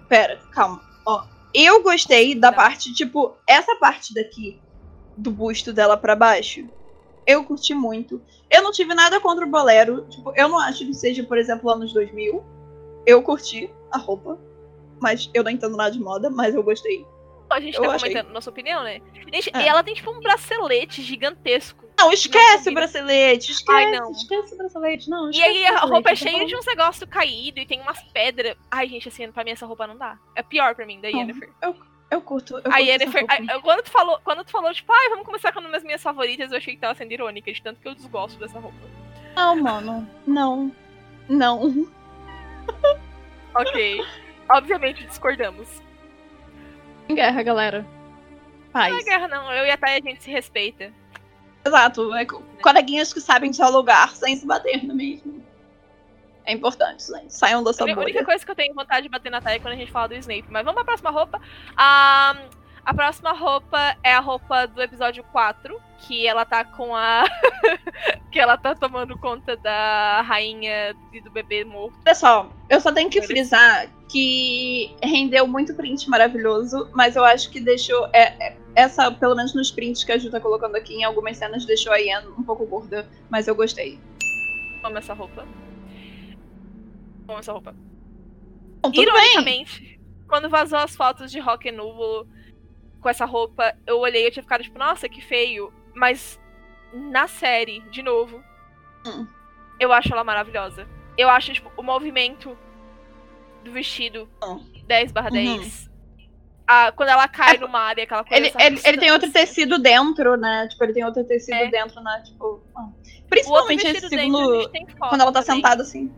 Pera, 0.08 0.38
calma. 0.52 0.80
Ó, 1.06 1.24
eu 1.54 1.82
gostei 1.82 2.34
da 2.34 2.50
Não. 2.50 2.56
parte, 2.56 2.92
tipo, 2.94 3.36
essa 3.46 3.76
parte 3.76 4.14
daqui 4.14 4.60
do 5.16 5.30
busto 5.30 5.72
dela 5.72 5.96
pra 5.96 6.16
baixo. 6.16 6.66
Eu 7.26 7.44
curti 7.44 7.74
muito. 7.74 8.20
Eu 8.50 8.62
não 8.62 8.72
tive 8.72 8.94
nada 8.94 9.20
contra 9.20 9.44
o 9.46 9.48
bolero. 9.48 10.06
Tipo, 10.08 10.32
eu 10.36 10.48
não 10.48 10.58
acho 10.58 10.84
que 10.84 10.92
seja, 10.92 11.22
por 11.22 11.38
exemplo, 11.38 11.70
anos 11.70 11.92
2000. 11.92 12.42
Eu 13.06 13.22
curti 13.22 13.70
a 13.90 13.98
roupa. 13.98 14.38
Mas 15.00 15.28
eu 15.34 15.42
não 15.42 15.50
entendo 15.50 15.76
nada 15.76 15.90
de 15.90 15.98
moda, 16.00 16.30
mas 16.30 16.54
eu 16.54 16.62
gostei. 16.62 17.04
A 17.50 17.60
gente 17.60 17.76
Eu 17.76 17.82
tá 17.82 17.94
achei. 17.96 18.10
comentando 18.10 18.32
nossa 18.32 18.48
opinião, 18.48 18.82
né? 18.82 19.00
Gente, 19.32 19.50
É. 19.52 19.62
E 19.64 19.68
ela 19.68 19.82
tem, 19.82 19.94
tipo, 19.94 20.10
um 20.10 20.20
bracelete 20.20 21.02
gigantesco. 21.02 21.82
Não, 21.98 22.10
esquece 22.10 22.70
o 22.70 22.72
bracelete. 22.74 23.52
Esquece, 23.52 23.70
Ai, 23.78 23.90
não. 23.90 24.10
esquece 24.10 24.54
o 24.54 24.56
bracelete. 24.56 25.10
Não, 25.10 25.30
E 25.30 25.42
aí 25.42 25.66
a 25.66 25.80
roupa 25.80 26.08
é 26.10 26.12
tá 26.12 26.16
cheia 26.16 26.46
de 26.46 26.56
uns 26.56 26.64
negócios 26.64 27.08
caídos 27.10 27.62
e 27.62 27.66
tem 27.66 27.80
umas 27.80 28.02
pedras. 28.04 28.56
Ai, 28.70 28.88
gente, 28.88 29.08
assim, 29.08 29.30
pra 29.30 29.44
mim 29.44 29.50
essa 29.50 29.66
roupa 29.66 29.86
não 29.86 29.96
dá. 29.98 30.16
É 30.34 30.42
pior 30.42 30.74
pra 30.74 30.86
mim, 30.86 31.00
da 31.00 31.08
Yennefer. 31.08 31.50
Eu 32.10 32.20
curto. 32.22 32.54
Eu 32.54 32.58
A 32.60 32.62
curto 32.62 32.78
Yennefer, 32.78 33.24
a- 33.28 33.54
eu- 33.54 33.60
quando, 33.62 33.82
tu 33.82 33.90
falou, 33.90 34.18
quando 34.24 34.44
tu 34.44 34.50
falou, 34.50 34.72
tipo, 34.72 34.90
ai, 34.92 35.08
vamos 35.10 35.26
começar 35.26 35.52
com 35.52 35.60
uma 35.60 35.68
das 35.70 35.82
minhas 35.84 36.02
favoritas, 36.02 36.50
eu 36.50 36.56
achei 36.58 36.74
que 36.74 36.80
tava 36.80 36.94
sendo 36.94 37.12
irônica, 37.12 37.52
de 37.52 37.62
tanto 37.62 37.80
que 37.80 37.88
eu 37.88 37.94
desgosto 37.94 38.38
dessa 38.38 38.58
roupa. 38.58 38.78
Não, 39.36 39.56
mano. 39.56 40.08
Não. 40.26 40.72
Não. 41.28 41.86
Ok. 43.54 44.00
Obviamente 44.48 45.04
discordamos. 45.06 45.68
Em 47.08 47.14
guerra, 47.14 47.42
galera. 47.42 47.86
Paz. 48.72 48.92
Não 48.92 49.00
é 49.00 49.04
guerra, 49.04 49.28
não. 49.28 49.52
Eu 49.52 49.66
e 49.66 49.70
a 49.70 49.76
Thay, 49.76 49.98
a 49.98 50.00
gente 50.00 50.22
se 50.22 50.30
respeita. 50.30 50.90
Exato. 51.64 52.14
É 52.14 52.24
co- 52.24 52.42
coleguinhas 52.62 53.12
que 53.12 53.20
sabem 53.20 53.50
dialogar 53.50 54.08
sem 54.16 54.34
se 54.36 54.46
bater, 54.46 54.82
não 54.84 54.94
é 54.94 54.96
mesmo? 54.96 55.42
É 56.44 56.52
importante, 56.52 57.06
gente. 57.06 57.32
Saiam 57.32 57.62
da 57.62 57.70
A 57.70 57.72
sua 57.74 57.84
única 57.84 58.00
bolha. 58.00 58.24
coisa 58.24 58.44
que 58.44 58.50
eu 58.50 58.54
tenho 58.56 58.74
vontade 58.74 59.02
de 59.02 59.08
bater 59.08 59.30
na 59.30 59.40
Thay 59.40 59.56
é 59.56 59.58
quando 59.60 59.74
a 59.74 59.76
gente 59.76 59.92
fala 59.92 60.08
do 60.08 60.14
Snape. 60.14 60.46
Mas 60.48 60.64
vamos 60.64 60.74
pra 60.74 60.84
próxima 60.84 61.10
roupa. 61.10 61.40
A, 61.76 62.34
A 62.84 62.92
próxima 62.92 63.32
roupa 63.32 63.96
é 64.02 64.12
a 64.12 64.18
roupa 64.18 64.66
do 64.66 64.82
episódio 64.82 65.22
4, 65.30 65.80
que 65.98 66.26
ela 66.26 66.44
tá 66.44 66.64
com 66.64 66.94
a. 66.96 67.24
que 68.30 68.40
ela 68.40 68.56
tá 68.56 68.74
tomando 68.74 69.16
conta 69.16 69.56
da 69.56 70.20
rainha 70.22 70.94
e 71.12 71.20
do 71.20 71.30
bebê 71.30 71.64
morto. 71.64 71.96
Pessoal, 72.02 72.52
eu 72.68 72.80
só 72.80 72.90
tenho 72.90 73.08
que 73.08 73.22
frisar 73.22 73.88
que 74.08 74.96
rendeu 75.00 75.46
muito 75.46 75.74
print 75.74 76.10
maravilhoso, 76.10 76.90
mas 76.92 77.14
eu 77.14 77.24
acho 77.24 77.50
que 77.50 77.60
deixou. 77.60 78.08
É, 78.12 78.48
é, 78.48 78.56
essa, 78.74 79.12
pelo 79.12 79.36
menos 79.36 79.54
nos 79.54 79.70
prints 79.70 80.02
que 80.02 80.10
a 80.10 80.18
Ju 80.18 80.30
tá 80.30 80.40
colocando 80.40 80.74
aqui, 80.74 80.94
em 80.94 81.04
algumas 81.04 81.36
cenas, 81.36 81.64
deixou 81.64 81.92
a 81.92 82.00
Ian 82.00 82.24
um 82.36 82.42
pouco 82.42 82.66
gorda, 82.66 83.08
mas 83.30 83.46
eu 83.46 83.54
gostei. 83.54 84.00
Amo 84.82 84.98
essa 84.98 85.14
roupa. 85.14 85.46
Amo 87.28 87.38
essa 87.38 87.52
roupa. 87.52 87.76
Bom, 88.80 88.90
tudo 88.90 88.94
bem. 88.94 89.04
Ironicamente, 89.04 90.00
quando 90.26 90.48
vazou 90.48 90.78
as 90.78 90.96
fotos 90.96 91.30
de 91.30 91.38
Rock 91.38 91.68
and 91.68 91.74
Núvolo 91.74 92.26
com 93.02 93.08
essa 93.08 93.24
roupa, 93.24 93.74
eu 93.86 93.98
olhei 93.98 94.26
e 94.26 94.30
tinha 94.30 94.42
ficado 94.42 94.62
tipo, 94.62 94.78
nossa, 94.78 95.08
que 95.08 95.20
feio. 95.20 95.72
Mas 95.94 96.40
na 96.92 97.26
série, 97.28 97.80
de 97.90 98.02
novo, 98.02 98.42
Hum. 99.06 99.26
eu 99.80 99.92
acho 99.92 100.12
ela 100.12 100.24
maravilhosa. 100.24 100.86
Eu 101.18 101.28
acho, 101.28 101.52
tipo, 101.52 101.70
o 101.76 101.82
movimento 101.82 102.56
do 103.64 103.70
vestido 103.72 104.28
Hum. 104.42 104.64
10 104.86 105.12
barra 105.12 105.30
10. 105.30 105.90
a- 106.66 106.92
quando 106.92 107.10
ela 107.10 107.28
cai 107.28 107.56
É, 107.56 107.58
no 107.58 107.68
mar 107.68 107.98
e 107.98 108.02
aquela 108.02 108.24
coisa. 108.24 108.36
Ele, 108.46 108.52
ele, 108.58 108.80
ele 108.84 108.98
tem 108.98 109.10
outro 109.10 109.26
distância. 109.26 109.46
tecido 109.54 109.78
dentro, 109.78 110.36
né? 110.36 110.68
Tipo, 110.68 110.84
ele 110.84 110.92
tem 110.94 111.04
outro 111.04 111.22
tecido 111.24 111.54
É. 111.56 111.66
dentro, 111.68 112.00
né? 112.02 112.22
Tipo. 112.24 112.62
ah. 112.74 112.82
Outro 112.82 112.96
Principalmente 113.28 113.86
esse 113.86 114.08
foto 114.08 115.08
Quando 115.08 115.20
ela 115.22 115.32
tá 115.32 115.42
também. 115.42 115.56
sentada 115.56 115.82
assim, 115.82 116.10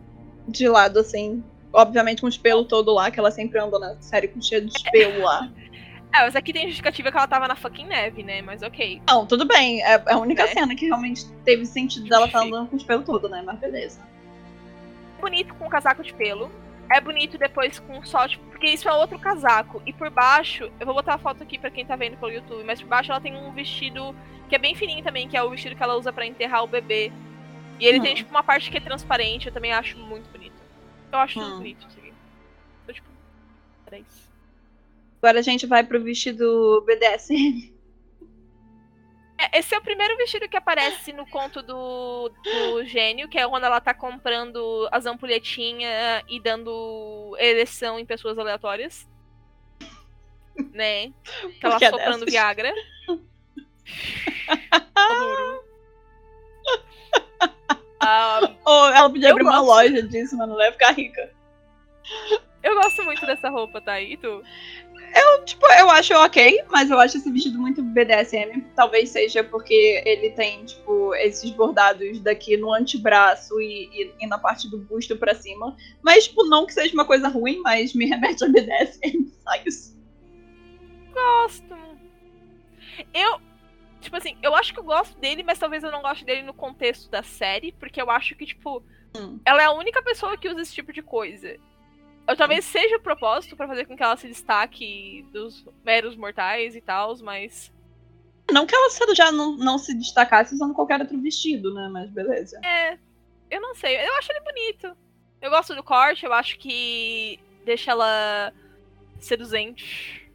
de 0.47 0.69
lado, 0.69 0.99
assim. 0.99 1.43
Obviamente 1.73 2.21
com 2.21 2.29
os 2.29 2.37
pelos 2.39 2.67
todo 2.69 2.93
lá, 2.93 3.11
que 3.11 3.19
ela 3.19 3.31
sempre 3.31 3.59
anda 3.59 3.79
na 3.79 4.01
série 4.01 4.29
com 4.29 4.41
cheio 4.41 4.65
de 4.67 4.91
pelo 4.93 5.23
lá. 5.25 5.49
É, 6.15 6.21
mas 6.23 6.37
aqui 6.37 6.53
tem 6.53 6.67
justificativa 6.67 7.11
que 7.11 7.17
ela 7.17 7.27
tava 7.27 7.49
na 7.49 7.57
fucking 7.57 7.87
neve, 7.87 8.23
né? 8.23 8.41
Mas 8.41 8.63
ok. 8.63 9.03
Não, 9.09 9.27
tudo 9.27 9.45
bem. 9.45 9.83
É, 9.83 9.95
é 9.95 10.13
a 10.13 10.19
única 10.19 10.45
Né? 10.45 10.53
cena 10.53 10.75
que 10.77 10.87
realmente 10.87 11.27
teve 11.45 11.67
sentido 11.67 12.09
dela 12.09 12.27
estar 12.27 12.39
Justifica. 12.39 12.57
andando 12.59 12.71
com 12.71 12.77
os 12.77 12.85
pelos 12.85 13.05
todo, 13.05 13.29
né? 13.29 13.43
Mas 13.45 13.59
beleza. 13.59 14.01
É 15.19 15.21
bonito 15.21 15.55
com 15.55 15.69
casaco 15.69 16.03
de 16.03 16.15
pelo. 16.15 16.51
É 16.91 17.01
bonito 17.01 17.37
depois 17.39 17.79
com 17.81 18.05
só, 18.05 18.29
tipo, 18.29 18.45
porque 18.51 18.67
isso 18.69 18.89
é 18.89 18.93
outro 18.93 19.19
casaco. 19.19 19.83
E 19.87 19.93
por 19.93 20.09
baixo, 20.11 20.71
eu 20.79 20.87
vou 20.87 20.95
botar 20.95 21.15
a 21.15 21.19
foto 21.19 21.43
aqui 21.43 21.59
pra 21.59 21.71
quem 21.71 21.85
tá 21.85 21.97
vendo 21.97 22.17
pelo 22.19 22.31
YouTube, 22.31 22.63
mas 22.65 22.81
por 22.81 22.89
baixo 22.89 23.11
ela 23.11 23.21
tem 23.21 23.35
um 23.35 23.51
vestido 23.53 24.15
que 24.49 24.55
é 24.55 24.59
bem 24.59 24.75
fininho 24.75 25.03
também, 25.03 25.27
que 25.27 25.37
é 25.37 25.43
o 25.43 25.51
vestido 25.51 25.75
que 25.75 25.83
ela 25.83 25.97
usa 25.97 26.13
pra 26.13 26.27
enterrar 26.27 26.63
o 26.63 26.67
bebê. 26.69 27.11
E 27.81 27.87
ele 27.87 27.99
Hum. 27.99 28.03
tem, 28.03 28.15
tipo, 28.15 28.31
uma 28.31 28.43
parte 28.45 28.71
que 28.71 28.77
é 28.77 28.81
transparente, 28.81 29.47
eu 29.49 29.53
também 29.53 29.73
acho 29.73 29.99
muito 29.99 30.31
bonito. 30.31 30.55
Eu 31.11 31.19
acho 31.19 31.41
tudo 31.41 31.55
Hum. 31.55 31.59
bonito 31.59 31.89
isso 31.89 31.99
aqui. 31.99 32.13
Tô, 32.87 32.93
tipo, 32.93 33.09
três. 33.87 34.05
Agora 35.25 35.39
a 35.39 35.43
gente 35.43 35.65
vai 35.65 35.83
pro 35.83 36.05
vestido 36.05 36.85
BDSM. 36.87 37.73
É, 39.39 39.59
Esse 39.59 39.75
é 39.75 39.79
o 39.79 39.83
primeiro 39.83 40.15
vestido 40.19 40.47
que 40.47 40.57
aparece 40.59 41.15
no 41.15 41.27
conto 41.31 41.63
do, 41.63 42.29
do 42.29 42.85
gênio, 42.85 43.27
que 43.27 43.39
é 43.39 43.49
quando 43.49 43.65
ela 43.65 43.81
tá 43.81 43.95
comprando 43.95 44.87
as 44.93 45.07
ampulhetinhas 45.07 46.23
e 46.29 46.39
dando 46.39 47.35
ereção 47.39 47.99
em 47.99 48.05
pessoas 48.05 48.37
aleatórias. 48.37 49.09
Né? 50.75 51.09
Que 51.59 51.65
ela 51.65 51.73
Porque 51.77 51.87
é 51.87 51.91
soprando 51.91 52.27
dessas. 52.27 52.31
Viagra. 52.31 52.75
Adoro. 54.95 55.65
Ah, 57.99 58.41
Ou 58.67 58.89
ela 58.89 59.09
podia 59.09 59.31
abrir 59.31 59.43
uma 59.45 59.61
gosto. 59.61 59.67
loja 59.69 60.03
disso, 60.03 60.37
mano. 60.37 60.53
Ela 60.53 60.67
ia 60.67 60.73
ficar 60.73 60.91
rica. 60.93 61.33
eu 62.63 62.75
gosto 62.75 63.03
muito 63.05 63.25
dessa 63.25 63.49
roupa, 63.49 63.81
tá? 63.81 63.99
E 63.99 64.19
tu? 64.19 64.43
Tipo, 65.45 65.67
eu 65.73 65.91
acho 65.91 66.15
ok, 66.15 66.65
mas 66.71 66.91
eu 66.91 66.99
acho 66.99 67.19
esse 67.19 67.31
vestido 67.31 67.59
muito 67.59 67.83
BDSM. 67.83 68.63
Talvez 68.75 69.11
seja 69.11 69.45
porque 69.45 70.03
ele 70.07 70.31
tem, 70.31 70.65
tipo, 70.65 71.15
esses 71.17 71.51
bordados 71.51 72.19
daqui 72.21 72.57
no 72.57 72.73
antebraço 72.73 73.61
e, 73.61 73.91
e, 73.93 74.15
e 74.21 74.27
na 74.27 74.39
parte 74.39 74.71
do 74.71 74.79
busto 74.79 75.17
pra 75.17 75.35
cima. 75.35 75.77
Mas, 76.03 76.29
tipo, 76.29 76.45
não 76.45 76.65
que 76.67 76.73
seja 76.73 76.95
uma 76.95 77.05
coisa 77.05 77.29
ruim, 77.29 77.61
mas 77.63 77.93
me 77.95 78.07
remete 78.09 78.43
a 78.45 78.49
BDSM. 78.49 79.31
Só 79.43 79.55
isso. 79.67 79.97
Gosto. 81.13 81.77
Eu. 83.13 83.41
Tipo 84.01 84.17
assim, 84.17 84.37
eu 84.43 84.55
acho 84.55 84.73
que 84.73 84.81
eu 84.81 84.85
gosto 84.85 85.19
dele, 85.19 85.43
mas 85.43 85.59
talvez 85.59 85.83
eu 85.83 85.91
não 85.91 86.03
goste 86.03 86.25
dele 86.25 86.43
no 86.43 86.53
contexto 86.53 87.11
da 87.11 87.23
série, 87.23 87.73
porque 87.73 88.01
eu 88.01 88.11
acho 88.11 88.35
que, 88.35 88.45
tipo, 88.47 88.83
Hum. 89.17 89.39
ela 89.45 89.63
é 89.63 89.67
a 89.67 89.73
única 89.73 90.03
pessoa 90.03 90.37
que 90.37 90.49
usa 90.49 90.61
esse 90.61 90.75
tipo 90.75 90.93
de 90.93 91.01
coisa. 91.01 91.57
Eu, 92.27 92.37
talvez 92.37 92.65
seja 92.65 92.97
o 92.97 93.03
propósito 93.03 93.57
pra 93.57 93.69
fazer 93.69 93.87
com 93.87 93.97
que 93.97 94.03
ela 94.03 94.17
se 94.17 94.27
destaque 94.29 95.27
dos 95.31 95.65
meros 95.85 96.17
mortais 96.17 96.75
e 96.75 96.81
tal, 96.81 97.17
mas. 97.19 97.73
Não 98.51 98.67
que 98.67 98.75
ela 98.75 98.89
já 99.15 99.31
não, 99.31 99.57
não 99.57 99.79
se 99.79 99.95
destacasse 99.95 100.55
usando 100.55 100.75
qualquer 100.75 101.01
outro 101.01 101.21
vestido, 101.21 101.73
né? 101.73 101.89
Mas 101.91 102.11
beleza. 102.11 102.59
É. 102.65 102.99
Eu 103.51 103.61
não 103.61 103.75
sei. 103.75 103.97
Eu 103.97 104.15
acho 104.17 104.33
ele 104.33 104.41
bonito. 104.41 104.97
Eu 105.41 105.51
gosto 105.51 105.75
do 105.75 105.83
corte, 105.83 106.25
eu 106.25 106.33
acho 106.33 106.59
que 106.59 107.39
deixa 107.65 107.91
ela 107.91 108.53
seduzente. 109.19 110.31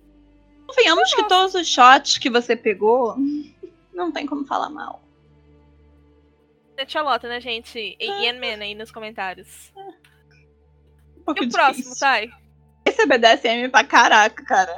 Convenhamos 0.67 1.13
que 1.13 1.27
todos 1.27 1.55
os 1.55 1.67
shots 1.67 2.19
que 2.19 2.29
você 2.29 2.55
pegou, 2.55 3.15
não 3.91 4.11
tem 4.11 4.27
como 4.27 4.45
falar 4.45 4.69
mal. 4.69 5.01
É 6.77 6.87
Charlotte, 6.87 7.27
né, 7.27 7.41
gente? 7.41 7.97
E 7.99 8.05
Ian 8.23 8.39
Man 8.39 8.63
aí 8.63 8.73
nos 8.73 8.91
comentários. 8.91 9.73
Um 9.75 9.91
pouco 11.29 11.43
E 11.43 11.47
o 11.47 11.51
próximo. 11.51 11.95
Thay? 11.99 12.29
Esse 12.85 13.01
é 13.01 13.05
BDSM 13.05 13.69
pra 13.69 13.83
caraca, 13.83 14.43
cara. 14.43 14.75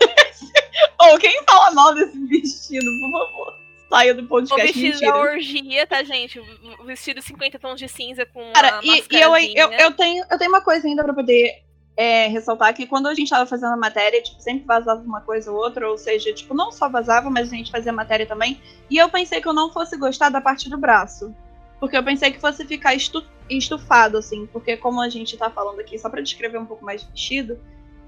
Ou 1.00 1.18
quem 1.18 1.42
fala 1.44 1.70
mal 1.72 1.94
desse 1.94 2.18
vestido, 2.26 2.86
por 3.00 3.10
favor, 3.10 3.54
saia 3.88 4.14
do 4.14 4.24
O 4.24 4.28
podcast 4.28 4.66
vestido 4.66 4.92
mentira. 4.92 5.12
da 5.12 5.18
orgia, 5.18 5.86
tá, 5.86 6.02
gente? 6.02 6.40
O 6.80 6.84
vestido 6.84 7.22
50 7.22 7.58
tons 7.58 7.78
de 7.78 7.88
cinza 7.88 8.26
com 8.26 8.52
Cara, 8.52 8.78
a 8.78 8.84
e, 8.84 9.04
e 9.10 9.20
eu, 9.20 9.36
eu, 9.36 9.72
eu, 9.72 9.92
tenho, 9.92 10.24
eu 10.30 10.38
tenho 10.38 10.50
uma 10.50 10.60
coisa 10.60 10.86
ainda 10.86 11.04
pra 11.04 11.12
poder 11.12 11.62
é, 11.96 12.26
ressaltar, 12.28 12.74
que 12.74 12.86
quando 12.86 13.06
a 13.06 13.14
gente 13.14 13.30
tava 13.30 13.46
fazendo 13.46 13.72
a 13.72 13.76
matéria, 13.76 14.22
tipo, 14.22 14.40
sempre 14.40 14.64
vazava 14.64 15.02
uma 15.02 15.20
coisa 15.20 15.50
ou 15.50 15.58
outra, 15.58 15.88
ou 15.88 15.98
seja, 15.98 16.32
tipo, 16.32 16.54
não 16.54 16.72
só 16.72 16.88
vazava, 16.88 17.28
mas 17.30 17.52
a 17.52 17.56
gente 17.56 17.70
fazia 17.70 17.92
matéria 17.92 18.26
também, 18.26 18.60
e 18.88 18.96
eu 18.96 19.08
pensei 19.08 19.40
que 19.40 19.48
eu 19.48 19.52
não 19.52 19.70
fosse 19.72 19.96
gostar 19.96 20.30
da 20.30 20.40
parte 20.40 20.70
do 20.70 20.78
braço. 20.78 21.34
Porque 21.82 21.96
eu 21.96 22.02
pensei 22.04 22.30
que 22.30 22.38
fosse 22.38 22.64
ficar 22.64 22.94
estu- 22.94 23.24
estufado, 23.50 24.16
assim, 24.16 24.46
porque 24.46 24.76
como 24.76 25.00
a 25.00 25.08
gente 25.08 25.36
tá 25.36 25.50
falando 25.50 25.80
aqui, 25.80 25.98
só 25.98 26.08
pra 26.08 26.20
descrever 26.20 26.56
um 26.56 26.64
pouco 26.64 26.84
mais 26.84 27.02
vestido, 27.02 27.58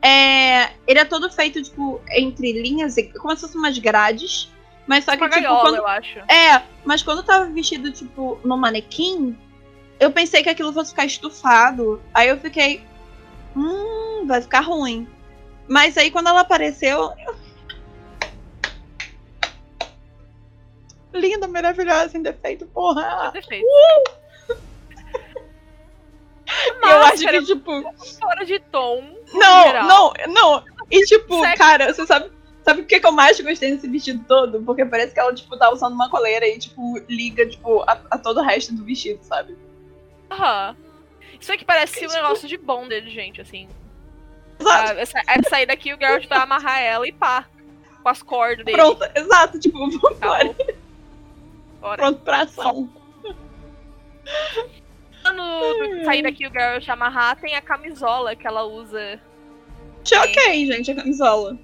é, 0.01 0.71
ele 0.87 1.01
é 1.01 1.05
todo 1.05 1.29
feito, 1.29 1.61
tipo, 1.61 2.01
entre 2.13 2.53
linhas, 2.53 2.95
como 3.19 3.35
se 3.35 3.41
fossem 3.41 3.59
umas 3.59 3.77
grades, 3.77 4.49
mas 4.87 5.05
só 5.05 5.17
que, 5.17 5.25
Uma 5.25 5.29
tipo, 5.29 5.43
gaiola, 5.43 5.61
quando 5.63 5.75
eu 5.79 5.87
acho. 5.89 6.19
é, 6.21 6.63
mas 6.85 7.03
quando 7.03 7.19
eu 7.19 7.25
tava 7.25 7.47
vestido, 7.47 7.91
tipo, 7.91 8.39
no 8.45 8.57
manequim, 8.57 9.37
eu 9.99 10.13
pensei 10.13 10.41
que 10.45 10.51
aquilo 10.51 10.73
fosse 10.73 10.91
ficar 10.91 11.07
estufado. 11.07 12.01
Aí 12.15 12.29
eu 12.29 12.39
fiquei. 12.39 12.81
Hum, 13.57 14.25
vai 14.25 14.41
ficar 14.41 14.61
ruim. 14.61 15.09
Mas 15.67 15.97
aí 15.99 16.13
quando 16.13 16.29
ela 16.29 16.43
apareceu. 16.43 17.11
eu- 17.27 17.35
Linda, 21.15 21.47
maravilhosa, 21.49 22.09
sem 22.11 22.23
defeito, 22.23 22.67
porra. 22.67 23.31
Perfeito. 23.33 23.65
E 26.47 26.87
eu 26.91 26.99
acho 27.03 27.19
que, 27.27 27.43
tipo. 27.45 27.83
fora 28.21 28.45
de 28.45 28.59
tom. 28.59 29.03
Não, 29.33 29.73
não, 29.87 30.13
não. 30.29 30.65
E 30.91 31.01
tipo, 31.05 31.41
Sexy. 31.41 31.57
cara, 31.57 31.93
você 31.95 32.07
sabe. 32.07 32.31
Sabe 32.65 32.81
por 32.81 32.89
que, 32.89 32.99
que 32.99 33.07
eu 33.07 33.13
mais 33.13 33.39
gostei 33.41 33.73
desse 33.75 33.87
vestido 33.87 34.25
todo? 34.27 34.63
Porque 34.63 34.87
parece 34.87 35.13
que 35.13 35.21
ela, 35.21 35.35
tipo, 35.35 35.55
tá 35.59 35.71
usando 35.71 35.93
uma 35.93 36.09
coleira 36.09 36.47
e, 36.49 36.59
tipo, 36.59 36.99
liga, 37.11 37.47
tipo, 37.47 37.83
a, 37.83 38.01
a 38.11 38.17
todo 38.17 38.41
o 38.41 38.43
resto 38.43 38.75
do 38.75 38.83
vestido, 38.83 39.23
sabe? 39.23 39.55
Aham. 40.31 40.75
Isso 41.39 41.53
aqui 41.53 41.63
parece 41.63 41.99
um 41.99 42.09
Tipo- 42.09 42.15
negócio 42.15 42.49
de 42.49 42.57
bondage, 42.57 43.11
gente, 43.11 43.39
assim. 43.39 43.69
Exato. 44.59 44.93
Ah, 44.93 44.95
essa, 44.99 45.19
essa 45.29 45.51
sair 45.51 45.67
daqui, 45.67 45.93
o 45.93 45.99
Geralt 45.99 46.27
vai 46.27 46.39
amarrar 46.39 46.81
ela 46.81 47.07
e 47.07 47.13
pá. 47.13 47.45
Com 48.03 48.09
as 48.09 48.23
cordas 48.23 48.65
dele. 48.65 48.79
Pronto, 48.79 49.05
exato, 49.15 49.61
tipo, 49.61 49.79
Acabou. 50.09 50.57
Bora. 51.85 51.97
pronto 51.99 52.21
pra 52.23 52.41
ação. 52.41 52.89
Quando 55.23 56.05
sair 56.05 56.23
daqui, 56.23 56.47
o 56.47 56.51
Geralt 56.53 56.89
amarrar, 56.89 57.37
tem 57.39 57.55
a 57.55 57.61
camisola 57.61 58.35
que 58.35 58.47
ela 58.47 58.65
usa. 58.65 59.21
Achei 60.03 60.19
ok, 60.19 60.67
gente, 60.67 60.91
a 60.91 60.95
camisola. 60.95 61.59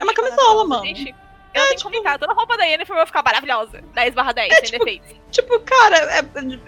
É 0.00 0.04
uma 0.04 0.14
camisola, 0.14 0.64
mano. 0.66 0.84
Gente, 0.86 1.08
eu 1.54 1.60
não 1.60 1.66
tenho 1.68 1.76
que 1.76 1.82
comentar. 1.82 2.18
Toda 2.18 2.32
a 2.32 2.34
roupa 2.34 2.56
da 2.56 2.64
Yennefer 2.64 2.96
vai 2.96 3.06
ficar 3.06 3.22
maravilhosa. 3.22 3.82
10 3.94 4.14
barra 4.14 4.32
10, 4.32 4.50
É, 4.52 4.54
sem 4.56 4.64
tipo, 4.64 4.78
defeitos. 4.84 5.20
Tipo, 5.30 5.60
cara, 5.60 5.96
é, 6.18 6.20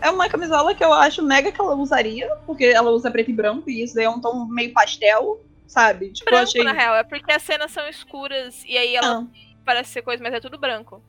é 0.02 0.10
uma 0.10 0.28
camisola 0.28 0.74
que 0.74 0.84
eu 0.84 0.92
acho 0.92 1.22
mega 1.22 1.50
que 1.52 1.60
ela 1.60 1.74
usaria, 1.74 2.34
porque 2.46 2.64
ela 2.66 2.90
usa 2.90 3.10
preto 3.10 3.30
e 3.30 3.34
branco, 3.34 3.68
e 3.70 3.82
isso 3.82 3.94
daí 3.94 4.04
é 4.04 4.10
um 4.10 4.20
tom 4.20 4.46
meio 4.46 4.72
pastel, 4.72 5.40
sabe? 5.66 6.12
Tipo, 6.12 6.30
Branco, 6.30 6.44
achei. 6.44 6.62
na 6.62 6.72
real. 6.72 6.94
É 6.94 7.04
porque 7.04 7.32
as 7.32 7.42
cenas 7.42 7.70
são 7.72 7.86
escuras 7.88 8.62
e 8.64 8.76
aí 8.78 8.96
ela 8.96 9.18
Ah, 9.20 9.26
parece 9.64 9.90
ser 9.92 10.02
coisa, 10.02 10.22
mas 10.22 10.32
é 10.34 10.40
tudo 10.40 10.58
branco. 10.58 11.02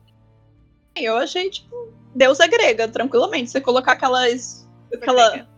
Eu 1.04 1.16
achei, 1.16 1.50
tipo, 1.50 1.92
deusa 2.14 2.46
grega, 2.46 2.88
tranquilamente. 2.88 3.50
Você 3.50 3.60
colocar 3.60 3.92
aquelas. 3.92 4.68
Aquela. 4.92 5.48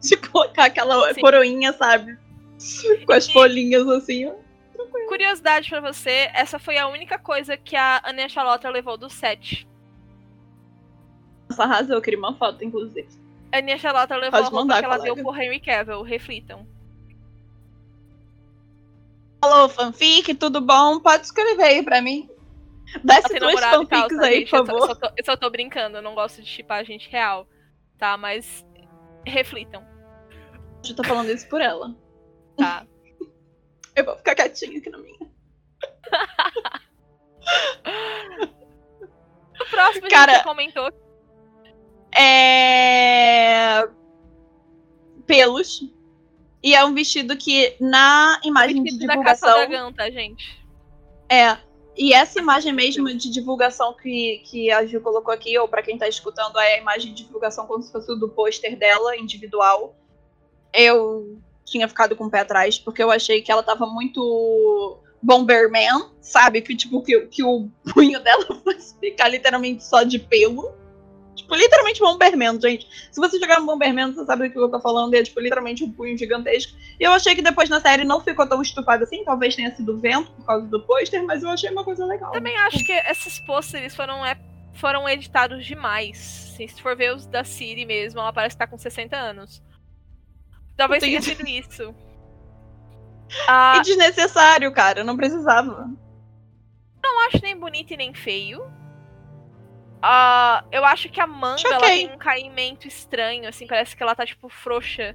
De 0.00 0.16
colocar 0.28 0.64
aquela 0.64 1.12
Sim. 1.14 1.20
coroinha, 1.20 1.72
sabe? 1.72 2.18
Com 3.06 3.12
as 3.12 3.30
folhinhas 3.30 3.86
assim, 3.88 4.26
ó. 4.26 4.34
Curiosidade 5.08 5.68
pra 5.68 5.80
você, 5.80 6.30
essa 6.32 6.58
foi 6.58 6.78
a 6.78 6.86
única 6.86 7.18
coisa 7.18 7.56
que 7.56 7.74
a 7.74 8.00
Ania 8.04 8.28
Charlotte 8.28 8.66
levou 8.68 8.96
do 8.96 9.10
set. 9.10 9.66
Nossa, 11.48 11.64
arrasou, 11.64 11.96
eu 11.96 12.02
queria 12.02 12.18
uma 12.18 12.34
foto, 12.34 12.64
inclusive. 12.64 13.08
A 13.50 13.58
Ania 13.58 13.76
Charlotte 13.76 14.12
levou 14.12 14.30
Pode 14.30 14.42
a 14.42 14.50
roupa 14.50 14.56
mandar, 14.56 14.78
que 14.78 14.84
ela 14.84 14.98
colega. 14.98 15.14
deu 15.16 15.24
pro 15.24 15.42
Henry 15.42 15.58
Cavill, 15.58 16.02
reflitam. 16.02 16.64
Alô, 19.42 19.68
fanfic, 19.68 20.32
tudo 20.34 20.60
bom? 20.60 21.00
Pode 21.00 21.24
escrever 21.24 21.64
aí 21.64 21.82
pra 21.82 22.00
mim. 22.00 22.29
Desce 23.04 23.38
duas 23.38 23.60
fanfics 23.64 24.18
aí, 24.18 24.34
gente? 24.40 24.50
por 24.50 24.58
Eu 24.58 24.66
só, 24.66 24.72
eu, 24.72 24.78
favor. 24.80 24.86
só 24.88 24.94
tô, 24.94 25.14
eu 25.16 25.24
só 25.24 25.36
tô 25.36 25.50
brincando, 25.50 25.98
eu 25.98 26.02
não 26.02 26.14
gosto 26.14 26.42
de 26.42 26.48
chipar 26.48 26.78
a 26.80 26.84
gente 26.84 27.08
real. 27.10 27.46
Tá, 27.98 28.16
mas 28.16 28.64
reflitam, 29.26 29.86
Eu 30.88 30.96
tô 30.96 31.04
falando 31.04 31.30
isso 31.30 31.48
por 31.48 31.60
ela. 31.60 31.94
tá? 32.56 32.86
Eu 33.94 34.04
vou 34.04 34.16
ficar 34.16 34.34
quietinha 34.34 34.78
aqui 34.78 34.88
na 34.90 34.98
minha. 34.98 35.18
O 39.60 39.64
próximo 39.70 40.08
Cara- 40.08 40.34
gente 40.34 40.44
comentou 40.44 40.90
É... 42.16 43.86
Pelos. 45.26 45.82
E 46.62 46.74
é 46.74 46.84
um 46.84 46.94
vestido 46.94 47.36
que 47.36 47.76
na 47.80 48.40
imagem 48.44 48.76
de 48.82 48.90
vestido 48.90 49.06
da 49.06 49.22
caça 49.22 49.46
divulgação. 49.46 49.68
dragão, 49.68 49.92
tá, 49.92 50.10
gente? 50.10 50.58
É. 51.28 51.56
E 51.96 52.12
essa 52.12 52.38
imagem 52.38 52.72
mesmo 52.72 53.06
de 53.14 53.30
divulgação 53.30 53.94
que, 53.94 54.42
que 54.44 54.70
a 54.70 54.84
Gil 54.86 55.00
colocou 55.00 55.34
aqui, 55.34 55.58
ou 55.58 55.68
pra 55.68 55.82
quem 55.82 55.98
tá 55.98 56.08
escutando, 56.08 56.58
é 56.58 56.74
a 56.74 56.78
imagem 56.78 57.12
de 57.12 57.24
divulgação 57.24 57.66
como 57.66 57.82
se 57.82 57.92
fosse 57.92 58.18
do 58.18 58.28
pôster 58.28 58.78
dela, 58.78 59.16
individual. 59.16 59.94
Eu 60.72 61.38
tinha 61.64 61.88
ficado 61.88 62.16
com 62.16 62.26
o 62.26 62.30
pé 62.30 62.40
atrás, 62.40 62.78
porque 62.78 63.02
eu 63.02 63.10
achei 63.10 63.42
que 63.42 63.50
ela 63.50 63.62
tava 63.62 63.86
muito 63.86 64.98
Bomberman, 65.22 66.10
sabe? 66.20 66.62
Que 66.62 66.76
tipo, 66.76 67.02
que, 67.02 67.26
que 67.26 67.42
o 67.42 67.68
punho 67.92 68.20
dela 68.20 68.46
fosse 68.64 68.98
ficar 68.98 69.28
literalmente 69.28 69.84
só 69.84 70.02
de 70.02 70.18
pelo. 70.18 70.72
Tipo, 71.50 71.56
literalmente 71.56 72.00
Bomberman, 72.00 72.60
gente. 72.60 72.86
Se 73.10 73.20
você 73.20 73.38
jogar 73.40 73.58
no 73.58 73.66
Bomberman, 73.66 74.12
você 74.12 74.24
sabe 74.24 74.46
do 74.48 74.52
que 74.52 74.58
eu 74.58 74.70
tô 74.70 74.80
falando. 74.80 75.12
É, 75.14 75.22
tipo, 75.22 75.40
literalmente 75.40 75.82
um 75.82 75.90
punho 75.90 76.16
gigantesco. 76.16 76.78
E 76.98 77.02
eu 77.02 77.10
achei 77.10 77.34
que 77.34 77.42
depois 77.42 77.68
na 77.68 77.80
série 77.80 78.04
não 78.04 78.20
ficou 78.20 78.46
tão 78.46 78.62
estufado 78.62 79.02
assim. 79.02 79.24
Talvez 79.24 79.56
tenha 79.56 79.74
sido 79.74 79.98
vento 79.98 80.30
por 80.30 80.46
causa 80.46 80.66
do 80.68 80.80
pôster, 80.80 81.24
mas 81.24 81.42
eu 81.42 81.50
achei 81.50 81.68
uma 81.70 81.82
coisa 81.82 82.06
legal. 82.06 82.30
Também 82.30 82.56
acho 82.58 82.84
que 82.84 82.92
esses 82.92 83.40
pôsteres 83.40 83.96
foram, 83.96 84.24
é, 84.24 84.38
foram 84.74 85.08
editados 85.08 85.66
demais. 85.66 86.52
Assim, 86.54 86.68
se 86.68 86.80
for 86.80 86.96
ver 86.96 87.16
os 87.16 87.26
da 87.26 87.42
Siri 87.42 87.84
mesmo, 87.84 88.20
ela 88.20 88.32
parece 88.32 88.54
que 88.54 88.60
tá 88.60 88.66
com 88.68 88.78
60 88.78 89.16
anos. 89.16 89.60
Talvez 90.76 91.02
tenha 91.02 91.20
sido 91.20 91.46
isso. 91.48 91.94
Ah, 93.46 93.74
E 93.76 93.82
desnecessário, 93.82 94.72
cara. 94.72 95.04
Não 95.04 95.16
precisava. 95.16 95.88
não 97.00 97.26
acho 97.28 97.38
nem 97.40 97.56
bonito 97.56 97.94
e 97.94 97.96
nem 97.96 98.12
feio. 98.12 98.60
Ah, 100.02 100.64
eu 100.72 100.84
acho 100.84 101.08
que 101.10 101.20
a 101.20 101.26
manga 101.26 101.60
ela 101.68 101.80
tem 101.80 102.10
um 102.10 102.16
caimento 102.18 102.88
estranho, 102.88 103.46
assim, 103.48 103.66
parece 103.66 103.94
que 103.96 104.02
ela 104.02 104.14
tá, 104.14 104.24
tipo, 104.24 104.48
frouxa. 104.48 105.14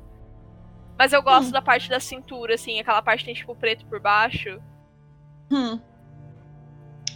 Mas 0.98 1.12
eu 1.12 1.22
gosto 1.22 1.50
Hum. 1.50 1.52
da 1.52 1.62
parte 1.62 1.90
da 1.90 2.00
cintura, 2.00 2.54
assim, 2.56 2.80
aquela 2.80 3.02
parte 3.02 3.20
que 3.20 3.26
tem, 3.26 3.34
tipo, 3.34 3.56
preto 3.56 3.86
por 3.88 4.00
baixo. 4.00 4.62
Hum. 5.52 5.80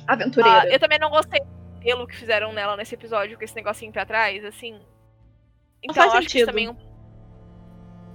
Ah, 0.07 0.13
Aventureira. 0.13 0.73
eu 0.73 0.79
também 0.79 0.97
não 0.99 1.09
gostei 1.09 1.39
do 1.41 1.59
pelo 1.79 2.05
que 2.07 2.15
fizeram 2.15 2.51
nela 2.51 2.75
nesse 2.75 2.93
episódio, 2.95 3.37
com 3.37 3.43
esse 3.43 3.55
negocinho 3.55 3.91
pra 3.91 4.05
trás, 4.05 4.43
assim. 4.43 4.81
Então 5.81 6.03
eu 6.03 6.11
acho 6.11 6.27
que 6.27 6.37
isso 6.39 6.45
sentido. 6.45 6.47
também. 6.47 6.89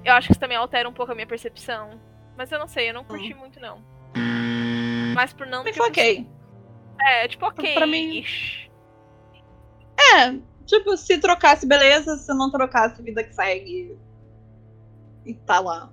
Eu 0.04 0.12
acho 0.12 0.26
que 0.26 0.32
isso 0.32 0.40
também 0.40 0.56
altera 0.56 0.86
um 0.88 0.92
pouco 0.92 1.12
a 1.12 1.14
minha 1.14 1.26
percepção. 1.26 1.98
Mas 2.36 2.52
eu 2.52 2.58
não 2.58 2.68
sei, 2.68 2.90
eu 2.90 2.94
não 2.94 3.04
curti 3.04 3.32
muito, 3.32 3.58
não. 3.58 3.82
Mas 5.14 5.32
por 5.32 5.46
não 5.46 5.62
Mas 5.64 5.72
ter 5.74 5.78
foi 5.80 5.88
ok. 5.88 6.28
É, 7.00 7.28
tipo, 7.28 7.46
ok. 7.46 7.74
Pra 7.74 7.86
mim- 7.86 8.22
É, 10.12 10.36
tipo, 10.66 10.96
se 10.96 11.18
trocasse, 11.18 11.66
beleza. 11.66 12.16
Se 12.16 12.32
não 12.34 12.50
trocasse, 12.50 13.02
vida 13.02 13.22
que 13.24 13.34
segue. 13.34 13.96
E 15.24 15.34
tá 15.34 15.60
lá. 15.60 15.90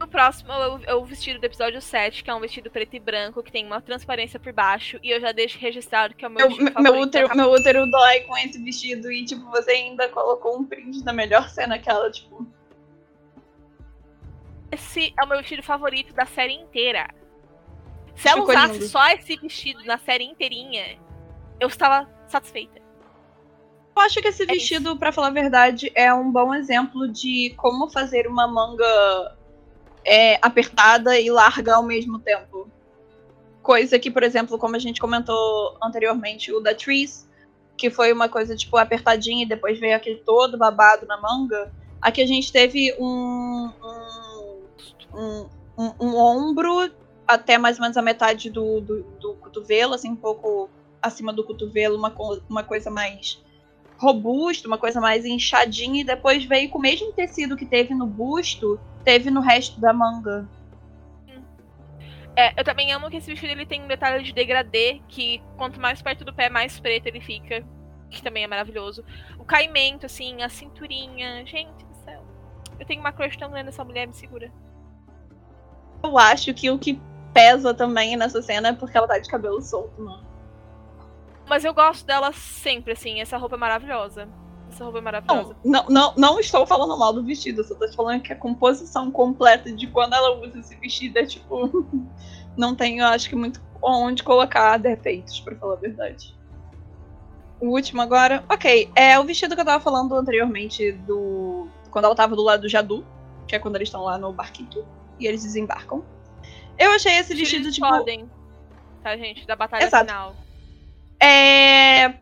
O 0.00 0.06
próximo 0.06 0.52
é 0.86 0.94
o, 0.94 1.04
vestido 1.04 1.40
do 1.40 1.44
episódio 1.44 1.80
7, 1.80 2.22
que 2.22 2.30
é 2.30 2.34
um 2.34 2.38
vestido 2.38 2.70
preto 2.70 2.94
e 2.94 3.00
branco, 3.00 3.42
que 3.42 3.50
tem 3.50 3.66
uma 3.66 3.80
transparência 3.80 4.38
por 4.38 4.52
baixo. 4.52 4.98
E 5.02 5.10
eu 5.10 5.20
já 5.20 5.32
deixo 5.32 5.58
registrado 5.58 6.14
que 6.14 6.24
é 6.24 6.28
o 6.28 6.30
meu 6.30 6.46
Meu, 6.46 6.48
vestido 6.56 6.80
meu, 6.80 6.92
favorito 6.92 7.08
útero, 7.08 7.36
meu 7.36 7.50
útero 7.50 7.90
dói 7.90 8.20
com 8.20 8.36
esse 8.36 8.62
vestido. 8.62 9.10
E, 9.10 9.24
tipo, 9.24 9.50
você 9.50 9.72
ainda 9.72 10.08
colocou 10.08 10.56
um 10.56 10.64
print 10.64 11.02
da 11.02 11.12
melhor 11.12 11.48
cena 11.48 11.78
que 11.78 11.90
ela, 11.90 12.08
tipo. 12.12 12.46
Esse 14.70 15.12
é 15.18 15.24
o 15.24 15.26
meu 15.26 15.38
vestido 15.38 15.64
favorito 15.64 16.14
da 16.14 16.26
série 16.26 16.54
inteira. 16.54 17.08
Se 18.14 18.28
ela 18.28 18.40
Ficou 18.40 18.54
usasse 18.54 18.72
lindo. 18.74 18.86
só 18.86 19.08
esse 19.08 19.36
vestido 19.36 19.84
na 19.84 19.98
série 19.98 20.24
inteirinha, 20.24 20.96
eu 21.58 21.66
estava 21.66 22.08
satisfeita. 22.30 22.80
Eu 23.96 24.02
acho 24.02 24.20
que 24.20 24.28
esse 24.28 24.44
É 24.44 24.46
vestido, 24.46 24.96
pra 24.96 25.10
falar 25.10 25.28
a 25.28 25.32
verdade, 25.32 25.90
é 25.94 26.12
um 26.14 26.30
bom 26.30 26.54
exemplo 26.54 27.08
de 27.08 27.52
como 27.56 27.90
fazer 27.90 28.26
uma 28.28 28.46
manga 28.46 29.36
é, 30.04 30.38
apertada 30.40 31.18
e 31.18 31.30
larga 31.30 31.74
ao 31.76 31.82
mesmo 31.82 32.18
tempo. 32.20 32.70
Coisa 33.62 33.98
que, 33.98 34.10
por 34.10 34.22
exemplo, 34.22 34.56
como 34.56 34.76
a 34.76 34.78
gente 34.78 35.00
comentou 35.00 35.76
anteriormente, 35.82 36.52
o 36.52 36.60
da 36.60 36.74
Trees, 36.74 37.28
que 37.76 37.90
foi 37.90 38.12
uma 38.12 38.28
coisa, 38.28 38.56
tipo, 38.56 38.76
apertadinha 38.76 39.42
e 39.44 39.48
depois 39.48 39.78
veio 39.78 39.96
aquele 39.96 40.18
todo 40.18 40.56
babado 40.56 41.06
na 41.06 41.20
manga. 41.20 41.72
Aqui 42.00 42.22
a 42.22 42.26
gente 42.26 42.52
teve 42.52 42.94
um, 43.00 43.70
um, 43.82 44.64
um, 45.14 45.48
um- 45.76 45.94
um 46.00 46.16
ombro 46.16 46.90
até 47.26 47.58
mais 47.58 47.76
ou 47.78 47.82
menos 47.82 47.96
a 47.96 48.02
metade 48.02 48.48
do, 48.48 48.80
do, 48.80 49.02
do 49.20 49.34
cotovelo, 49.34 49.94
assim, 49.94 50.10
um 50.10 50.16
pouco 50.16 50.70
acima 51.02 51.32
do 51.32 51.44
cotovelo, 51.44 51.96
uma, 51.96 52.14
uma 52.48 52.62
coisa 52.62 52.90
mais 52.90 53.42
robusta, 53.98 54.68
uma 54.68 54.78
coisa 54.78 55.00
mais 55.00 55.24
inchadinha, 55.24 56.00
e 56.00 56.04
depois 56.04 56.44
veio 56.44 56.70
com 56.70 56.78
o 56.78 56.80
mesmo 56.82 57.12
tecido 57.12 57.56
que 57.56 57.66
teve 57.66 57.94
no 57.94 58.06
busto, 58.06 58.80
teve 59.04 59.30
no 59.30 59.40
resto 59.40 59.80
da 59.80 59.92
manga. 59.92 60.48
É, 62.38 62.52
eu 62.56 62.62
também 62.62 62.92
amo 62.92 63.10
que 63.10 63.16
esse 63.16 63.28
vestido 63.28 63.50
ele 63.50 63.66
tem 63.66 63.82
um 63.82 63.88
detalhe 63.88 64.22
de 64.22 64.32
degradê, 64.32 65.00
que 65.08 65.42
quanto 65.56 65.80
mais 65.80 66.00
perto 66.00 66.24
do 66.24 66.32
pé, 66.32 66.48
mais 66.48 66.78
preto 66.78 67.08
ele 67.08 67.20
fica. 67.20 67.66
Que 68.08 68.22
também 68.22 68.44
é 68.44 68.46
maravilhoso. 68.46 69.04
O 69.40 69.44
caimento, 69.44 70.06
assim, 70.06 70.40
a 70.40 70.48
cinturinha. 70.48 71.44
Gente 71.44 71.84
do 71.84 71.94
céu. 72.04 72.24
Eu 72.78 72.86
tenho 72.86 73.00
uma 73.00 73.10
crush 73.10 73.36
tão 73.36 73.50
grande 73.50 73.66
nessa 73.66 73.84
mulher, 73.84 74.06
me 74.06 74.14
segura. 74.14 74.52
Eu 76.00 76.16
acho 76.16 76.54
que 76.54 76.70
o 76.70 76.78
que 76.78 77.00
pesa 77.34 77.74
também 77.74 78.16
nessa 78.16 78.40
cena 78.40 78.68
é 78.68 78.72
porque 78.72 78.96
ela 78.96 79.08
tá 79.08 79.18
de 79.18 79.28
cabelo 79.28 79.60
solto, 79.60 80.00
mano. 80.00 80.27
Mas 81.48 81.64
eu 81.64 81.72
gosto 81.72 82.04
dela 82.04 82.32
sempre, 82.32 82.92
assim. 82.92 83.20
Essa 83.20 83.36
roupa 83.36 83.56
é 83.56 83.58
maravilhosa. 83.58 84.28
Essa 84.70 84.84
roupa 84.84 84.98
é 84.98 85.00
maravilhosa. 85.00 85.56
Não, 85.64 85.84
não, 85.84 85.90
não, 85.90 86.14
não 86.16 86.40
estou 86.40 86.66
falando 86.66 86.96
mal 86.98 87.12
do 87.12 87.24
vestido, 87.24 87.64
só 87.64 87.74
tô 87.74 87.88
te 87.88 87.96
falando 87.96 88.20
que 88.20 88.32
a 88.32 88.36
composição 88.36 89.10
completa 89.10 89.72
de 89.72 89.86
quando 89.86 90.14
ela 90.14 90.38
usa 90.38 90.58
esse 90.58 90.76
vestido 90.76 91.18
é 91.18 91.26
tipo. 91.26 91.86
Não 92.56 92.74
tenho, 92.74 93.06
acho 93.06 93.28
que, 93.28 93.36
muito 93.36 93.60
onde 93.80 94.24
colocar 94.24 94.78
defeitos, 94.78 95.38
pra 95.38 95.54
falar 95.54 95.74
a 95.74 95.76
verdade. 95.76 96.36
O 97.60 97.68
último 97.68 98.02
agora. 98.02 98.44
Ok, 98.48 98.90
é 98.96 99.18
o 99.18 99.24
vestido 99.24 99.54
que 99.54 99.60
eu 99.60 99.64
tava 99.64 99.82
falando 99.82 100.14
anteriormente 100.14 100.92
do. 100.92 101.68
Quando 101.90 102.06
ela 102.06 102.14
tava 102.16 102.34
do 102.34 102.42
lado 102.42 102.62
do 102.62 102.68
Jadu, 102.68 103.06
que 103.46 103.54
é 103.54 103.58
quando 103.58 103.76
eles 103.76 103.88
estão 103.88 104.02
lá 104.02 104.18
no 104.18 104.32
barquito 104.32 104.84
e 105.18 105.26
eles 105.26 105.42
desembarcam. 105.42 106.04
Eu 106.78 106.92
achei 106.92 107.12
esse 107.16 107.34
vestido, 107.34 107.64
Eles 107.64 107.74
tipo. 107.74 107.88
podem, 107.88 108.30
tá, 109.02 109.16
gente? 109.16 109.46
Da 109.46 109.56
batalha 109.56 109.84
Exato. 109.84 110.06
final. 110.06 110.36
É... 111.20 112.14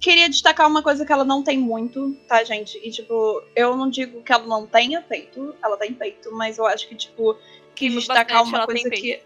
Queria 0.00 0.30
destacar 0.30 0.66
uma 0.66 0.82
coisa 0.82 1.04
que 1.04 1.12
ela 1.12 1.24
não 1.24 1.42
tem 1.42 1.58
muito, 1.58 2.14
tá, 2.26 2.42
gente? 2.42 2.78
E, 2.82 2.90
tipo, 2.90 3.42
eu 3.54 3.76
não 3.76 3.90
digo 3.90 4.22
que 4.22 4.32
ela 4.32 4.46
não 4.46 4.66
tenha 4.66 5.02
feito, 5.02 5.54
ela 5.62 5.76
tem 5.76 5.94
feito, 5.94 6.32
mas 6.32 6.56
eu 6.56 6.66
acho 6.66 6.88
que, 6.88 6.94
tipo, 6.94 7.36
quis 7.74 7.92
destacar 7.92 8.38
bastante, 8.38 8.56
uma 8.56 8.66
coisa 8.66 8.90
que. 8.90 9.22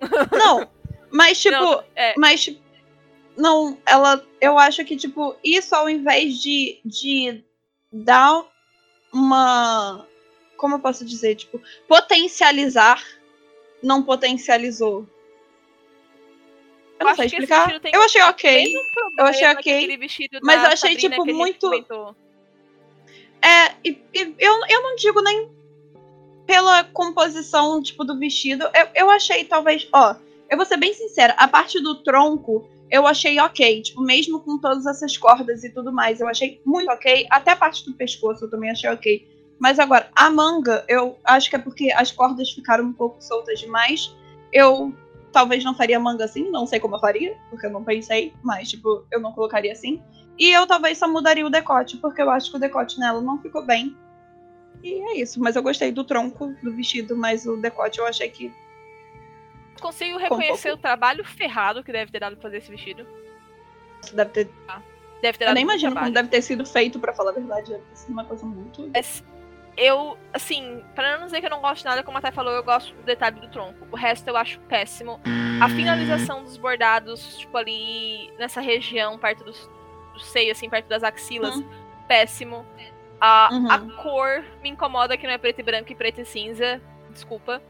Não, 0.36 0.68
mas, 1.10 1.40
tipo, 1.40 1.56
Não, 1.56 1.82
é, 1.94 2.12
mas, 2.18 2.44
tipo, 2.44 2.60
não, 3.36 3.78
ela. 3.86 4.24
Eu 4.40 4.58
acho 4.58 4.84
que, 4.84 4.96
tipo, 4.96 5.36
isso 5.44 5.74
ao 5.74 5.88
invés 5.88 6.40
de, 6.40 6.80
de 6.84 7.44
dar 7.92 8.44
uma. 9.12 10.06
Como 10.56 10.76
eu 10.76 10.78
posso 10.78 11.04
dizer? 11.04 11.34
Tipo, 11.34 11.60
potencializar, 11.86 13.02
não 13.82 14.02
potencializou. 14.02 15.06
Eu 16.98 17.06
não 17.06 17.14
sei 17.14 17.26
explicar. 17.26 17.80
Eu 17.92 18.02
achei 18.02 18.22
ok. 18.22 18.72
problema 18.94 19.30
achei 19.30 19.46
ok, 19.48 19.98
mas 20.42 20.62
eu 20.62 20.68
achei, 20.68 20.92
Sabrina 20.92 21.16
tipo, 21.16 21.36
muito- 21.36 21.60
comentou. 21.60 22.16
É, 23.42 23.74
e, 23.84 24.00
e 24.14 24.34
eu, 24.38 24.54
eu 24.68 24.82
não 24.82 24.96
digo 24.96 25.20
nem 25.20 25.50
pela 26.46 26.84
composição, 26.84 27.82
tipo, 27.82 28.04
do 28.04 28.18
vestido. 28.18 28.64
Eu, 28.74 28.88
eu 28.94 29.10
achei, 29.10 29.44
talvez, 29.44 29.86
ó, 29.92 30.16
eu 30.48 30.56
vou 30.56 30.64
ser 30.64 30.76
bem 30.76 30.94
sincera, 30.94 31.34
a 31.34 31.46
parte 31.46 31.80
do 31.80 32.02
tronco 32.02 32.68
eu 32.90 33.06
achei 33.06 33.38
ok. 33.40 33.82
Tipo, 33.82 34.00
mesmo 34.00 34.40
com 34.40 34.58
todas 34.58 34.86
essas 34.86 35.16
cordas 35.16 35.64
e 35.64 35.70
tudo 35.70 35.92
mais, 35.92 36.20
eu 36.20 36.28
achei 36.28 36.60
muito 36.64 36.90
ok. 36.90 37.26
Até 37.30 37.52
a 37.52 37.56
parte 37.56 37.84
do 37.84 37.94
pescoço 37.94 38.44
eu 38.44 38.50
também 38.50 38.70
achei 38.70 38.88
ok. 38.90 39.28
Mas 39.58 39.78
agora, 39.78 40.08
a 40.14 40.30
manga, 40.30 40.84
eu 40.86 41.18
acho 41.24 41.48
que 41.48 41.56
é 41.56 41.58
porque 41.58 41.90
as 41.92 42.12
cordas 42.12 42.50
ficaram 42.50 42.84
um 42.84 42.92
pouco 42.92 43.22
soltas 43.22 43.58
demais. 43.58 44.14
Eu 44.52 44.94
talvez 45.36 45.62
não 45.62 45.74
faria 45.74 46.00
manga 46.00 46.24
assim, 46.24 46.50
não 46.50 46.66
sei 46.66 46.80
como 46.80 46.96
eu 46.96 46.98
faria, 46.98 47.36
porque 47.50 47.66
eu 47.66 47.70
não 47.70 47.84
pensei, 47.84 48.32
mas 48.42 48.70
tipo, 48.70 49.06
eu 49.12 49.20
não 49.20 49.32
colocaria 49.32 49.70
assim. 49.70 50.02
E 50.38 50.50
eu 50.50 50.66
talvez 50.66 50.96
só 50.96 51.06
mudaria 51.06 51.46
o 51.46 51.50
decote, 51.50 51.98
porque 51.98 52.22
eu 52.22 52.30
acho 52.30 52.50
que 52.50 52.56
o 52.56 52.58
decote 52.58 52.98
nela 52.98 53.20
não 53.20 53.38
ficou 53.42 53.62
bem. 53.62 53.94
E 54.82 54.94
é 55.10 55.20
isso, 55.20 55.38
mas 55.38 55.54
eu 55.54 55.62
gostei 55.62 55.92
do 55.92 56.04
tronco 56.04 56.54
do 56.62 56.74
vestido, 56.74 57.14
mas 57.14 57.44
o 57.44 57.58
decote 57.58 57.98
eu 57.98 58.06
achei 58.06 58.30
que. 58.30 58.50
Consigo 59.78 60.16
reconhecer 60.16 60.70
um 60.70 60.74
o 60.74 60.78
trabalho 60.78 61.22
ferrado 61.22 61.84
que 61.84 61.92
deve 61.92 62.10
ter 62.10 62.20
dado 62.20 62.36
pra 62.36 62.44
fazer 62.44 62.56
esse 62.56 62.70
vestido. 62.70 63.06
Deve 64.14 64.30
ter. 64.30 64.50
Ah, 64.66 64.80
deve 65.20 65.36
ter 65.36 65.44
dado 65.44 65.52
eu 65.52 65.54
nem 65.54 65.64
imagino 65.64 65.92
trabalho. 65.92 66.14
como 66.14 66.14
deve 66.14 66.28
ter 66.30 66.40
sido 66.40 66.64
feito, 66.64 66.98
para 66.98 67.12
falar 67.12 67.32
a 67.32 67.34
verdade. 67.34 67.72
Deve 67.72 67.84
ter 67.84 67.96
sido 67.96 68.12
uma 68.12 68.24
coisa 68.24 68.46
muito. 68.46 68.90
Mas 68.94 69.22
eu, 69.76 70.16
assim, 70.32 70.82
pra 70.94 71.18
não 71.18 71.26
dizer 71.26 71.40
que 71.40 71.46
eu 71.46 71.50
não 71.50 71.60
gosto 71.60 71.78
de 71.82 71.84
nada, 71.84 72.02
como 72.02 72.16
a 72.18 72.20
Thay 72.20 72.32
falou, 72.32 72.52
eu 72.52 72.62
gosto 72.64 72.94
do 72.94 73.02
detalhe 73.02 73.40
do 73.40 73.48
tronco. 73.48 73.86
O 73.90 73.96
resto 73.96 74.26
eu 74.28 74.36
acho 74.36 74.58
péssimo. 74.60 75.20
A 75.60 75.68
finalização 75.68 76.42
dos 76.42 76.56
bordados, 76.56 77.36
tipo, 77.38 77.56
ali 77.56 78.32
nessa 78.38 78.60
região, 78.60 79.18
perto 79.18 79.44
dos, 79.44 79.70
do 80.14 80.20
seio, 80.20 80.52
assim, 80.52 80.68
perto 80.70 80.86
das 80.86 81.02
axilas, 81.04 81.54
Uhum. 81.56 81.68
péssimo. 82.08 82.64
A, 83.20 83.48
Uhum. 83.52 83.70
a 83.70 83.78
cor 84.02 84.44
me 84.62 84.68
incomoda 84.70 85.16
que 85.16 85.26
não 85.26 85.32
é 85.34 85.38
preto 85.38 85.58
e 85.60 85.62
branco 85.62 85.90
e 85.90 85.94
preto 85.94 86.20
e 86.20 86.24
cinza. 86.24 86.80
Desculpa. 87.10 87.62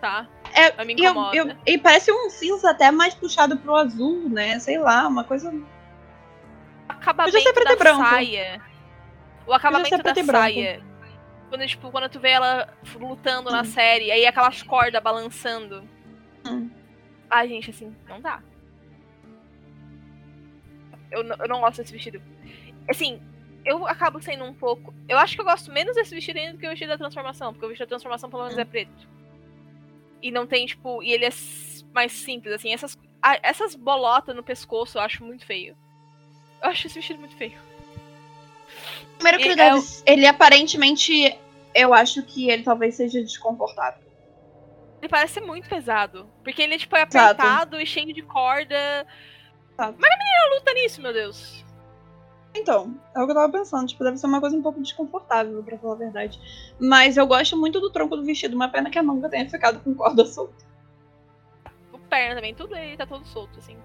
Tá? 0.00 0.28
É, 0.52 0.84
Me 0.84 0.92
e, 0.94 1.02
eu- 1.04 1.10
incomoda. 1.12 1.36
eu- 1.36 1.56
e 1.66 1.78
parece 1.78 2.12
um 2.12 2.28
cinza 2.28 2.70
até 2.70 2.90
mais 2.90 3.14
puxado 3.14 3.56
pro 3.56 3.74
azul, 3.74 4.28
né? 4.28 4.58
Sei 4.58 4.78
lá, 4.78 5.06
uma 5.08 5.24
coisa. 5.24 5.50
O 5.50 5.64
acabamento 6.88 7.64
da 7.64 7.76
branco. 7.76 8.02
saia. 8.04 8.60
O 9.46 9.52
acabamento 9.54 10.02
da 10.02 10.10
e 10.14 10.22
branco. 10.22 10.93
Quando, 11.54 11.68
tipo, 11.68 11.88
quando 11.92 12.08
tu 12.08 12.18
vê 12.18 12.30
ela 12.30 12.68
lutando 12.96 13.48
na 13.48 13.60
Hum. 13.60 13.64
série, 13.64 14.10
aí 14.10 14.26
aquelas 14.26 14.60
cordas 14.64 15.00
balançando. 15.00 15.88
Hum. 16.44 16.68
Ai, 17.30 17.46
gente, 17.48 17.70
assim, 17.70 17.94
não 18.08 18.20
dá. 18.20 18.42
Eu, 21.12 21.22
não- 21.22 21.36
eu 21.36 21.46
não 21.46 21.60
gosto 21.60 21.76
desse 21.80 21.92
vestido. 21.92 22.20
Assim, 22.88 23.22
eu 23.64 23.86
acabo 23.86 24.20
sendo 24.20 24.42
um 24.42 24.52
pouco. 24.52 24.92
Eu 25.08 25.16
acho 25.16 25.36
que 25.36 25.40
eu 25.40 25.44
gosto 25.44 25.70
menos 25.70 25.94
desse 25.94 26.12
vestido 26.12 26.40
ainda 26.40 26.54
do 26.54 26.58
que 26.58 26.66
o 26.66 26.70
vestido 26.70 26.88
da 26.88 26.98
transformação, 26.98 27.52
porque 27.52 27.64
o 27.66 27.68
vestido 27.68 27.86
da 27.86 27.90
transformação 27.90 28.28
pelo 28.28 28.42
menos 28.42 28.58
Hum. 28.58 28.60
é 28.60 28.64
preto. 28.64 29.08
E 30.20 30.32
não 30.32 30.48
tem, 30.48 30.66
tipo. 30.66 31.04
E 31.04 31.12
ele 31.12 31.24
é 31.24 31.30
mais 31.92 32.10
simples, 32.10 32.52
assim. 32.52 32.72
Essas, 32.72 32.98
essas 33.44 33.76
bolotas 33.76 34.34
no 34.34 34.42
pescoço 34.42 34.98
eu 34.98 35.02
acho 35.02 35.24
muito 35.24 35.46
feio. 35.46 35.76
Eu 36.60 36.70
acho 36.70 36.84
esse 36.88 36.96
vestido 36.96 37.20
muito 37.20 37.36
feio. 37.36 37.56
Primeiro 39.18 39.38
que 39.38 39.44
ele, 39.48 39.60
é 39.60 39.70
deve- 39.72 39.86
ele 40.04 40.26
aparentemente. 40.26 41.38
Eu 41.74 41.92
acho 41.92 42.22
que 42.22 42.48
ele 42.48 42.62
talvez 42.62 42.94
seja 42.94 43.20
desconfortável. 43.20 44.04
Ele 45.02 45.08
parece 45.08 45.34
ser 45.34 45.40
muito 45.40 45.68
pesado. 45.68 46.30
Porque 46.42 46.62
ele, 46.62 46.78
tipo, 46.78 46.96
é 46.96 47.02
Exato. 47.02 47.16
apertado 47.18 47.80
e 47.80 47.84
cheio 47.84 48.12
de 48.12 48.22
corda. 48.22 49.06
Exato. 49.72 49.98
Mas 49.98 50.12
a 50.12 50.16
menina 50.16 50.54
luta 50.54 50.72
nisso, 50.72 51.02
meu 51.02 51.12
Deus. 51.12 51.64
Então, 52.54 52.98
é 53.14 53.20
o 53.20 53.26
que 53.26 53.32
eu 53.32 53.34
tava 53.34 53.52
pensando. 53.52 53.88
Tipo, 53.88 54.04
deve 54.04 54.16
ser 54.16 54.26
uma 54.26 54.40
coisa 54.40 54.56
um 54.56 54.62
pouco 54.62 54.80
desconfortável, 54.80 55.62
pra 55.62 55.76
falar 55.76 55.94
a 55.94 55.98
verdade. 55.98 56.40
Mas 56.80 57.16
eu 57.16 57.26
gosto 57.26 57.56
muito 57.56 57.80
do 57.80 57.90
tronco 57.90 58.16
do 58.16 58.24
vestido. 58.24 58.54
Uma 58.54 58.68
pena 58.68 58.88
que 58.88 58.98
a 58.98 59.02
manga 59.02 59.28
tenha 59.28 59.48
ficado 59.50 59.80
com 59.80 59.94
corda 59.94 60.24
solta. 60.26 60.64
O 61.92 61.98
perna 61.98 62.36
também, 62.36 62.54
tudo 62.54 62.76
ele 62.76 62.96
tá 62.96 63.04
todo 63.04 63.26
solto, 63.26 63.58
assim. 63.58 63.76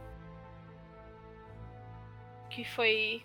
Que 2.50 2.64
foi. 2.64 3.24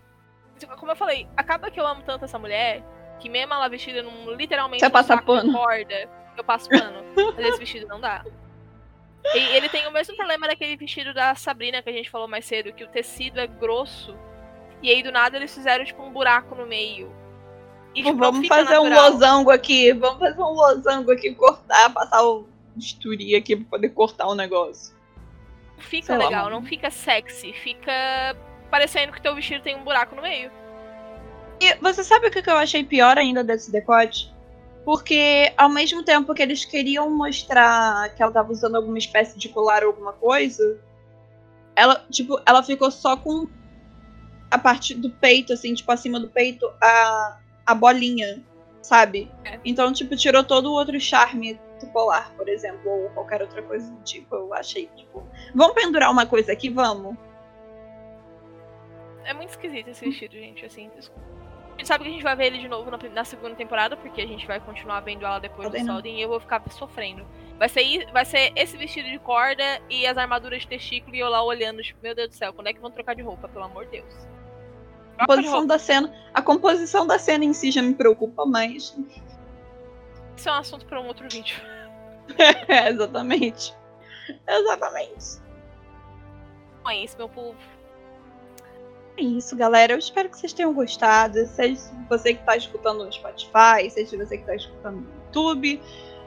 Como 0.78 0.90
eu 0.90 0.96
falei, 0.96 1.28
acaba 1.36 1.70
que 1.70 1.78
eu 1.78 1.86
amo 1.86 2.02
tanto 2.02 2.24
essa 2.24 2.38
mulher 2.38 2.82
que 3.24 3.30
mesmo 3.30 3.54
ela 3.54 3.68
vestida 3.68 4.02
num 4.02 4.30
literalmente 4.34 4.80
Você 4.80 4.86
um 4.86 4.90
passa 4.90 5.16
pano. 5.22 5.50
corda, 5.50 6.10
eu 6.36 6.44
passo 6.44 6.68
pano. 6.68 7.02
mas 7.34 7.46
esse 7.46 7.58
vestido 7.58 7.88
não 7.88 7.98
dá. 7.98 8.22
E 9.34 9.38
ele 9.56 9.70
tem 9.70 9.86
o 9.86 9.90
mesmo 9.90 10.14
problema 10.14 10.46
daquele 10.46 10.76
vestido 10.76 11.14
da 11.14 11.34
Sabrina 11.34 11.80
que 11.82 11.88
a 11.88 11.92
gente 11.92 12.10
falou 12.10 12.28
mais 12.28 12.44
cedo, 12.44 12.70
que 12.74 12.84
o 12.84 12.88
tecido 12.88 13.40
é 13.40 13.46
grosso. 13.46 14.14
E 14.82 14.90
aí 14.90 15.02
do 15.02 15.10
nada 15.10 15.38
eles 15.38 15.54
fizeram 15.54 15.82
tipo 15.86 16.02
um 16.02 16.12
buraco 16.12 16.54
no 16.54 16.66
meio. 16.66 17.10
E, 17.94 18.02
tipo, 18.02 18.14
Vamos 18.18 18.46
fazer 18.46 18.78
um 18.78 18.90
natural. 18.90 19.12
losango 19.12 19.50
aqui. 19.50 19.92
Vamos 19.94 20.18
fazer 20.18 20.42
um 20.42 20.52
losango 20.52 21.10
aqui, 21.10 21.34
cortar, 21.34 21.88
passar 21.94 22.22
o 22.22 22.46
bisturi 22.76 23.34
aqui 23.34 23.56
pra 23.56 23.70
poder 23.70 23.88
cortar 23.88 24.26
o 24.26 24.34
negócio. 24.34 24.94
Não 25.78 25.82
fica 25.82 26.06
Sei 26.08 26.16
lá, 26.18 26.24
legal, 26.26 26.44
mano. 26.44 26.56
não 26.56 26.62
fica 26.66 26.90
sexy, 26.90 27.54
fica 27.54 27.90
parecendo 28.70 29.12
que 29.12 29.22
teu 29.22 29.34
vestido 29.34 29.62
tem 29.62 29.74
um 29.76 29.84
buraco 29.84 30.14
no 30.14 30.20
meio. 30.20 30.50
E 31.60 31.74
você 31.76 32.02
sabe 32.02 32.28
o 32.28 32.30
que 32.30 32.48
eu 32.48 32.56
achei 32.56 32.84
pior 32.84 33.16
ainda 33.18 33.42
desse 33.44 33.70
decote? 33.70 34.32
Porque 34.84 35.52
ao 35.56 35.68
mesmo 35.68 36.02
tempo 36.02 36.34
que 36.34 36.42
eles 36.42 36.64
queriam 36.64 37.08
mostrar 37.10 38.14
que 38.14 38.22
ela 38.22 38.32
tava 38.32 38.52
usando 38.52 38.76
alguma 38.76 38.98
espécie 38.98 39.38
de 39.38 39.48
colar 39.48 39.82
ou 39.82 39.90
alguma 39.90 40.12
coisa, 40.12 40.78
ela, 41.74 42.04
tipo, 42.10 42.40
ela 42.44 42.62
ficou 42.62 42.90
só 42.90 43.16
com 43.16 43.48
a 44.50 44.58
parte 44.58 44.94
do 44.94 45.10
peito, 45.10 45.52
assim, 45.52 45.74
tipo, 45.74 45.90
acima 45.90 46.20
do 46.20 46.28
peito, 46.28 46.70
a, 46.80 47.38
a 47.66 47.74
bolinha, 47.74 48.42
sabe? 48.82 49.30
É. 49.44 49.58
Então, 49.64 49.92
tipo, 49.92 50.14
tirou 50.16 50.44
todo 50.44 50.66
o 50.66 50.74
outro 50.74 51.00
charme 51.00 51.58
do 51.80 51.86
colar, 51.88 52.32
por 52.36 52.48
exemplo, 52.48 52.88
ou 52.90 53.10
qualquer 53.10 53.40
outra 53.40 53.62
coisa 53.62 53.90
do 53.90 54.02
tipo. 54.02 54.34
Eu 54.34 54.52
achei, 54.54 54.86
tipo, 54.94 55.26
vamos 55.54 55.74
pendurar 55.74 56.10
uma 56.10 56.26
coisa 56.26 56.52
aqui, 56.52 56.68
vamos? 56.68 57.16
É 59.24 59.32
muito 59.32 59.50
esquisito 59.50 59.88
esse 59.88 60.04
vestido, 60.08 60.34
gente, 60.34 60.64
assim. 60.64 60.90
desculpa. 60.94 61.43
A 61.74 61.78
gente 61.78 61.88
sabe 61.88 62.04
que 62.04 62.10
a 62.10 62.12
gente 62.12 62.22
vai 62.22 62.36
ver 62.36 62.46
ele 62.46 62.58
de 62.58 62.68
novo 62.68 62.90
na, 62.90 62.98
na 63.12 63.24
segunda 63.24 63.54
temporada, 63.56 63.96
porque 63.96 64.20
a 64.20 64.26
gente 64.26 64.46
vai 64.46 64.60
continuar 64.60 65.00
vendo 65.00 65.26
ela 65.26 65.40
depois 65.40 65.66
Podem 65.68 65.82
do 65.82 65.86
não. 65.86 65.94
Solden 65.94 66.18
e 66.18 66.22
eu 66.22 66.28
vou 66.28 66.38
ficar 66.38 66.62
sofrendo. 66.70 67.26
Vai 67.58 67.68
ser, 67.68 68.10
vai 68.12 68.24
ser 68.24 68.52
esse 68.54 68.76
vestido 68.76 69.10
de 69.10 69.18
corda 69.18 69.62
e 69.90 70.06
as 70.06 70.16
armaduras 70.16 70.62
de 70.62 70.68
testículo 70.68 71.14
e 71.16 71.18
eu 71.18 71.28
lá 71.28 71.42
olhando, 71.42 71.82
tipo, 71.82 71.98
meu 72.02 72.14
Deus 72.14 72.28
do 72.28 72.34
céu, 72.34 72.52
quando 72.52 72.68
é 72.68 72.72
que 72.72 72.80
vão 72.80 72.90
trocar 72.90 73.14
de 73.14 73.22
roupa, 73.22 73.48
pelo 73.48 73.64
amor 73.64 73.84
de 73.86 73.92
Deus? 73.92 74.14
A 75.18 75.26
composição 75.26 75.66
da 75.66 75.78
cena, 75.78 76.14
a 76.32 76.42
composição 76.42 77.06
da 77.06 77.18
cena 77.18 77.44
em 77.44 77.52
si 77.52 77.70
já 77.70 77.82
me 77.82 77.94
preocupa 77.94 78.44
mais. 78.44 78.96
Isso 80.36 80.48
é 80.48 80.52
um 80.52 80.56
assunto 80.56 80.86
para 80.86 81.00
um 81.00 81.06
outro 81.06 81.28
vídeo. 81.28 81.56
É, 82.68 82.88
exatamente. 82.90 83.74
Exatamente. 84.48 85.42
Não 86.82 86.90
é 86.90 86.98
isso, 86.98 87.16
meu 87.16 87.28
povo. 87.28 87.56
É 89.16 89.22
isso, 89.22 89.56
galera. 89.56 89.92
Eu 89.92 89.98
espero 89.98 90.28
que 90.28 90.38
vocês 90.38 90.52
tenham 90.52 90.72
gostado. 90.72 91.46
Seja 91.46 91.80
você 92.08 92.34
que 92.34 92.40
está 92.40 92.56
escutando 92.56 93.04
no 93.04 93.12
Spotify, 93.12 93.88
seja 93.88 94.16
você 94.16 94.36
que 94.36 94.42
está 94.42 94.56
escutando 94.56 94.96
no 94.96 95.14
YouTube. 95.26 95.80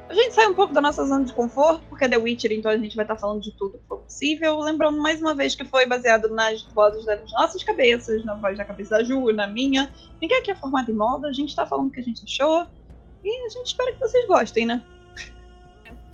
A 0.09 0.13
gente 0.13 0.33
sai 0.33 0.47
um 0.47 0.53
pouco 0.53 0.73
da 0.73 0.79
nossa 0.79 1.05
zona 1.05 1.25
de 1.25 1.33
conforto, 1.33 1.83
porque 1.89 2.05
é 2.05 2.07
The 2.07 2.17
Witcher, 2.17 2.53
então 2.53 2.71
a 2.71 2.77
gente 2.77 2.95
vai 2.95 3.03
estar 3.03 3.17
falando 3.17 3.41
de 3.41 3.51
tudo 3.51 3.77
que 3.77 3.87
for 3.89 3.99
possível. 3.99 4.57
Lembrando 4.59 5.01
mais 5.01 5.21
uma 5.21 5.35
vez 5.35 5.53
que 5.53 5.65
foi 5.65 5.85
baseado 5.85 6.29
nas 6.29 6.61
vozes 6.73 7.03
das 7.03 7.29
nossas 7.33 7.61
cabeças, 7.61 8.23
na 8.23 8.35
voz 8.35 8.57
da 8.57 8.63
cabeça 8.63 8.97
da 8.97 9.03
Ju, 9.03 9.33
na 9.33 9.47
minha. 9.47 9.91
Ninguém 10.21 10.37
aqui 10.37 10.49
é 10.49 10.55
formado 10.55 10.89
em 10.89 10.95
moda, 10.95 11.27
a 11.27 11.33
gente 11.33 11.53
tá 11.53 11.65
falando 11.65 11.87
o 11.87 11.91
que 11.91 11.99
a 11.99 12.03
gente 12.03 12.23
achou. 12.23 12.65
E 13.21 13.45
a 13.45 13.49
gente 13.49 13.67
espera 13.67 13.91
que 13.91 13.99
vocês 13.99 14.25
gostem, 14.27 14.65
né? 14.65 14.81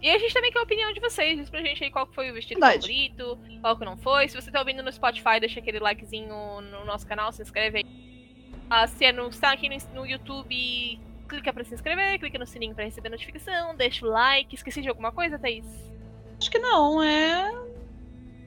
E 0.04 0.10
a 0.10 0.20
gente 0.20 0.34
também 0.34 0.52
quer 0.52 0.60
a 0.60 0.64
opinião 0.64 0.92
de 0.92 1.00
vocês. 1.00 1.40
Diz 1.40 1.50
pra 1.50 1.62
gente 1.62 1.82
aí 1.82 1.90
qual 1.90 2.06
foi 2.08 2.30
o 2.30 2.34
vestido 2.34 2.60
Verdade. 2.60 2.82
favorito, 2.82 3.40
qual 3.62 3.78
que 3.78 3.86
não 3.86 3.96
foi. 3.96 4.28
Se 4.28 4.36
você 4.36 4.52
tá 4.52 4.60
ouvindo 4.60 4.84
no 4.84 4.92
Spotify, 4.92 5.40
deixa 5.40 5.62
aquele 5.62 5.80
likezinho 5.80 6.60
no 6.60 6.84
nosso 6.84 7.08
canal, 7.08 7.32
se 7.32 7.42
inscreve 7.42 7.78
aí. 7.78 7.86
Ah, 8.70 8.86
se 8.86 9.06
é 9.06 9.14
no, 9.14 9.32
se 9.32 9.40
tá 9.40 9.54
aqui 9.54 9.70
no, 9.70 9.78
no 9.96 10.06
YouTube, 10.06 11.00
clica 11.30 11.54
pra 11.54 11.64
se 11.64 11.74
inscrever, 11.74 12.20
clica 12.20 12.38
no 12.38 12.46
sininho 12.46 12.76
pra 12.76 12.84
receber 12.84 13.08
notificação, 13.08 13.78
deixa 13.78 14.06
o 14.06 14.10
like. 14.10 14.54
Esqueci 14.54 14.82
de 14.82 14.90
alguma 14.90 15.14
coisa, 15.14 15.40
Thaís? 15.40 15.66
Acho 16.38 16.52
que 16.52 16.60
não, 16.60 17.02
é. 17.02 17.50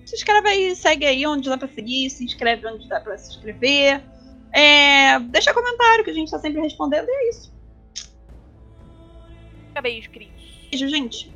Se 0.04 0.14
inscreve 0.14 0.48
aí, 0.50 0.76
segue 0.76 1.06
aí 1.06 1.26
onde 1.26 1.48
dá 1.48 1.56
pra 1.56 1.68
seguir, 1.68 2.10
se 2.10 2.22
inscreve 2.22 2.66
onde 2.66 2.86
dá 2.86 3.00
pra 3.00 3.16
se 3.16 3.30
inscrever. 3.30 4.02
É, 4.52 5.18
deixa 5.20 5.54
comentário 5.54 6.04
que 6.04 6.10
a 6.10 6.14
gente 6.14 6.30
tá 6.30 6.38
sempre 6.38 6.60
respondendo 6.60 7.08
e 7.08 7.10
é 7.10 7.30
isso. 7.30 7.50
Beijo, 9.80 10.10
queridos. 10.10 10.68
Beijo, 10.70 10.88
gente. 10.88 11.34